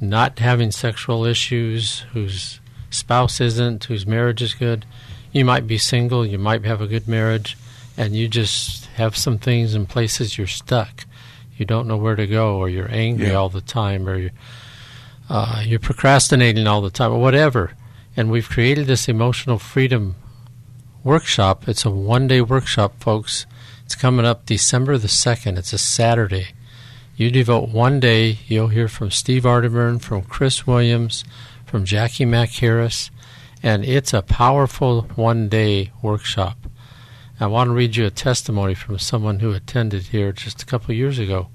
not 0.00 0.38
having 0.38 0.70
sexual 0.70 1.24
issues, 1.24 2.00
whose 2.12 2.60
spouse 2.90 3.40
isn't, 3.40 3.84
whose 3.84 4.06
marriage 4.06 4.42
is 4.42 4.54
good. 4.54 4.84
You 5.32 5.44
might 5.44 5.66
be 5.66 5.78
single, 5.78 6.26
you 6.26 6.38
might 6.38 6.64
have 6.64 6.80
a 6.80 6.86
good 6.86 7.08
marriage, 7.08 7.56
and 7.96 8.14
you 8.14 8.28
just 8.28 8.83
have 8.94 9.16
some 9.16 9.38
things 9.38 9.74
in 9.74 9.86
places 9.86 10.38
you're 10.38 10.46
stuck. 10.46 11.04
You 11.56 11.64
don't 11.64 11.86
know 11.86 11.96
where 11.96 12.16
to 12.16 12.26
go, 12.26 12.56
or 12.56 12.68
you're 12.68 12.90
angry 12.90 13.28
yeah. 13.28 13.34
all 13.34 13.48
the 13.48 13.60
time, 13.60 14.08
or 14.08 14.16
you're, 14.16 14.30
uh, 15.28 15.62
you're 15.64 15.78
procrastinating 15.78 16.66
all 16.66 16.80
the 16.80 16.90
time, 16.90 17.12
or 17.12 17.20
whatever. 17.20 17.72
And 18.16 18.30
we've 18.30 18.48
created 18.48 18.86
this 18.86 19.08
emotional 19.08 19.58
freedom 19.58 20.16
workshop. 21.02 21.68
It's 21.68 21.84
a 21.84 21.90
one 21.90 22.26
day 22.26 22.40
workshop, 22.40 23.00
folks. 23.00 23.46
It's 23.84 23.94
coming 23.94 24.26
up 24.26 24.46
December 24.46 24.96
the 24.98 25.08
2nd. 25.08 25.58
It's 25.58 25.72
a 25.72 25.78
Saturday. 25.78 26.48
You 27.16 27.30
devote 27.30 27.68
one 27.68 28.00
day, 28.00 28.38
you'll 28.48 28.68
hear 28.68 28.88
from 28.88 29.10
Steve 29.12 29.44
Arterburn, 29.44 30.00
from 30.00 30.22
Chris 30.22 30.66
Williams, 30.66 31.24
from 31.64 31.84
Jackie 31.84 32.24
Mack 32.24 32.50
Harris, 32.50 33.10
and 33.62 33.84
it's 33.84 34.12
a 34.12 34.22
powerful 34.22 35.02
one 35.14 35.48
day 35.48 35.92
workshop. 36.02 36.56
I 37.40 37.46
want 37.46 37.68
to 37.68 37.74
read 37.74 37.96
you 37.96 38.06
a 38.06 38.10
testimony 38.10 38.74
from 38.74 38.98
someone 39.00 39.40
who 39.40 39.52
attended 39.52 40.04
here 40.04 40.30
just 40.32 40.62
a 40.62 40.66
couple 40.66 40.94
years 40.94 41.18
ago. 41.18 41.48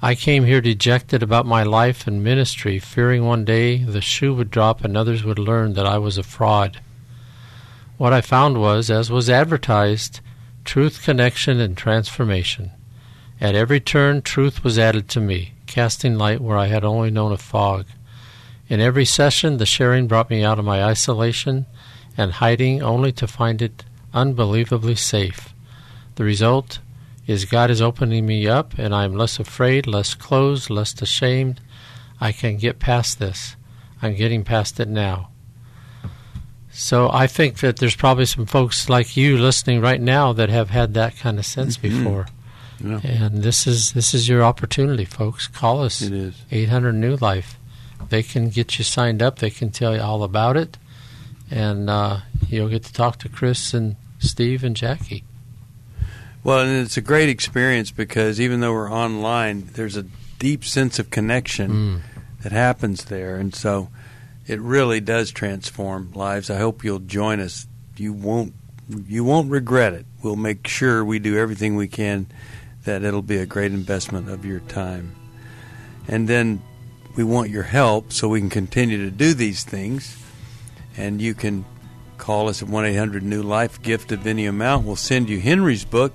I 0.00 0.14
came 0.14 0.44
here 0.44 0.60
dejected 0.60 1.24
about 1.24 1.44
my 1.44 1.64
life 1.64 2.06
and 2.06 2.22
ministry, 2.22 2.78
fearing 2.78 3.24
one 3.24 3.44
day 3.44 3.78
the 3.78 4.00
shoe 4.00 4.32
would 4.32 4.50
drop 4.50 4.84
and 4.84 4.96
others 4.96 5.24
would 5.24 5.40
learn 5.40 5.72
that 5.72 5.86
I 5.86 5.98
was 5.98 6.18
a 6.18 6.22
fraud. 6.22 6.80
What 7.98 8.12
I 8.12 8.20
found 8.20 8.60
was, 8.60 8.90
as 8.90 9.10
was 9.10 9.28
advertised, 9.28 10.20
truth, 10.64 11.02
connection, 11.02 11.58
and 11.58 11.76
transformation. 11.76 12.70
At 13.40 13.56
every 13.56 13.80
turn, 13.80 14.22
truth 14.22 14.62
was 14.62 14.78
added 14.78 15.08
to 15.10 15.20
me, 15.20 15.54
casting 15.66 16.16
light 16.16 16.40
where 16.40 16.56
I 16.56 16.68
had 16.68 16.84
only 16.84 17.10
known 17.10 17.32
a 17.32 17.36
fog. 17.36 17.86
In 18.68 18.80
every 18.80 19.04
session, 19.04 19.56
the 19.56 19.66
sharing 19.66 20.06
brought 20.06 20.30
me 20.30 20.44
out 20.44 20.60
of 20.60 20.64
my 20.64 20.84
isolation 20.84 21.66
and 22.16 22.32
hiding 22.32 22.82
only 22.82 23.10
to 23.12 23.26
find 23.26 23.60
it 23.60 23.84
unbelievably 24.12 24.96
safe. 24.96 25.54
The 26.16 26.24
result 26.24 26.80
is 27.26 27.44
God 27.44 27.70
is 27.70 27.80
opening 27.80 28.26
me 28.26 28.46
up, 28.46 28.76
and 28.76 28.94
I 28.94 29.04
am 29.04 29.14
less 29.14 29.38
afraid, 29.38 29.86
less 29.86 30.14
closed, 30.14 30.68
less 30.70 31.00
ashamed. 31.00 31.60
I 32.20 32.32
can 32.32 32.56
get 32.56 32.78
past 32.78 33.18
this. 33.18 33.56
I'm 34.02 34.14
getting 34.14 34.44
past 34.44 34.80
it 34.80 34.88
now. 34.88 35.30
So 36.72 37.10
I 37.12 37.26
think 37.26 37.58
that 37.58 37.76
there's 37.76 37.96
probably 37.96 38.26
some 38.26 38.46
folks 38.46 38.88
like 38.88 39.16
you 39.16 39.36
listening 39.36 39.80
right 39.80 40.00
now 40.00 40.32
that 40.32 40.48
have 40.48 40.70
had 40.70 40.94
that 40.94 41.16
kind 41.16 41.38
of 41.38 41.46
sense 41.46 41.76
mm-hmm. 41.76 41.98
before. 41.98 42.26
Yeah. 42.82 43.00
And 43.04 43.42
this 43.42 43.66
is 43.66 43.92
this 43.92 44.14
is 44.14 44.28
your 44.28 44.42
opportunity, 44.42 45.04
folks. 45.04 45.46
Call 45.46 45.82
us. 45.82 46.00
It 46.00 46.12
is 46.12 46.34
800 46.50 46.94
New 46.94 47.16
Life. 47.16 47.58
They 48.08 48.22
can 48.22 48.48
get 48.48 48.78
you 48.78 48.84
signed 48.84 49.22
up. 49.22 49.38
They 49.38 49.50
can 49.50 49.70
tell 49.70 49.94
you 49.94 50.00
all 50.00 50.22
about 50.22 50.56
it, 50.56 50.78
and 51.50 51.90
uh, 51.90 52.20
you'll 52.48 52.68
get 52.68 52.84
to 52.84 52.92
talk 52.92 53.18
to 53.18 53.28
Chris 53.28 53.74
and 53.74 53.96
Steve 54.20 54.62
and 54.62 54.76
Jackie. 54.76 55.24
Well, 56.42 56.60
and 56.60 56.84
it's 56.84 56.96
a 56.96 57.02
great 57.02 57.28
experience 57.28 57.90
because 57.90 58.40
even 58.40 58.60
though 58.60 58.72
we're 58.72 58.90
online, 58.90 59.68
there's 59.74 59.96
a 59.96 60.06
deep 60.38 60.64
sense 60.64 60.98
of 60.98 61.10
connection 61.10 61.70
mm. 61.70 62.00
that 62.42 62.52
happens 62.52 63.06
there, 63.06 63.36
and 63.36 63.54
so 63.54 63.88
it 64.46 64.60
really 64.60 65.00
does 65.00 65.30
transform 65.30 66.12
lives. 66.12 66.48
I 66.48 66.56
hope 66.56 66.82
you'll 66.82 66.98
join 67.00 67.40
us. 67.40 67.66
You 67.96 68.12
won't 68.12 68.54
you 69.06 69.22
won't 69.22 69.50
regret 69.50 69.92
it. 69.92 70.06
We'll 70.22 70.36
make 70.36 70.66
sure 70.66 71.04
we 71.04 71.18
do 71.18 71.38
everything 71.38 71.76
we 71.76 71.88
can 71.88 72.26
that 72.84 73.04
it'll 73.04 73.22
be 73.22 73.36
a 73.36 73.46
great 73.46 73.72
investment 73.72 74.28
of 74.28 74.44
your 74.44 74.60
time. 74.60 75.14
And 76.08 76.26
then 76.26 76.62
we 77.16 77.24
want 77.24 77.50
your 77.50 77.62
help 77.62 78.12
so 78.12 78.28
we 78.28 78.40
can 78.40 78.50
continue 78.50 79.04
to 79.04 79.10
do 79.10 79.34
these 79.34 79.64
things. 79.64 80.16
And 80.96 81.20
you 81.20 81.34
can 81.34 81.64
call 82.20 82.48
us 82.48 82.62
at 82.62 82.68
1 82.68 82.84
800 82.84 83.22
New 83.22 83.42
Life, 83.42 83.80
gift 83.82 84.12
of 84.12 84.26
any 84.26 84.46
amount. 84.46 84.86
We'll 84.86 84.94
send 84.94 85.28
you 85.28 85.40
Henry's 85.40 85.84
book. 85.84 86.12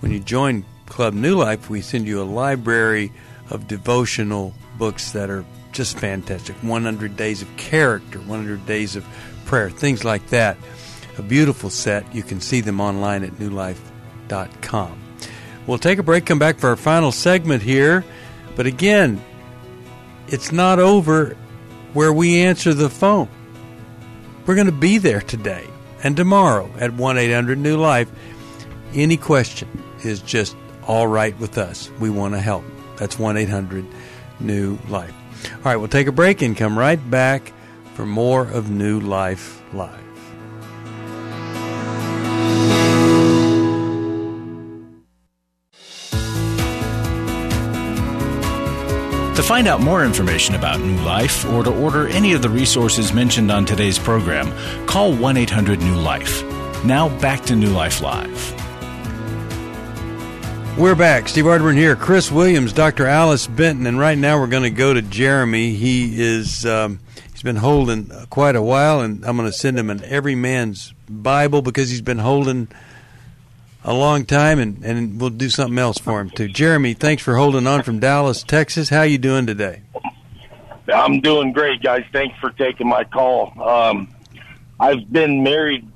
When 0.00 0.12
you 0.12 0.18
join 0.18 0.64
Club 0.86 1.14
New 1.14 1.36
Life, 1.36 1.70
we 1.70 1.80
send 1.80 2.06
you 2.06 2.20
a 2.20 2.24
library 2.24 3.12
of 3.50 3.68
devotional 3.68 4.52
books 4.76 5.12
that 5.12 5.30
are 5.30 5.44
just 5.72 5.98
fantastic 5.98 6.56
100 6.56 7.16
Days 7.16 7.40
of 7.40 7.56
Character, 7.56 8.18
100 8.18 8.66
Days 8.66 8.96
of 8.96 9.06
Prayer, 9.46 9.70
things 9.70 10.04
like 10.04 10.26
that. 10.28 10.56
A 11.18 11.22
beautiful 11.22 11.70
set. 11.70 12.12
You 12.12 12.24
can 12.24 12.40
see 12.40 12.60
them 12.60 12.80
online 12.80 13.22
at 13.22 13.30
newlife.com. 13.32 15.00
We'll 15.66 15.78
take 15.78 15.98
a 15.98 16.02
break, 16.02 16.26
come 16.26 16.40
back 16.40 16.58
for 16.58 16.70
our 16.70 16.76
final 16.76 17.12
segment 17.12 17.62
here. 17.62 18.04
But 18.56 18.66
again, 18.66 19.22
it's 20.26 20.50
not 20.50 20.80
over 20.80 21.36
where 21.92 22.12
we 22.12 22.40
answer 22.40 22.74
the 22.74 22.90
phone. 22.90 23.28
We're 24.46 24.54
going 24.54 24.66
to 24.66 24.72
be 24.72 24.98
there 24.98 25.22
today 25.22 25.66
and 26.02 26.16
tomorrow 26.16 26.70
at 26.78 26.92
1 26.92 27.18
800 27.18 27.58
New 27.58 27.78
Life. 27.78 28.10
Any 28.92 29.16
question 29.16 29.82
is 30.04 30.20
just 30.20 30.54
all 30.86 31.06
right 31.06 31.38
with 31.38 31.56
us. 31.56 31.90
We 31.98 32.10
want 32.10 32.34
to 32.34 32.40
help. 32.40 32.64
That's 32.96 33.18
1 33.18 33.36
800 33.38 33.86
New 34.40 34.78
Life. 34.88 35.14
All 35.56 35.60
right, 35.64 35.76
we'll 35.76 35.88
take 35.88 36.06
a 36.06 36.12
break 36.12 36.42
and 36.42 36.56
come 36.56 36.78
right 36.78 37.00
back 37.10 37.52
for 37.94 38.04
more 38.04 38.42
of 38.42 38.70
New 38.70 39.00
Life 39.00 39.62
Live. 39.72 40.03
To 49.36 49.42
find 49.42 49.66
out 49.66 49.80
more 49.80 50.04
information 50.04 50.54
about 50.54 50.78
New 50.78 50.96
Life 51.02 51.44
or 51.46 51.64
to 51.64 51.82
order 51.82 52.06
any 52.06 52.34
of 52.34 52.42
the 52.42 52.48
resources 52.48 53.12
mentioned 53.12 53.50
on 53.50 53.64
today's 53.64 53.98
program, 53.98 54.52
call 54.86 55.12
1 55.12 55.36
800 55.36 55.80
New 55.80 55.96
Life. 55.96 56.44
Now 56.84 57.08
back 57.18 57.42
to 57.46 57.56
New 57.56 57.70
Life 57.70 58.00
Live. 58.00 58.52
We're 60.78 60.94
back. 60.94 61.28
Steve 61.28 61.46
Arterburn 61.46 61.76
here, 61.76 61.96
Chris 61.96 62.30
Williams, 62.30 62.72
Dr. 62.72 63.06
Alice 63.06 63.48
Benton, 63.48 63.88
and 63.88 63.98
right 63.98 64.16
now 64.16 64.38
we're 64.38 64.46
going 64.46 64.62
to 64.62 64.70
go 64.70 64.94
to 64.94 65.02
Jeremy. 65.02 65.74
He 65.74 66.22
is 66.22 66.64
um, 66.64 67.00
he's 67.32 67.42
been 67.42 67.56
holding 67.56 68.12
quite 68.30 68.54
a 68.54 68.62
while, 68.62 69.00
and 69.00 69.24
I'm 69.24 69.36
going 69.36 69.50
to 69.50 69.56
send 69.56 69.76
him 69.76 69.90
an 69.90 70.04
Every 70.04 70.36
Man's 70.36 70.94
Bible 71.08 71.60
because 71.60 71.90
he's 71.90 72.02
been 72.02 72.18
holding 72.18 72.68
a 73.84 73.92
long 73.92 74.24
time, 74.24 74.58
and, 74.58 74.82
and 74.82 75.20
we'll 75.20 75.30
do 75.30 75.50
something 75.50 75.78
else 75.78 75.98
for 75.98 76.20
him 76.20 76.30
too. 76.30 76.48
Jeremy, 76.48 76.94
thanks 76.94 77.22
for 77.22 77.36
holding 77.36 77.66
on 77.66 77.82
from 77.82 78.00
Dallas, 78.00 78.42
Texas. 78.42 78.88
How 78.88 79.02
you 79.02 79.18
doing 79.18 79.46
today? 79.46 79.82
I'm 80.92 81.20
doing 81.20 81.52
great, 81.52 81.82
guys. 81.82 82.04
Thanks 82.12 82.38
for 82.40 82.50
taking 82.50 82.88
my 82.88 83.04
call. 83.04 83.52
Um, 83.62 84.14
I've 84.80 85.10
been 85.10 85.42
married 85.42 85.88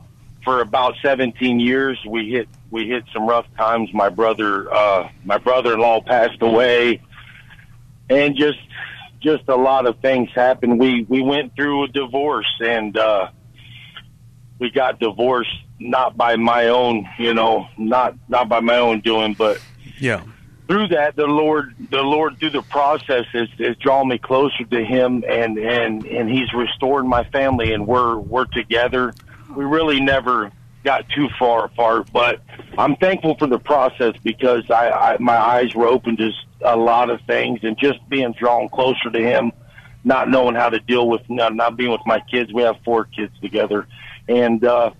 for 0.45 0.61
about 0.61 0.95
17 1.03 1.61
years. 1.61 1.99
We 2.07 2.31
hit 2.31 2.49
we 2.71 2.87
hit 2.87 3.05
some 3.13 3.27
rough 3.27 3.47
times. 3.57 3.93
My 3.93 4.09
brother 4.11 4.73
uh, 4.73 5.09
my 5.25 5.39
brother-in-law 5.39 6.03
passed 6.03 6.43
away, 6.43 7.01
and 8.09 8.37
just 8.37 8.59
just 9.21 9.49
a 9.49 9.57
lot 9.57 9.87
of 9.87 9.99
things 10.01 10.31
happened. 10.35 10.79
We 10.79 11.05
we 11.09 11.23
went 11.23 11.55
through 11.57 11.85
a 11.85 11.89
divorce, 11.89 12.53
and 12.61 12.97
uh, 12.97 13.29
we 14.59 14.71
got 14.71 14.99
divorced 14.99 15.55
not 15.81 16.17
by 16.17 16.37
my 16.37 16.69
own, 16.69 17.09
you 17.19 17.35
know, 17.35 17.69
not 17.77 18.15
not 18.29 18.49
by 18.49 18.61
my 18.61 18.77
own 18.79 19.01
doing, 19.01 19.35
but 19.35 19.61
yeah. 19.99 20.23
Through 20.67 20.89
that, 20.89 21.17
the 21.17 21.27
Lord, 21.27 21.75
the 21.91 22.03
Lord, 22.03 22.39
through 22.39 22.51
the 22.51 22.61
process, 22.63 23.25
has, 23.33 23.49
has 23.59 23.75
drawn 23.77 24.07
me 24.09 24.19
closer 24.19 24.65
to 24.65 24.85
Him, 24.85 25.25
and 25.27 25.57
and 25.59 26.05
and 26.05 26.29
He's 26.29 26.53
restored 26.53 27.07
my 27.07 27.25
family, 27.25 27.73
and 27.73 27.87
we're 27.87 28.19
we're 28.19 28.45
together. 28.45 29.15
we 29.57 29.65
really 29.65 30.01
never 30.01 30.53
got 30.85 31.09
too 31.09 31.29
far 31.39 31.65
apart. 31.65 32.11
But 32.13 32.41
I'm 32.77 32.97
thankful 32.97 33.37
for 33.37 33.47
the 33.47 33.59
process 33.59 34.15
because 34.23 34.71
I, 34.71 34.91
I 34.91 35.17
my 35.19 35.37
eyes 35.37 35.75
were 35.75 35.87
open 35.87 36.17
to 36.19 36.31
a 36.63 36.77
lot 36.77 37.09
of 37.09 37.21
things, 37.23 37.61
and 37.63 37.79
just 37.79 38.07
being 38.09 38.33
drawn 38.33 38.69
closer 38.69 39.11
to 39.11 39.19
him, 39.19 39.53
not 40.05 40.29
knowing 40.29 40.55
how 40.55 40.69
to 40.69 40.81
deal 40.81 41.09
with 41.09 41.23
not, 41.31 41.55
not 41.55 41.77
being 41.77 41.91
with 41.91 42.05
my 42.05 42.21
kids. 42.21 42.53
We 42.53 42.63
have 42.63 42.77
four 42.85 43.05
kids 43.05 43.33
together, 43.41 43.87
and 44.29 44.65
uh, 44.65 44.91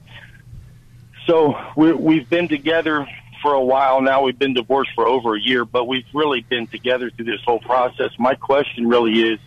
so 1.27 1.55
we, 1.77 1.93
we've 1.93 2.29
been 2.29 2.49
together 2.49 3.07
for 3.43 3.53
a 3.53 3.63
while 3.63 4.01
now. 4.01 4.23
We've 4.23 4.39
been 4.39 4.55
divorced 4.55 4.91
for 4.95 5.07
over 5.07 5.37
a 5.37 5.41
year, 5.41 5.65
but 5.65 5.87
we've 5.87 6.07
really 6.13 6.41
been 6.41 6.67
together 6.67 7.11
through 7.11 7.27
this 7.27 7.41
whole 7.45 7.61
process. 7.61 8.11
My 8.19 8.35
question 8.35 8.89
really 8.89 9.21
is, 9.21 9.39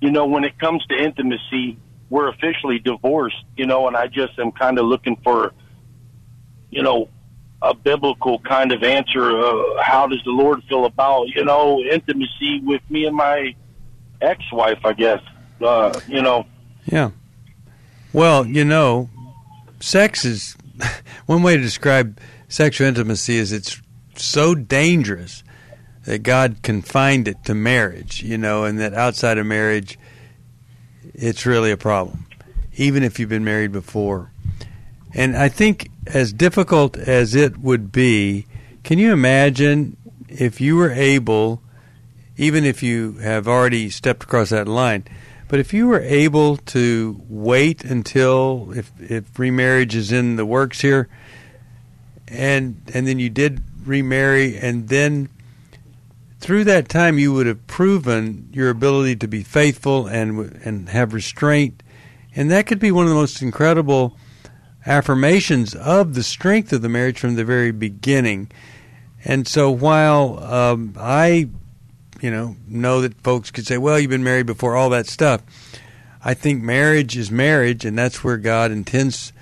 you 0.00 0.10
know, 0.10 0.26
when 0.26 0.44
it 0.44 0.58
comes 0.58 0.84
to 0.86 0.96
intimacy, 0.96 1.78
we're 2.10 2.28
officially 2.28 2.78
divorced, 2.78 3.44
you 3.56 3.66
know, 3.66 3.88
and 3.88 3.96
I 3.96 4.06
just 4.06 4.38
am 4.38 4.52
kind 4.52 4.78
of 4.78 4.86
looking 4.86 5.16
for, 5.24 5.52
you 6.70 6.82
know, 6.82 7.08
a 7.62 7.74
biblical 7.74 8.38
kind 8.40 8.70
of 8.70 8.82
answer. 8.82 9.38
Uh, 9.38 9.82
how 9.82 10.06
does 10.06 10.22
the 10.24 10.30
Lord 10.30 10.62
feel 10.64 10.84
about, 10.84 11.28
you 11.28 11.44
know, 11.44 11.80
intimacy 11.80 12.60
with 12.60 12.82
me 12.90 13.06
and 13.06 13.16
my 13.16 13.56
ex-wife? 14.20 14.84
I 14.84 14.92
guess, 14.92 15.22
uh, 15.60 15.98
you 16.06 16.22
know. 16.22 16.46
Yeah. 16.84 17.10
Well, 18.16 18.46
you 18.46 18.64
know, 18.64 19.10
sex 19.78 20.24
is 20.24 20.56
one 21.26 21.42
way 21.42 21.54
to 21.54 21.62
describe 21.62 22.18
sexual 22.48 22.88
intimacy 22.88 23.36
is 23.36 23.52
it's 23.52 23.78
so 24.14 24.54
dangerous 24.54 25.44
that 26.06 26.22
God 26.22 26.62
confined 26.62 27.28
it 27.28 27.44
to 27.44 27.54
marriage, 27.54 28.22
you 28.22 28.38
know, 28.38 28.64
and 28.64 28.80
that 28.80 28.94
outside 28.94 29.36
of 29.36 29.44
marriage 29.44 29.98
it's 31.12 31.44
really 31.44 31.70
a 31.70 31.76
problem, 31.76 32.24
even 32.78 33.02
if 33.02 33.20
you've 33.20 33.28
been 33.28 33.44
married 33.44 33.72
before. 33.72 34.30
And 35.12 35.36
I 35.36 35.50
think, 35.50 35.90
as 36.06 36.32
difficult 36.32 36.96
as 36.96 37.34
it 37.34 37.58
would 37.58 37.92
be, 37.92 38.46
can 38.82 38.98
you 38.98 39.12
imagine 39.12 39.98
if 40.30 40.58
you 40.58 40.76
were 40.76 40.90
able, 40.90 41.60
even 42.38 42.64
if 42.64 42.82
you 42.82 43.18
have 43.18 43.46
already 43.46 43.90
stepped 43.90 44.22
across 44.22 44.48
that 44.48 44.66
line, 44.66 45.04
but 45.48 45.60
if 45.60 45.72
you 45.72 45.86
were 45.86 46.00
able 46.00 46.56
to 46.56 47.20
wait 47.28 47.84
until 47.84 48.72
if 48.74 48.92
if 48.98 49.38
remarriage 49.38 49.94
is 49.94 50.12
in 50.12 50.36
the 50.36 50.46
works 50.46 50.80
here, 50.80 51.08
and 52.28 52.80
and 52.92 53.06
then 53.06 53.18
you 53.18 53.30
did 53.30 53.62
remarry, 53.84 54.56
and 54.56 54.88
then 54.88 55.28
through 56.40 56.64
that 56.64 56.88
time 56.88 57.18
you 57.18 57.32
would 57.32 57.46
have 57.46 57.66
proven 57.66 58.48
your 58.52 58.70
ability 58.70 59.16
to 59.16 59.28
be 59.28 59.42
faithful 59.42 60.06
and 60.06 60.60
and 60.64 60.88
have 60.88 61.14
restraint. 61.14 61.82
And 62.34 62.50
that 62.50 62.66
could 62.66 62.80
be 62.80 62.90
one 62.90 63.04
of 63.04 63.10
the 63.10 63.16
most 63.16 63.40
incredible 63.40 64.16
affirmations 64.84 65.74
of 65.74 66.14
the 66.14 66.22
strength 66.22 66.72
of 66.72 66.82
the 66.82 66.88
marriage 66.88 67.18
from 67.18 67.34
the 67.34 67.44
very 67.44 67.72
beginning. 67.72 68.50
And 69.24 69.48
so 69.48 69.70
while 69.70 70.38
um, 70.44 70.94
I 70.98 71.48
you 72.20 72.30
know 72.30 72.56
know 72.68 73.00
that 73.00 73.14
folks 73.22 73.50
could 73.50 73.66
say 73.66 73.78
well 73.78 73.98
you've 73.98 74.10
been 74.10 74.24
married 74.24 74.46
before 74.46 74.76
all 74.76 74.90
that 74.90 75.06
stuff 75.06 75.42
I 76.24 76.34
think 76.34 76.62
marriage 76.62 77.16
is 77.16 77.30
marriage 77.30 77.84
and 77.84 77.96
that's 77.96 78.24
where 78.24 78.36
God 78.36 78.70
intends 78.70 79.32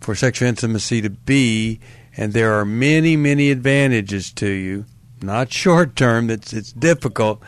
for 0.00 0.14
sexual 0.14 0.48
intimacy 0.48 1.02
to 1.02 1.10
be 1.10 1.80
and 2.16 2.32
there 2.32 2.52
are 2.54 2.64
many 2.64 3.16
many 3.16 3.50
advantages 3.50 4.32
to 4.34 4.48
you 4.48 4.84
not 5.22 5.52
short 5.52 5.96
term, 5.96 6.30
it's, 6.30 6.52
it's 6.52 6.72
difficult, 6.72 7.42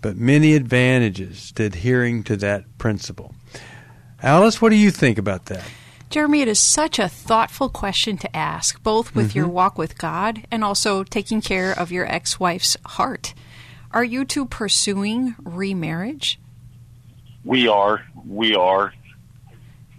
but 0.00 0.16
many 0.16 0.54
advantages 0.54 1.52
to 1.52 1.64
adhering 1.64 2.22
to 2.24 2.36
that 2.36 2.64
principle. 2.78 3.34
Alice, 4.22 4.60
what 4.60 4.70
do 4.70 4.76
you 4.76 4.90
think 4.90 5.18
about 5.18 5.46
that? 5.46 5.64
Jeremy, 6.10 6.40
it 6.40 6.48
is 6.48 6.60
such 6.60 6.98
a 6.98 7.08
thoughtful 7.08 7.68
question 7.68 8.16
to 8.18 8.36
ask, 8.36 8.82
both 8.82 9.14
with 9.14 9.30
mm-hmm. 9.30 9.38
your 9.38 9.48
walk 9.48 9.76
with 9.76 9.98
God 9.98 10.46
and 10.50 10.64
also 10.64 11.04
taking 11.04 11.40
care 11.40 11.72
of 11.72 11.92
your 11.92 12.06
ex 12.06 12.40
wife's 12.40 12.76
heart. 12.86 13.34
Are 13.90 14.04
you 14.04 14.24
two 14.24 14.44
pursuing 14.44 15.34
remarriage? 15.42 16.38
We 17.44 17.68
are. 17.68 18.04
We 18.26 18.54
are. 18.54 18.92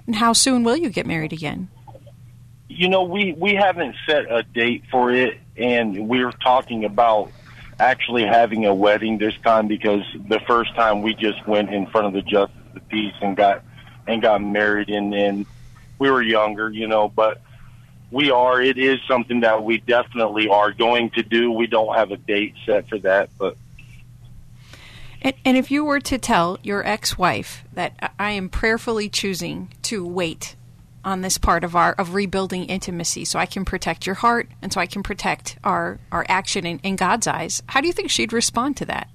And 0.06 0.16
how 0.16 0.34
soon 0.34 0.64
will 0.64 0.78
you 0.78 0.90
get 0.90 1.08
married 1.08 1.34
again? 1.34 1.70
You 2.68 2.90
know, 2.90 3.04
we, 3.04 3.34
we 3.34 3.56
haven't 3.56 3.96
set 4.06 4.32
a 4.32 4.44
date 4.44 4.84
for 4.92 5.12
it 5.12 5.40
and 5.58 6.08
we 6.08 6.24
are 6.24 6.32
talking 6.32 6.86
about 6.86 7.32
actually 7.80 8.26
having 8.26 8.66
a 8.66 8.74
wedding 8.74 9.18
this 9.18 9.34
time 9.44 9.68
because 9.68 10.04
the 10.28 10.40
first 10.42 10.76
time 10.76 11.02
we 11.02 11.16
just 11.16 11.46
went 11.48 11.74
in 11.74 11.88
front 11.88 12.08
of 12.08 12.14
the 12.14 12.22
justice 12.22 12.56
of 12.68 12.74
the 12.76 12.80
peace 12.82 13.14
and 13.22 13.36
got 13.36 13.64
and 14.08 14.22
got 14.22 14.42
married 14.42 14.90
and 14.90 15.12
then 15.12 15.46
we 15.98 16.10
were 16.10 16.22
younger, 16.22 16.70
you 16.70 16.88
know, 16.88 17.10
but 17.10 17.42
we 18.12 18.32
are 18.32 18.62
it 18.62 18.78
is 18.78 19.00
something 19.08 19.42
that 19.42 19.64
we 19.64 19.80
definitely 19.80 20.48
are 20.48 20.72
going 20.72 21.10
to 21.12 21.24
do. 21.24 21.52
We 21.52 21.68
don't 21.68 21.96
have 21.96 22.12
a 22.12 22.18
date 22.18 22.54
set 22.66 22.88
for 22.90 23.00
that, 23.00 23.30
but 23.38 23.58
and, 25.22 25.34
and 25.46 25.58
if 25.58 25.72
you 25.72 25.84
were 25.84 26.00
to 26.02 26.18
tell 26.18 26.58
your 26.64 26.86
ex-wife 26.86 27.64
that 27.74 28.14
I 28.20 28.32
am 28.32 28.50
prayerfully 28.50 29.10
choosing 29.10 29.74
to 29.84 30.06
wait 30.06 30.56
on 31.04 31.22
this 31.22 31.38
part 31.38 31.64
of 31.64 31.76
our 31.76 31.94
of 31.94 32.14
rebuilding 32.14 32.66
intimacy 32.66 33.26
so 33.26 33.40
I 33.40 33.46
can 33.46 33.64
protect 33.66 34.06
your 34.06 34.16
heart 34.16 34.50
and 34.62 34.72
so 34.72 34.82
I 34.82 34.86
can 34.86 35.02
protect 35.04 35.58
our 35.64 36.00
our 36.12 36.26
action 36.28 36.66
in, 36.66 36.80
in 36.80 36.96
God's 36.96 37.28
eyes. 37.28 37.64
How 37.68 37.82
do 37.82 37.88
you 37.88 37.94
think 37.94 38.10
she'd 38.10 38.34
respond 38.34 38.78
to 38.78 38.86
that? 38.86 39.10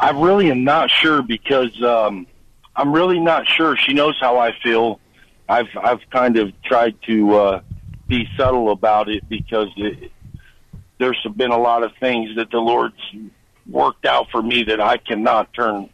I 0.00 0.10
really 0.10 0.50
am 0.50 0.64
not 0.64 0.90
sure 0.90 1.22
because 1.22 1.80
um, 1.82 2.26
I'm 2.74 2.92
really 2.92 3.20
not 3.20 3.46
sure. 3.46 3.76
She 3.76 3.92
knows 3.92 4.16
how 4.20 4.38
I 4.38 4.52
feel. 4.62 4.98
I've 5.48 5.68
I've 5.82 6.00
kind 6.10 6.36
of 6.38 6.52
tried 6.62 7.00
to 7.02 7.34
uh, 7.34 7.60
be 8.08 8.26
subtle 8.36 8.70
about 8.70 9.08
it 9.08 9.28
because 9.28 9.68
it, 9.76 10.10
there's 11.00 11.26
been 11.34 11.50
a 11.50 11.58
lot 11.58 11.82
of 11.82 11.92
things 11.98 12.36
that 12.36 12.50
the 12.50 12.58
Lord's 12.58 12.94
worked 13.66 14.04
out 14.04 14.30
for 14.30 14.42
me 14.42 14.64
that 14.64 14.80
I 14.80 14.98
cannot 14.98 15.52
turn 15.54 15.88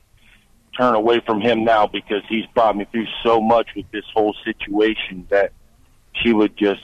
turn 0.77 0.95
away 0.95 1.21
from 1.21 1.41
him 1.41 1.65
now 1.65 1.87
because 1.87 2.23
he's 2.29 2.45
brought 2.55 2.77
me 2.77 2.85
through 2.93 3.07
so 3.23 3.41
much 3.41 3.69
with 3.75 3.91
this 3.93 4.05
whole 4.13 4.35
situation 4.45 5.27
that 5.31 5.53
she 6.13 6.35
would 6.35 6.55
just 6.57 6.83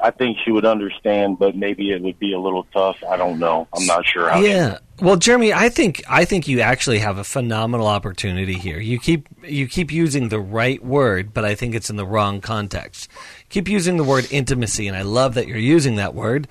I 0.00 0.10
think 0.10 0.38
she 0.44 0.50
would 0.50 0.66
understand, 0.66 1.38
but 1.38 1.56
maybe 1.56 1.90
it 1.90 2.02
would 2.02 2.18
be 2.18 2.32
a 2.34 2.38
little 2.38 2.64
tough. 2.72 3.02
I 3.08 3.16
don't 3.16 3.38
know. 3.38 3.66
I'm 3.72 3.86
not 3.86 4.04
sure 4.06 4.28
how. 4.28 4.40
Yeah. 4.40 4.78
Well, 5.00 5.16
Jeremy, 5.16 5.52
I 5.52 5.68
think 5.68 6.02
I 6.08 6.24
think 6.24 6.48
you 6.48 6.60
actually 6.60 6.98
have 6.98 7.18
a 7.18 7.24
phenomenal 7.24 7.86
opportunity 7.86 8.54
here. 8.54 8.78
You 8.78 8.98
keep 8.98 9.28
you 9.42 9.68
keep 9.68 9.92
using 9.92 10.28
the 10.28 10.40
right 10.40 10.82
word, 10.84 11.32
but 11.34 11.44
I 11.44 11.54
think 11.54 11.74
it's 11.74 11.90
in 11.90 11.96
the 11.96 12.06
wrong 12.06 12.40
context. 12.40 13.10
Keep 13.48 13.68
using 13.68 13.96
the 13.96 14.04
word 14.04 14.26
intimacy, 14.30 14.86
and 14.86 14.96
I 14.96 15.02
love 15.02 15.34
that 15.34 15.48
you're 15.48 15.58
using 15.58 15.96
that 15.96 16.14
word. 16.14 16.48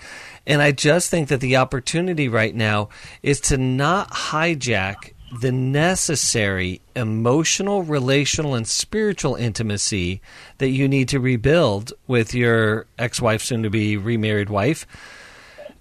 And 0.48 0.62
I 0.62 0.72
just 0.72 1.10
think 1.10 1.30
that 1.30 1.42
the 1.42 1.58
opportunity 1.58 2.28
right 2.28 2.54
now 2.56 2.90
is 3.24 3.40
to 3.42 3.58
not 3.58 4.12
hijack 4.12 5.14
the 5.42 5.52
necessary 5.52 6.82
emotional, 6.96 7.84
relational, 7.84 8.56
and 8.56 8.68
spiritual 8.68 9.36
intimacy 9.36 10.22
that 10.60 10.70
you 10.70 10.88
need 10.88 11.10
to 11.10 11.20
rebuild 11.20 11.94
with 12.08 12.34
your 12.34 12.86
ex-wife, 12.98 13.42
soon-to-be 13.42 13.98
remarried 13.98 14.50
wife. 14.50 14.86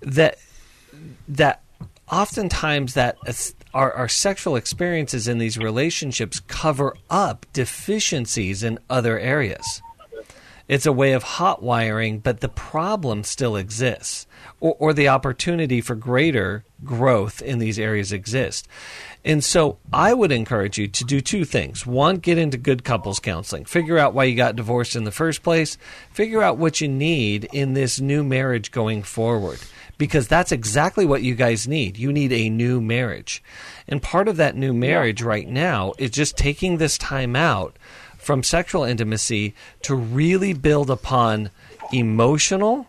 That 0.00 0.38
that 1.28 1.62
oftentimes 2.10 2.94
that 2.94 3.16
our, 3.72 3.92
our 3.92 4.08
sexual 4.08 4.56
experiences 4.56 5.28
in 5.28 5.38
these 5.38 5.58
relationships 5.58 6.40
cover 6.40 6.96
up 7.10 7.46
deficiencies 7.52 8.62
in 8.62 8.78
other 8.90 9.18
areas. 9.18 9.82
It's 10.66 10.86
a 10.86 10.92
way 10.92 11.12
of 11.12 11.22
hot 11.22 11.62
wiring, 11.62 12.20
but 12.20 12.40
the 12.40 12.48
problem 12.48 13.22
still 13.22 13.56
exists, 13.56 14.26
or, 14.60 14.76
or 14.78 14.92
the 14.94 15.08
opportunity 15.08 15.82
for 15.82 15.94
greater 15.94 16.64
growth 16.82 17.42
in 17.42 17.58
these 17.58 17.78
areas 17.78 18.12
exists. 18.12 18.66
And 19.24 19.44
so 19.44 19.78
I 19.92 20.14
would 20.14 20.32
encourage 20.32 20.78
you 20.78 20.86
to 20.88 21.04
do 21.04 21.20
two 21.20 21.44
things. 21.44 21.86
One, 21.86 22.16
get 22.16 22.38
into 22.38 22.56
good 22.56 22.84
couples 22.84 23.20
counseling. 23.20 23.64
Figure 23.64 23.98
out 23.98 24.14
why 24.14 24.24
you 24.24 24.36
got 24.36 24.56
divorced 24.56 24.96
in 24.96 25.04
the 25.04 25.10
first 25.10 25.42
place. 25.42 25.76
Figure 26.12 26.42
out 26.42 26.58
what 26.58 26.80
you 26.80 26.88
need 26.88 27.48
in 27.52 27.74
this 27.74 28.00
new 28.00 28.24
marriage 28.24 28.70
going 28.70 29.02
forward. 29.02 29.60
Because 29.96 30.28
that's 30.28 30.50
exactly 30.50 31.06
what 31.06 31.22
you 31.22 31.34
guys 31.34 31.68
need. 31.68 31.96
You 31.96 32.12
need 32.12 32.32
a 32.32 32.50
new 32.50 32.80
marriage. 32.80 33.42
And 33.86 34.02
part 34.02 34.28
of 34.28 34.36
that 34.38 34.56
new 34.56 34.72
marriage 34.72 35.20
yeah. 35.20 35.28
right 35.28 35.48
now 35.48 35.92
is 35.98 36.10
just 36.10 36.36
taking 36.36 36.76
this 36.76 36.98
time 36.98 37.36
out 37.36 37.78
from 38.24 38.42
sexual 38.42 38.84
intimacy 38.84 39.54
to 39.82 39.94
really 39.94 40.52
build 40.52 40.90
upon 40.90 41.50
emotional, 41.92 42.86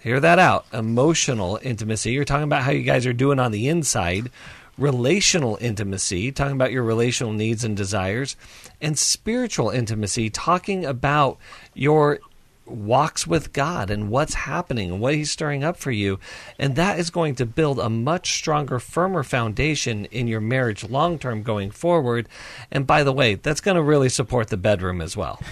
hear 0.00 0.20
that 0.20 0.38
out, 0.38 0.66
emotional 0.72 1.58
intimacy. 1.62 2.12
You're 2.12 2.24
talking 2.24 2.44
about 2.44 2.62
how 2.62 2.72
you 2.72 2.82
guys 2.82 3.06
are 3.06 3.12
doing 3.12 3.38
on 3.38 3.52
the 3.52 3.68
inside 3.68 4.30
relational 4.76 5.56
intimacy, 5.60 6.32
talking 6.32 6.56
about 6.56 6.72
your 6.72 6.82
relational 6.82 7.32
needs 7.32 7.64
and 7.64 7.76
desires, 7.76 8.36
and 8.80 8.98
spiritual 8.98 9.70
intimacy, 9.70 10.30
talking 10.30 10.84
about 10.84 11.38
your 11.74 12.18
walks 12.66 13.26
with 13.26 13.52
God 13.52 13.90
and 13.90 14.08
what's 14.10 14.34
happening 14.34 14.90
and 14.90 15.00
what 15.00 15.14
He's 15.14 15.30
stirring 15.30 15.62
up 15.64 15.76
for 15.76 15.90
you. 15.90 16.18
And 16.58 16.76
that 16.76 16.98
is 16.98 17.10
going 17.10 17.34
to 17.36 17.46
build 17.46 17.78
a 17.78 17.90
much 17.90 18.34
stronger, 18.34 18.78
firmer 18.78 19.22
foundation 19.22 20.06
in 20.06 20.26
your 20.28 20.40
marriage 20.40 20.88
long 20.88 21.18
term 21.18 21.42
going 21.42 21.70
forward. 21.70 22.28
And 22.70 22.86
by 22.86 23.02
the 23.04 23.12
way, 23.12 23.34
that's 23.34 23.60
going 23.60 23.76
to 23.76 23.82
really 23.82 24.08
support 24.08 24.48
the 24.48 24.56
bedroom 24.56 25.00
as 25.00 25.16
well. 25.16 25.40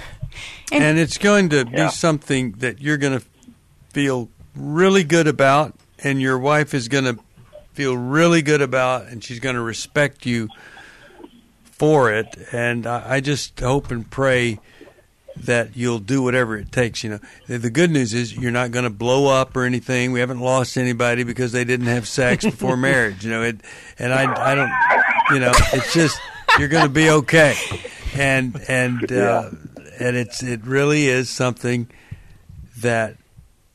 And, 0.73 0.83
and 0.83 0.99
it's 0.99 1.19
going 1.19 1.51
to 1.51 1.69
Yeah. 1.71 1.89
be 1.89 1.93
something 1.93 2.53
that 2.61 2.81
you're 2.81 2.97
going 2.97 3.19
to 3.21 3.25
feel 3.93 4.31
really 4.57 5.05
good 5.05 5.27
about, 5.27 5.75
and 6.03 6.23
your 6.23 6.39
wife 6.39 6.73
is 6.73 6.89
going 6.89 7.05
to 7.05 7.19
feel 7.75 7.95
really 7.95 8.41
good 8.41 8.63
about, 8.63 9.09
and 9.09 9.23
she's 9.23 9.39
going 9.41 9.57
to 9.57 9.61
respect 9.61 10.25
you 10.25 10.49
for 11.63 12.11
it. 12.11 12.27
And 12.53 12.87
I, 12.87 13.17
I 13.17 13.21
just 13.21 13.61
hope 13.61 13.91
and 13.91 14.09
pray 14.11 14.59
that 15.37 15.77
you'll 15.77 15.99
do 15.99 16.23
whatever 16.23 16.57
it 16.57 16.73
takes. 16.73 17.03
You 17.03 17.11
know, 17.11 17.21
the, 17.47 17.59
the 17.59 17.71
good 17.71 17.91
news 17.91 18.13
is 18.13 18.37
you're 18.37 18.51
not 18.51 18.71
going 18.71 18.85
to 18.85 18.91
blow 18.91 19.27
up 19.27 19.57
or 19.57 19.65
anything. 19.65 20.13
We 20.13 20.21
haven't 20.21 20.41
lost 20.41 20.77
anybody 20.77 21.25
because 21.25 21.53
they 21.53 21.65
didn't 21.65 21.87
have 21.87 22.07
sex 22.07 22.45
before 22.45 22.77
marriage. 22.79 23.25
You 23.25 23.31
know, 23.31 23.43
it, 23.43 23.61
and 23.99 24.13
I, 24.13 24.53
I 24.53 24.55
don't, 24.55 24.73
you 25.33 25.41
know, 25.41 25.53
it's 25.73 25.93
just 25.93 26.21
you're 26.59 26.69
going 26.69 26.85
to 26.85 26.91
be 26.91 27.11
okay. 27.11 27.57
And 28.15 28.61
and 28.69 29.11
uh, 29.11 29.51
and 29.99 30.17
it's 30.17 30.43
it 30.43 30.65
really 30.65 31.09
is 31.09 31.31
something 31.31 31.89
that 32.79 33.17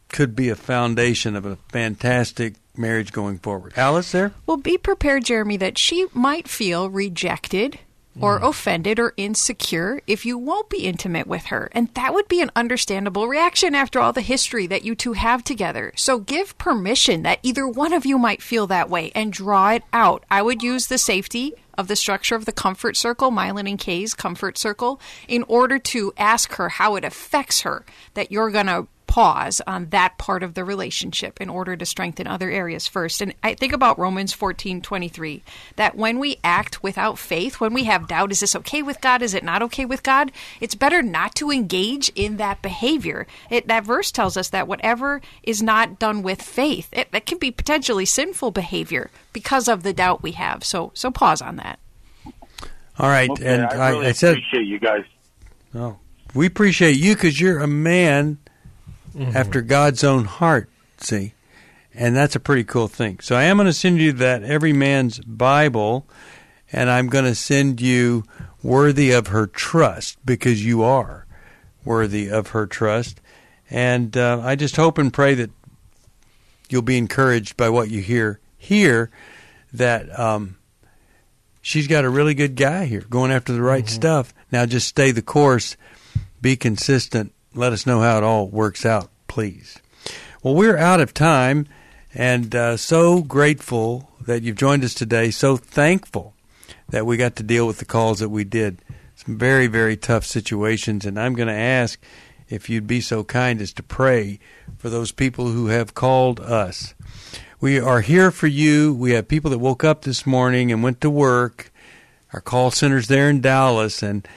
could 0.09 0.35
be 0.35 0.49
a 0.49 0.55
foundation 0.55 1.35
of 1.35 1.45
a 1.45 1.57
fantastic 1.69 2.55
marriage 2.77 3.11
going 3.11 3.39
forward. 3.39 3.73
Alice, 3.75 4.11
there. 4.11 4.31
Well, 4.45 4.57
be 4.57 4.77
prepared, 4.77 5.25
Jeremy, 5.25 5.57
that 5.57 5.77
she 5.77 6.05
might 6.13 6.47
feel 6.47 6.89
rejected 6.89 7.79
or 8.21 8.39
mm. 8.39 8.47
offended 8.47 8.99
or 8.99 9.13
insecure 9.17 10.01
if 10.07 10.25
you 10.25 10.37
won't 10.37 10.69
be 10.69 10.85
intimate 10.85 11.27
with 11.27 11.45
her. 11.45 11.69
And 11.71 11.93
that 11.93 12.13
would 12.13 12.27
be 12.27 12.41
an 12.41 12.51
understandable 12.55 13.27
reaction 13.27 13.75
after 13.75 13.99
all 13.99 14.13
the 14.13 14.21
history 14.21 14.67
that 14.67 14.83
you 14.83 14.95
two 14.95 15.13
have 15.13 15.43
together. 15.43 15.93
So 15.95 16.19
give 16.19 16.57
permission 16.57 17.23
that 17.23 17.39
either 17.43 17.67
one 17.67 17.93
of 17.93 18.05
you 18.05 18.17
might 18.17 18.41
feel 18.41 18.67
that 18.67 18.89
way 18.89 19.11
and 19.15 19.31
draw 19.31 19.71
it 19.71 19.83
out. 19.93 20.23
I 20.29 20.41
would 20.41 20.63
use 20.63 20.87
the 20.87 20.97
safety 20.97 21.53
of 21.77 21.87
the 21.87 21.95
structure 21.95 22.35
of 22.35 22.45
the 22.45 22.51
comfort 22.51 22.97
circle, 22.97 23.29
Milan 23.29 23.67
and 23.67 23.77
Kay's 23.77 24.13
comfort 24.13 24.57
circle, 24.57 24.99
in 25.27 25.43
order 25.47 25.77
to 25.77 26.11
ask 26.17 26.53
her 26.53 26.69
how 26.69 26.95
it 26.95 27.05
affects 27.05 27.61
her 27.61 27.85
that 28.15 28.31
you're 28.31 28.49
going 28.49 28.65
to 28.65 28.87
pause 29.07 29.61
on 29.65 29.87
that 29.89 30.17
part 30.17 30.43
of 30.43 30.53
the 30.53 30.63
relationship 30.63 31.41
in 31.41 31.49
order 31.49 31.75
to 31.75 31.85
strengthen 31.85 32.27
other 32.27 32.51
areas 32.51 32.87
first. 32.87 33.21
And 33.21 33.33
I 33.43 33.53
think 33.55 33.73
about 33.73 33.97
Romans 33.97 34.33
14 34.33 34.81
23, 34.81 35.41
that 35.77 35.95
when 35.95 36.19
we 36.19 36.37
act 36.43 36.83
without 36.83 37.17
faith, 37.17 37.59
when 37.59 37.73
we 37.73 37.85
have 37.85 38.07
doubt, 38.07 38.31
is 38.31 38.41
this 38.41 38.55
okay 38.57 38.81
with 38.81 39.01
God? 39.01 39.21
Is 39.21 39.33
it 39.33 39.43
not 39.43 39.63
okay 39.63 39.85
with 39.85 40.03
God? 40.03 40.31
It's 40.61 40.75
better 40.75 41.01
not 41.01 41.33
to 41.35 41.49
engage 41.51 42.09
in 42.15 42.37
that 42.37 42.61
behavior. 42.61 43.25
It, 43.49 43.67
that 43.67 43.85
verse 43.85 44.11
tells 44.11 44.37
us 44.37 44.49
that 44.49 44.67
whatever 44.67 45.21
is 45.43 45.63
not 45.63 45.97
done 45.99 46.21
with 46.21 46.41
faith, 46.41 46.89
it, 46.91 47.11
that 47.11 47.25
can 47.25 47.37
be 47.37 47.49
potentially 47.51 48.05
sinful 48.05 48.51
behavior 48.51 49.09
because 49.33 49.67
of 49.67 49.83
the 49.83 49.93
doubt 49.93 50.21
we 50.21 50.33
have. 50.33 50.63
So, 50.63 50.91
so 50.93 51.09
pause 51.11 51.41
on 51.41 51.55
that. 51.55 51.79
All 52.99 53.09
right, 53.09 53.29
Okay, 53.29 53.45
and 53.45 53.63
I 53.65 53.89
really 53.91 54.07
I 54.07 54.11
said, 54.11 54.37
appreciate 54.37 54.65
you 54.67 54.79
guys. 54.79 55.03
oh, 55.75 55.97
we 56.33 56.45
appreciate 56.47 56.97
you 56.97 57.13
because 57.13 57.39
you're 57.39 57.59
a 57.59 57.67
man 57.67 58.39
after 59.17 59.61
God's 59.61 60.03
own 60.03 60.25
heart. 60.25 60.69
See, 60.99 61.33
and 61.93 62.15
that's 62.15 62.35
a 62.35 62.39
pretty 62.39 62.63
cool 62.63 62.87
thing. 62.87 63.19
So 63.21 63.35
I 63.35 63.43
am 63.43 63.57
going 63.57 63.65
to 63.67 63.73
send 63.73 63.99
you 63.99 64.11
that 64.13 64.43
every 64.43 64.73
man's 64.73 65.19
Bible, 65.19 66.07
and 66.71 66.89
I'm 66.89 67.07
going 67.07 67.25
to 67.25 67.35
send 67.35 67.81
you 67.81 68.23
worthy 68.61 69.11
of 69.11 69.27
her 69.27 69.47
trust 69.47 70.17
because 70.25 70.63
you 70.63 70.83
are 70.83 71.25
worthy 71.83 72.29
of 72.29 72.49
her 72.49 72.67
trust. 72.67 73.21
And 73.69 74.15
uh, 74.15 74.41
I 74.43 74.55
just 74.55 74.75
hope 74.75 74.97
and 74.97 75.11
pray 75.11 75.33
that 75.35 75.51
you'll 76.69 76.81
be 76.81 76.97
encouraged 76.97 77.57
by 77.57 77.69
what 77.69 77.89
you 77.89 78.01
hear 78.01 78.39
here. 78.57 79.09
That 79.73 80.17
um, 80.17 80.57
she's 81.61 81.87
got 81.87 82.05
a 82.05 82.09
really 82.09 82.33
good 82.33 82.55
guy 82.55 82.85
here 82.85 83.05
going 83.09 83.31
after 83.31 83.53
the 83.53 83.61
right 83.61 83.87
stuff. 83.87 84.33
Now 84.51 84.65
just 84.65 84.87
stay 84.87 85.11
the 85.11 85.21
course, 85.21 85.75
be 86.41 86.55
consistent. 86.55 87.33
Let 87.57 87.73
us 87.73 87.87
know 87.87 88.01
how 88.01 88.19
it 88.19 88.23
all 88.23 88.47
works 88.47 88.85
out, 88.85 89.09
please. 89.27 89.79
Well, 90.43 90.53
we're 90.53 90.77
out 90.77 91.01
of 91.01 91.11
time 91.11 91.67
and 92.13 92.55
uh, 92.55 92.77
so 92.77 93.23
grateful 93.23 94.11
that 94.21 94.43
you've 94.43 94.57
joined 94.57 94.83
us 94.83 94.93
today. 94.93 95.31
So 95.31 95.57
thankful 95.57 96.35
that 96.89 97.07
we 97.07 97.17
got 97.17 97.35
to 97.37 97.43
deal 97.43 97.65
with 97.65 97.79
the 97.79 97.85
calls 97.85 98.19
that 98.19 98.29
we 98.29 98.43
did. 98.43 98.83
Some 99.15 99.39
very, 99.39 99.65
very 99.65 99.97
tough 99.97 100.23
situations. 100.23 101.03
And 101.03 101.19
I'm 101.19 101.33
going 101.33 101.47
to 101.47 101.53
ask 101.53 101.99
if 102.47 102.69
you'd 102.69 102.85
be 102.85 103.01
so 103.01 103.23
kind 103.23 103.59
as 103.59 103.73
to 103.73 103.83
pray 103.83 104.39
for 104.77 104.91
those 104.91 105.11
people 105.11 105.47
who 105.47 105.65
have 105.67 105.95
called 105.95 106.39
us. 106.39 106.93
We 107.59 107.79
are 107.79 108.01
here 108.01 108.29
for 108.29 108.45
you. 108.45 108.93
We 108.93 109.13
have 109.13 109.27
people 109.27 109.49
that 109.49 109.57
woke 109.57 109.83
up 109.83 110.03
this 110.03 110.27
morning 110.27 110.71
and 110.71 110.83
went 110.83 111.01
to 111.01 111.09
work. 111.09 111.71
Our 112.33 112.41
call 112.41 112.69
center's 112.69 113.07
there 113.07 113.31
in 113.31 113.41
Dallas, 113.41 114.03
and 114.03 114.27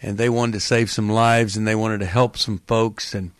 and 0.00 0.18
they 0.18 0.28
wanted 0.28 0.52
to 0.52 0.60
save 0.60 0.90
some 0.90 1.08
lives 1.08 1.56
and 1.56 1.66
they 1.66 1.74
wanted 1.74 2.00
to 2.00 2.06
help 2.06 2.36
some 2.36 2.58
folks, 2.66 3.14
and 3.14 3.32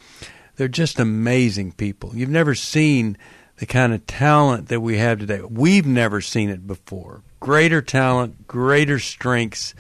they're 0.56 0.68
just 0.68 0.98
amazing 0.98 1.72
people. 1.72 2.12
You've 2.14 2.28
never 2.28 2.54
seen 2.54 3.16
the 3.58 3.66
kind 3.66 3.92
of 3.92 4.06
talent 4.06 4.68
that 4.68 4.80
we 4.80 4.98
have 4.98 5.18
today. 5.18 5.40
We've 5.40 5.86
never 5.86 6.20
seen 6.20 6.48
it 6.48 6.66
before. 6.66 7.22
Greater 7.40 7.82
talent, 7.82 8.46
greater 8.46 8.98
strengths 8.98 9.74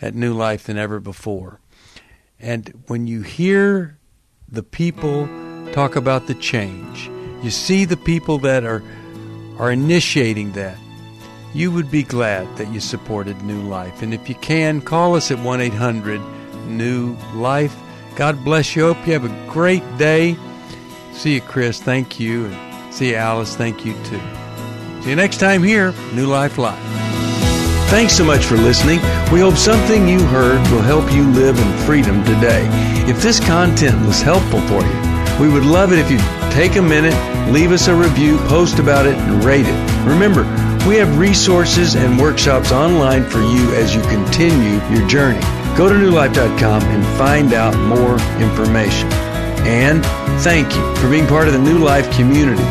at 0.00 0.14
New 0.14 0.34
Life 0.34 0.64
than 0.64 0.78
ever 0.78 1.00
before. 1.00 1.60
And 2.40 2.84
when 2.88 3.06
you 3.06 3.22
hear 3.22 3.98
the 4.48 4.62
people 4.62 5.28
talk 5.72 5.96
about 5.96 6.26
the 6.26 6.34
change, 6.34 7.08
you 7.42 7.50
see 7.50 7.84
the 7.84 7.96
people 7.96 8.38
that 8.38 8.64
are 8.64 8.82
are 9.58 9.70
initiating 9.70 10.52
that. 10.52 10.76
You 11.54 11.70
would 11.70 11.90
be 11.90 12.02
glad 12.02 12.56
that 12.56 12.72
you 12.72 12.80
supported 12.80 13.42
New 13.42 13.60
Life. 13.60 14.00
And 14.00 14.14
if 14.14 14.26
you 14.28 14.34
can, 14.36 14.80
call 14.80 15.14
us 15.14 15.30
at 15.30 15.38
1 15.38 15.60
800 15.60 16.20
New 16.66 17.14
Life. 17.34 17.76
God 18.16 18.42
bless 18.42 18.74
you. 18.74 18.92
Hope 18.92 19.06
you 19.06 19.12
have 19.12 19.24
a 19.24 19.50
great 19.52 19.82
day. 19.98 20.36
See 21.12 21.34
you, 21.34 21.40
Chris. 21.42 21.80
Thank 21.80 22.18
you. 22.18 22.46
And 22.46 22.94
see 22.94 23.10
you, 23.10 23.16
Alice. 23.16 23.54
Thank 23.54 23.84
you, 23.84 23.92
too. 24.04 24.20
See 25.02 25.10
you 25.10 25.16
next 25.16 25.40
time 25.40 25.62
here, 25.62 25.92
New 26.14 26.26
Life 26.26 26.56
Live. 26.56 26.78
Thanks 27.90 28.14
so 28.14 28.24
much 28.24 28.44
for 28.46 28.56
listening. 28.56 29.00
We 29.30 29.40
hope 29.40 29.56
something 29.56 30.08
you 30.08 30.20
heard 30.20 30.58
will 30.70 30.80
help 30.80 31.12
you 31.12 31.28
live 31.32 31.58
in 31.58 31.86
freedom 31.86 32.24
today. 32.24 32.66
If 33.06 33.20
this 33.20 33.38
content 33.40 34.06
was 34.06 34.22
helpful 34.22 34.62
for 34.62 34.80
you, 34.80 35.12
we 35.38 35.52
would 35.52 35.64
love 35.64 35.92
it 35.92 35.98
if 35.98 36.10
you'd 36.10 36.20
take 36.52 36.76
a 36.76 36.82
minute, 36.82 37.14
leave 37.52 37.72
us 37.72 37.88
a 37.88 37.94
review, 37.94 38.38
post 38.48 38.78
about 38.78 39.04
it, 39.04 39.14
and 39.14 39.44
rate 39.44 39.66
it. 39.66 40.06
Remember, 40.08 40.44
we 40.86 40.96
have 40.96 41.16
resources 41.16 41.94
and 41.94 42.18
workshops 42.18 42.72
online 42.72 43.28
for 43.28 43.38
you 43.38 43.72
as 43.74 43.94
you 43.94 44.02
continue 44.02 44.80
your 44.90 45.06
journey. 45.08 45.40
Go 45.76 45.88
to 45.88 45.94
newlife.com 45.94 46.82
and 46.82 47.18
find 47.18 47.52
out 47.52 47.76
more 47.86 48.18
information. 48.42 49.08
And 49.64 50.04
thank 50.42 50.74
you 50.74 50.96
for 50.96 51.08
being 51.08 51.26
part 51.26 51.46
of 51.46 51.52
the 51.52 51.60
New 51.60 51.78
Life 51.78 52.10
community. 52.12 52.64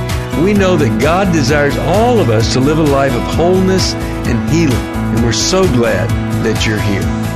We 0.43 0.53
know 0.53 0.75
that 0.75 1.01
God 1.01 1.31
desires 1.31 1.77
all 1.77 2.19
of 2.19 2.29
us 2.29 2.53
to 2.53 2.59
live 2.59 2.79
a 2.79 2.83
life 2.83 3.13
of 3.13 3.21
wholeness 3.21 3.93
and 3.93 4.49
healing, 4.49 4.73
and 4.73 5.23
we're 5.23 5.31
so 5.31 5.63
glad 5.73 6.09
that 6.43 6.65
you're 6.65 6.79
here. 6.81 7.30